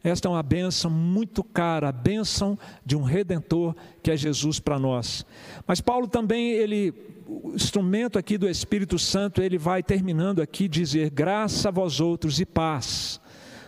Esta 0.02 0.26
é 0.26 0.30
uma 0.30 0.42
bênção 0.42 0.90
muito 0.90 1.44
cara, 1.44 1.88
a 1.88 1.92
bênção 1.92 2.58
de 2.84 2.96
um 2.96 3.02
redentor 3.02 3.74
que 4.02 4.10
é 4.10 4.16
Jesus 4.16 4.58
para 4.58 4.80
nós. 4.80 5.24
Mas 5.64 5.80
Paulo 5.80 6.08
também, 6.08 6.50
ele, 6.50 6.92
o 7.26 7.52
instrumento 7.54 8.18
aqui 8.18 8.36
do 8.36 8.48
Espírito 8.48 8.98
Santo, 8.98 9.40
ele 9.40 9.58
vai 9.58 9.80
terminando 9.82 10.42
aqui 10.42 10.68
dizer: 10.68 11.10
graça 11.10 11.68
a 11.68 11.72
vós 11.72 12.00
outros 12.00 12.40
e 12.40 12.46
paz, 12.46 13.20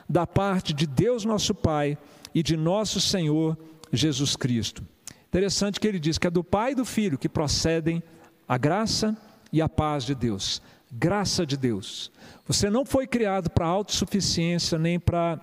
da 0.08 0.26
parte 0.26 0.72
de 0.72 0.86
Deus 0.86 1.24
nosso 1.24 1.54
Pai 1.54 1.96
e 2.34 2.42
de 2.42 2.56
nosso 2.56 3.00
Senhor 3.00 3.56
Jesus 3.92 4.36
Cristo. 4.36 4.86
Interessante 5.28 5.78
que 5.78 5.86
ele 5.86 5.98
diz 5.98 6.18
que 6.18 6.26
é 6.26 6.30
do 6.30 6.42
Pai 6.42 6.72
e 6.72 6.74
do 6.74 6.84
Filho 6.84 7.18
que 7.18 7.28
procedem 7.28 8.02
a 8.48 8.56
graça 8.56 9.16
e 9.52 9.60
a 9.60 9.68
paz 9.68 10.04
de 10.04 10.14
Deus. 10.14 10.62
Graça 10.90 11.44
de 11.44 11.56
Deus. 11.56 12.10
Você 12.46 12.70
não 12.70 12.84
foi 12.84 13.06
criado 13.06 13.50
para 13.50 13.66
autossuficiência 13.66 14.78
nem 14.78 14.98
para 14.98 15.38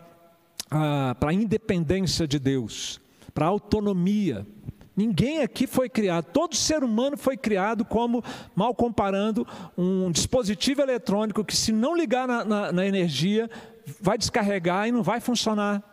a 0.71 1.15
para 1.19 1.31
independência 1.31 2.27
de 2.27 2.39
Deus, 2.39 2.99
para 3.33 3.45
autonomia. 3.45 4.45
Ninguém 4.97 5.41
aqui 5.41 5.67
foi 5.67 5.89
criado, 5.89 6.25
todo 6.31 6.55
ser 6.55 6.81
humano 6.81 7.17
foi 7.17 7.35
criado 7.35 7.83
como, 7.83 8.23
mal 8.55 8.73
comparando, 8.73 9.45
um 9.77 10.09
dispositivo 10.09 10.81
eletrônico 10.81 11.43
que, 11.43 11.55
se 11.55 11.73
não 11.73 11.95
ligar 11.95 12.25
na, 12.25 12.45
na, 12.45 12.71
na 12.71 12.85
energia, 12.85 13.49
vai 13.99 14.17
descarregar 14.17 14.87
e 14.87 14.93
não 14.93 15.03
vai 15.03 15.19
funcionar. 15.19 15.83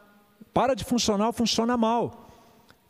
Para 0.52 0.74
de 0.74 0.84
funcionar, 0.84 1.32
funciona 1.32 1.76
mal. 1.76 2.28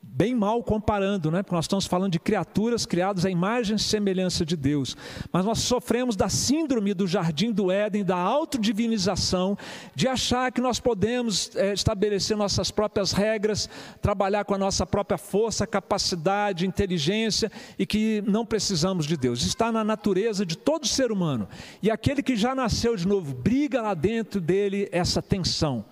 Bem 0.04 0.34
mal 0.34 0.64
comparando, 0.64 1.30
né? 1.30 1.44
Porque 1.44 1.54
nós 1.54 1.64
estamos 1.64 1.86
falando 1.86 2.10
de 2.10 2.18
criaturas 2.18 2.84
criadas 2.84 3.24
à 3.24 3.30
imagem 3.30 3.76
e 3.76 3.78
semelhança 3.78 4.44
de 4.44 4.56
Deus. 4.56 4.96
Mas 5.32 5.44
nós 5.44 5.60
sofremos 5.60 6.16
da 6.16 6.28
síndrome 6.28 6.92
do 6.92 7.06
jardim 7.06 7.52
do 7.52 7.70
Éden, 7.70 8.04
da 8.04 8.16
autodivinização, 8.16 9.56
de 9.94 10.08
achar 10.08 10.50
que 10.50 10.60
nós 10.60 10.80
podemos 10.80 11.54
é, 11.54 11.72
estabelecer 11.72 12.36
nossas 12.36 12.72
próprias 12.72 13.12
regras, 13.12 13.70
trabalhar 14.02 14.44
com 14.44 14.54
a 14.54 14.58
nossa 14.58 14.84
própria 14.84 15.16
força, 15.16 15.68
capacidade, 15.68 16.66
inteligência 16.66 17.50
e 17.78 17.86
que 17.86 18.24
não 18.26 18.44
precisamos 18.44 19.06
de 19.06 19.16
Deus. 19.16 19.46
Está 19.46 19.70
na 19.70 19.84
natureza 19.84 20.44
de 20.44 20.58
todo 20.58 20.86
ser 20.86 21.12
humano. 21.12 21.48
E 21.80 21.88
aquele 21.88 22.24
que 22.24 22.34
já 22.34 22.56
nasceu 22.56 22.96
de 22.96 23.06
novo, 23.06 23.32
briga 23.32 23.80
lá 23.80 23.94
dentro 23.94 24.40
dele 24.40 24.88
essa 24.90 25.22
tensão 25.22 25.84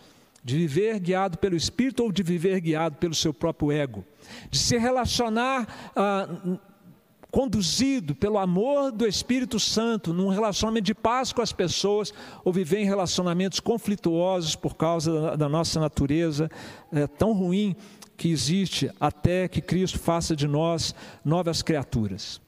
de 0.43 0.57
viver 0.57 0.99
guiado 0.99 1.38
pelo 1.38 1.57
Espírito 1.57 2.03
ou 2.03 2.12
de 2.12 2.22
viver 2.22 2.61
guiado 2.61 2.97
pelo 2.97 3.14
seu 3.14 3.32
próprio 3.32 3.70
ego, 3.70 4.05
de 4.51 4.59
se 4.59 4.78
relacionar 4.78 5.93
ah, 5.95 6.28
conduzido 7.30 8.14
pelo 8.14 8.38
amor 8.38 8.91
do 8.91 9.07
Espírito 9.07 9.61
Santo, 9.61 10.12
num 10.12 10.28
relacionamento 10.28 10.86
de 10.86 10.95
paz 10.95 11.32
com 11.32 11.41
as 11.41 11.53
pessoas, 11.53 12.12
ou 12.45 12.53
viver 12.53 12.80
em 12.80 12.84
relacionamentos 12.84 13.61
conflituosos 13.61 14.57
por 14.57 14.74
causa 14.76 15.20
da, 15.20 15.36
da 15.36 15.49
nossa 15.49 15.78
natureza. 15.78 16.51
É, 16.93 17.07
tão 17.07 17.32
ruim 17.32 17.76
que 18.16 18.28
existe 18.30 18.91
até 19.01 19.49
que 19.49 19.61
Cristo 19.61 19.99
faça 19.99 20.34
de 20.34 20.47
nós 20.47 20.95
novas 21.24 21.62
criaturas. 21.62 22.41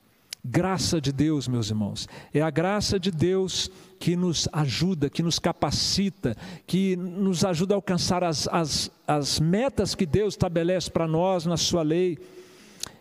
Graça 0.45 1.01
de 1.01 1.13
Deus, 1.13 1.47
meus 1.47 1.71
irmãos, 1.71 2.09
é 2.35 2.43
a 2.43 2.51
graça 2.51 2.99
de 2.99 3.13
Deus 3.13 3.71
que 4.03 4.17
nos 4.17 4.49
ajuda, 4.53 5.09
que 5.09 5.23
nos 5.23 5.39
capacita, 5.39 6.37
que 6.67 6.97
nos 6.97 7.45
ajuda 7.45 7.75
a 7.75 7.77
alcançar 7.77 8.25
as, 8.25 8.49
as, 8.49 8.91
as 9.07 9.39
metas 9.39 9.95
que 9.95 10.05
Deus 10.05 10.35
estabelece 10.35 10.91
para 10.91 11.07
nós 11.07 11.47
na 11.47 11.57
Sua 11.57 11.83
lei. 11.83 12.19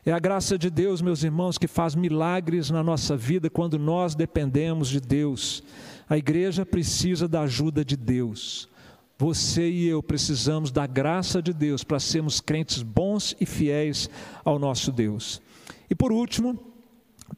É 0.05 0.11
a 0.11 0.19
graça 0.19 0.59
de 0.59 0.69
Deus, 0.69 1.01
meus 1.01 1.23
irmãos, 1.23 1.57
que 1.57 1.67
faz 1.67 1.95
milagres 1.95 2.69
na 2.69 2.83
nossa 2.83 3.17
vida 3.17 3.49
quando 3.49 3.79
nós 3.79 4.13
dependemos 4.13 4.89
de 4.89 5.01
Deus. 5.01 5.63
A 6.07 6.19
igreja 6.19 6.67
precisa 6.67 7.27
da 7.27 7.41
ajuda 7.41 7.83
de 7.83 7.97
Deus. 7.97 8.69
Você 9.17 9.71
e 9.71 9.87
eu 9.87 10.03
precisamos 10.03 10.71
da 10.71 10.85
graça 10.85 11.41
de 11.41 11.51
Deus 11.51 11.83
para 11.83 11.99
sermos 11.99 12.39
crentes 12.39 12.83
bons 12.83 13.35
e 13.41 13.45
fiéis 13.47 14.07
ao 14.45 14.59
nosso 14.59 14.91
Deus. 14.91 15.41
E 15.89 15.95
por 15.95 16.11
último, 16.11 16.59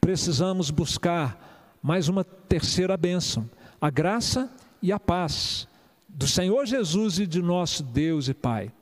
precisamos 0.02 0.70
buscar 0.70 1.53
mais 1.84 2.08
uma 2.08 2.24
terceira 2.24 2.96
bênção: 2.96 3.48
a 3.78 3.90
graça 3.90 4.50
e 4.80 4.90
a 4.90 4.98
paz 4.98 5.68
do 6.08 6.26
Senhor 6.26 6.64
Jesus 6.64 7.18
e 7.18 7.26
de 7.26 7.42
nosso 7.42 7.82
Deus 7.82 8.26
e 8.26 8.32
Pai. 8.32 8.72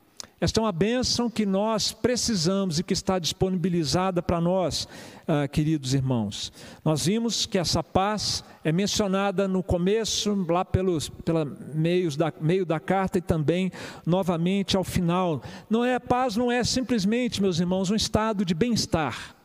Esta 0.41 0.61
é 0.61 0.63
uma 0.63 0.73
bênção 0.73 1.29
que 1.29 1.45
nós 1.45 1.93
precisamos 1.93 2.79
e 2.79 2.85
que 2.85 2.93
está 2.93 3.19
disponibilizada 3.19 4.23
para 4.23 4.41
nós, 4.41 4.89
uh, 5.23 5.49
queridos 5.51 5.95
irmãos. 5.95 6.53
Nós 6.85 7.07
vimos 7.07 7.47
que 7.47 7.59
essa 7.59 7.83
paz 7.83 8.45
é 8.65 8.71
mencionada 8.71 9.47
no 9.47 9.63
começo, 9.63 10.35
lá 10.49 10.65
pelos 10.65 11.09
pela 11.09 11.45
meios 11.45 12.17
da, 12.17 12.33
meio 12.41 12.67
da 12.67 12.79
carta 12.79 13.19
e 13.19 13.21
também 13.21 13.71
novamente 14.07 14.77
ao 14.77 14.85
final. 14.85 15.43
Não 15.71 15.85
é 15.85 15.99
paz, 15.99 16.37
não 16.37 16.51
é 16.51 16.63
simplesmente, 16.63 17.43
meus 17.43 17.59
irmãos, 17.59 17.91
um 17.91 17.97
estado 17.97 18.45
de 18.45 18.55
bem-estar. 18.55 19.37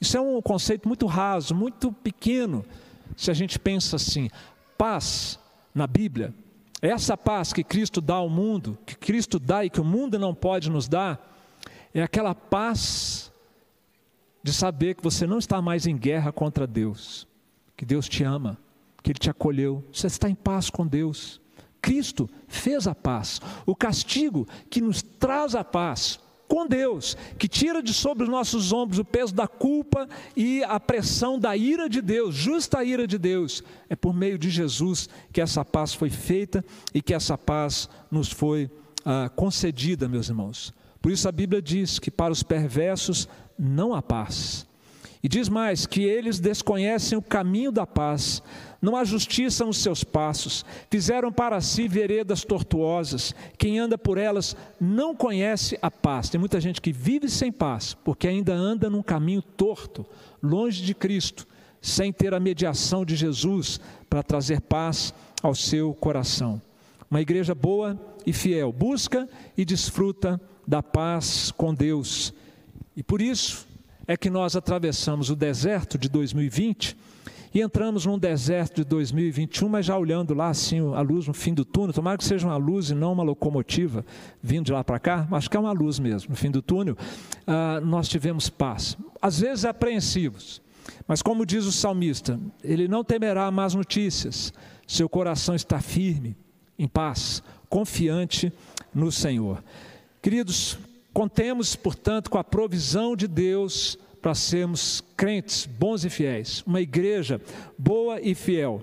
Isso 0.00 0.16
é 0.16 0.20
um 0.20 0.40
conceito 0.42 0.86
muito 0.86 1.06
raso, 1.06 1.54
muito 1.54 1.90
pequeno, 1.90 2.64
se 3.16 3.30
a 3.30 3.34
gente 3.34 3.58
pensa 3.58 3.96
assim. 3.96 4.28
Paz 4.76 5.38
na 5.74 5.86
Bíblia 5.86 6.34
essa 6.88 7.16
paz 7.16 7.52
que 7.52 7.64
Cristo 7.64 8.00
dá 8.00 8.14
ao 8.14 8.28
mundo, 8.28 8.76
que 8.84 8.94
Cristo 8.94 9.38
dá 9.38 9.64
e 9.64 9.70
que 9.70 9.80
o 9.80 9.84
mundo 9.84 10.18
não 10.18 10.34
pode 10.34 10.68
nos 10.68 10.86
dar, 10.86 11.34
é 11.94 12.02
aquela 12.02 12.34
paz 12.34 13.32
de 14.42 14.52
saber 14.52 14.94
que 14.94 15.02
você 15.02 15.26
não 15.26 15.38
está 15.38 15.62
mais 15.62 15.86
em 15.86 15.96
guerra 15.96 16.30
contra 16.30 16.66
Deus, 16.66 17.26
que 17.74 17.86
Deus 17.86 18.06
te 18.06 18.22
ama, 18.22 18.58
que 19.02 19.12
Ele 19.12 19.18
te 19.18 19.30
acolheu, 19.30 19.82
você 19.90 20.08
está 20.08 20.28
em 20.28 20.34
paz 20.34 20.68
com 20.68 20.86
Deus. 20.86 21.40
Cristo 21.80 22.28
fez 22.46 22.86
a 22.86 22.94
paz. 22.94 23.40
O 23.64 23.74
castigo 23.74 24.46
que 24.68 24.80
nos 24.80 25.02
traz 25.02 25.54
a 25.54 25.64
paz 25.64 26.20
com 26.48 26.66
Deus, 26.66 27.16
que 27.38 27.48
tira 27.48 27.82
de 27.82 27.92
sobre 27.92 28.24
os 28.24 28.28
nossos 28.28 28.72
ombros 28.72 28.98
o 28.98 29.04
peso 29.04 29.34
da 29.34 29.46
culpa 29.46 30.08
e 30.36 30.62
a 30.64 30.78
pressão 30.78 31.38
da 31.38 31.56
ira 31.56 31.88
de 31.88 32.00
Deus, 32.00 32.34
justa 32.34 32.84
ira 32.84 33.06
de 33.06 33.18
Deus. 33.18 33.62
É 33.88 33.96
por 33.96 34.14
meio 34.14 34.38
de 34.38 34.50
Jesus 34.50 35.08
que 35.32 35.40
essa 35.40 35.64
paz 35.64 35.94
foi 35.94 36.10
feita 36.10 36.64
e 36.92 37.00
que 37.00 37.14
essa 37.14 37.36
paz 37.36 37.88
nos 38.10 38.30
foi 38.30 38.70
ah, 39.04 39.30
concedida, 39.34 40.08
meus 40.08 40.28
irmãos. 40.28 40.72
Por 41.00 41.12
isso 41.12 41.28
a 41.28 41.32
Bíblia 41.32 41.60
diz 41.60 41.98
que 41.98 42.10
para 42.10 42.32
os 42.32 42.42
perversos 42.42 43.28
não 43.58 43.94
há 43.94 44.00
paz. 44.00 44.66
E 45.22 45.28
diz 45.28 45.48
mais 45.48 45.86
que 45.86 46.02
eles 46.02 46.38
desconhecem 46.38 47.16
o 47.16 47.22
caminho 47.22 47.72
da 47.72 47.86
paz 47.86 48.42
não 48.84 48.96
há 48.96 49.02
justiça 49.02 49.64
nos 49.64 49.78
seus 49.78 50.04
passos, 50.04 50.62
fizeram 50.90 51.32
para 51.32 51.58
si 51.62 51.88
veredas 51.88 52.44
tortuosas, 52.44 53.34
quem 53.56 53.78
anda 53.78 53.96
por 53.96 54.18
elas 54.18 54.54
não 54.78 55.16
conhece 55.16 55.78
a 55.80 55.90
paz. 55.90 56.28
Tem 56.28 56.38
muita 56.38 56.60
gente 56.60 56.82
que 56.82 56.92
vive 56.92 57.30
sem 57.30 57.50
paz, 57.50 57.94
porque 58.04 58.28
ainda 58.28 58.52
anda 58.52 58.90
num 58.90 59.02
caminho 59.02 59.40
torto, 59.40 60.04
longe 60.42 60.82
de 60.82 60.94
Cristo, 60.94 61.48
sem 61.80 62.12
ter 62.12 62.34
a 62.34 62.40
mediação 62.40 63.06
de 63.06 63.16
Jesus 63.16 63.80
para 64.10 64.22
trazer 64.22 64.60
paz 64.60 65.14
ao 65.42 65.54
seu 65.54 65.94
coração. 65.94 66.60
Uma 67.10 67.22
igreja 67.22 67.54
boa 67.54 67.98
e 68.26 68.34
fiel 68.34 68.70
busca 68.70 69.26
e 69.56 69.64
desfruta 69.64 70.38
da 70.68 70.82
paz 70.82 71.50
com 71.50 71.72
Deus. 71.72 72.34
E 72.94 73.02
por 73.02 73.22
isso 73.22 73.66
é 74.06 74.14
que 74.14 74.28
nós 74.28 74.54
atravessamos 74.54 75.30
o 75.30 75.36
deserto 75.36 75.96
de 75.96 76.06
2020 76.10 77.13
e 77.54 77.60
entramos 77.60 78.04
num 78.04 78.18
deserto 78.18 78.78
de 78.78 78.84
2021, 78.84 79.68
mas 79.68 79.86
já 79.86 79.96
olhando 79.96 80.34
lá 80.34 80.48
assim 80.48 80.80
a 80.92 81.00
luz 81.00 81.28
no 81.28 81.32
fim 81.32 81.54
do 81.54 81.64
túnel, 81.64 81.94
tomara 81.94 82.18
que 82.18 82.24
seja 82.24 82.48
uma 82.48 82.56
luz 82.56 82.90
e 82.90 82.94
não 82.96 83.12
uma 83.12 83.22
locomotiva 83.22 84.04
vindo 84.42 84.66
de 84.66 84.72
lá 84.72 84.82
para 84.82 84.98
cá, 84.98 85.28
acho 85.30 85.48
que 85.48 85.56
é 85.56 85.60
uma 85.60 85.70
luz 85.70 86.00
mesmo, 86.00 86.30
no 86.30 86.36
fim 86.36 86.50
do 86.50 86.60
túnel, 86.60 86.96
ah, 87.46 87.80
nós 87.80 88.08
tivemos 88.08 88.50
paz. 88.50 88.98
Às 89.22 89.38
vezes 89.38 89.64
apreensivos, 89.64 90.60
mas 91.06 91.22
como 91.22 91.46
diz 91.46 91.64
o 91.64 91.70
salmista, 91.70 92.40
ele 92.62 92.88
não 92.88 93.04
temerá 93.04 93.48
más 93.52 93.72
notícias, 93.72 94.52
seu 94.84 95.08
coração 95.08 95.54
está 95.54 95.80
firme, 95.80 96.36
em 96.76 96.88
paz, 96.88 97.40
confiante 97.68 98.52
no 98.92 99.12
Senhor. 99.12 99.62
Queridos, 100.20 100.76
contemos, 101.12 101.76
portanto, 101.76 102.28
com 102.28 102.36
a 102.36 102.42
provisão 102.42 103.14
de 103.14 103.28
Deus 103.28 103.96
para 104.24 104.34
sermos 104.34 105.04
crentes 105.18 105.66
bons 105.66 106.02
e 106.02 106.08
fiéis, 106.08 106.64
uma 106.66 106.80
igreja 106.80 107.38
boa 107.76 108.18
e 108.22 108.34
fiel. 108.34 108.82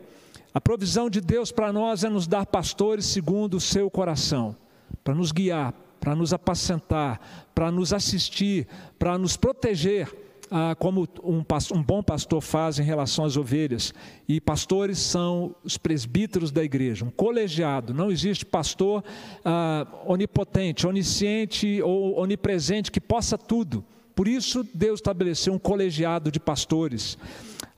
A 0.53 0.61
provisão 0.61 1.09
de 1.09 1.19
Deus 1.19 1.51
para 1.51 1.73
nós 1.73 2.03
é 2.03 2.09
nos 2.09 2.27
dar 2.27 2.45
pastores 2.45 3.07
segundo 3.07 3.55
o 3.55 3.59
seu 3.59 3.89
coração, 3.89 4.55
para 5.03 5.15
nos 5.15 5.31
guiar, 5.31 5.73
para 5.99 6.13
nos 6.13 6.31
apacentar, 6.31 7.49
para 7.55 7.71
nos 7.71 7.91
assistir, 7.91 8.67
para 8.99 9.17
nos 9.17 9.35
proteger, 9.35 10.15
ah, 10.51 10.75
como 10.77 11.07
um, 11.23 11.43
um, 11.73 11.81
bom 11.81 12.03
pastor 12.03 12.39
faz 12.39 12.77
em 12.77 12.83
relação 12.83 13.25
às 13.25 13.35
ovelhas. 13.35 13.95
E 14.27 14.39
pastores 14.39 14.99
são 14.99 15.55
os 15.63 15.75
presbíteros 15.75 16.51
da 16.51 16.63
igreja, 16.63 17.03
um 17.03 17.09
colegiado. 17.09 17.95
Não 17.95 18.11
existe 18.11 18.45
pastor 18.45 19.03
ah, 19.43 19.87
onipotente, 20.05 20.85
onisciente 20.85 21.81
ou 21.81 22.19
onipresente 22.19 22.91
que 22.91 23.01
possa 23.01 23.39
tudo. 23.39 23.83
Por 24.15 24.27
isso, 24.27 24.65
Deus 24.73 24.99
estabeleceu 24.99 25.53
um 25.53 25.59
colegiado 25.59 26.31
de 26.31 26.39
pastores. 26.39 27.17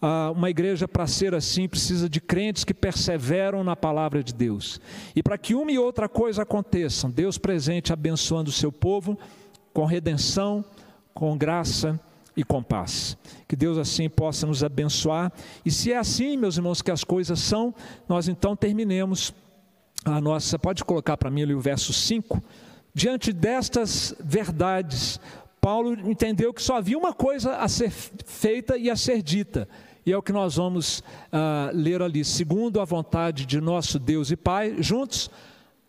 Ah, 0.01 0.31
uma 0.35 0.49
igreja, 0.49 0.87
para 0.87 1.07
ser 1.07 1.33
assim, 1.33 1.67
precisa 1.67 2.09
de 2.09 2.19
crentes 2.19 2.63
que 2.63 2.73
perseveram 2.73 3.63
na 3.63 3.75
palavra 3.75 4.23
de 4.23 4.33
Deus. 4.33 4.81
E 5.15 5.23
para 5.23 5.37
que 5.37 5.55
uma 5.55 5.71
e 5.71 5.79
outra 5.79 6.09
coisa 6.09 6.43
aconteçam, 6.43 7.09
Deus 7.09 7.37
presente 7.37 7.93
abençoando 7.93 8.49
o 8.49 8.53
seu 8.53 8.71
povo 8.71 9.17
com 9.73 9.85
redenção, 9.85 10.63
com 11.13 11.37
graça 11.37 11.99
e 12.35 12.43
com 12.43 12.61
paz. 12.61 13.17
Que 13.47 13.55
Deus 13.55 13.77
assim 13.77 14.09
possa 14.09 14.45
nos 14.45 14.63
abençoar. 14.63 15.31
E 15.65 15.71
se 15.71 15.91
é 15.91 15.97
assim, 15.97 16.35
meus 16.35 16.57
irmãos, 16.57 16.81
que 16.81 16.91
as 16.91 17.03
coisas 17.03 17.39
são, 17.39 17.73
nós 18.07 18.27
então 18.27 18.55
terminemos 18.55 19.33
a 20.03 20.19
nossa. 20.19 20.59
Pode 20.59 20.83
colocar 20.83 21.15
para 21.15 21.31
mim 21.31 21.43
ali 21.43 21.53
o 21.53 21.59
verso 21.59 21.93
5. 21.93 22.43
Diante 22.93 23.33
destas 23.33 24.13
verdades, 24.19 25.19
Paulo 25.63 25.93
entendeu 25.93 26.53
que 26.53 26.61
só 26.61 26.75
havia 26.75 26.97
uma 26.97 27.13
coisa 27.13 27.55
a 27.55 27.69
ser 27.69 27.89
feita 27.89 28.77
e 28.77 28.89
a 28.89 28.97
ser 28.97 29.21
dita. 29.21 29.65
E 30.05 30.11
é 30.11 30.17
o 30.17 30.21
que 30.21 30.33
nós 30.33 30.57
vamos 30.57 30.99
uh, 30.99 31.71
ler 31.71 32.01
ali. 32.01 32.25
Segundo 32.25 32.81
a 32.81 32.85
vontade 32.85 33.45
de 33.45 33.61
nosso 33.61 33.97
Deus 33.97 34.29
e 34.29 34.35
Pai, 34.35 34.75
juntos, 34.79 35.31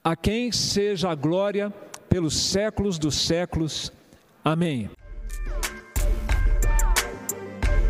a 0.05 0.15
quem 0.15 0.53
seja 0.53 1.11
a 1.11 1.15
glória 1.17 1.75
pelos 2.09 2.37
séculos 2.37 3.01
dos 3.01 3.17
séculos. 3.17 3.93
Amém. 4.45 4.89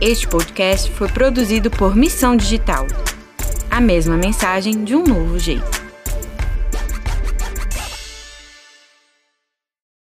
Este 0.00 0.26
podcast 0.26 0.90
foi 0.90 1.08
produzido 1.08 1.70
por 1.70 1.94
Missão 1.94 2.34
Digital. 2.34 2.86
A 3.70 3.78
mesma 3.78 4.16
mensagem 4.16 4.84
de 4.84 4.96
um 4.96 5.04
novo 5.04 5.38
jeito. 5.38 5.83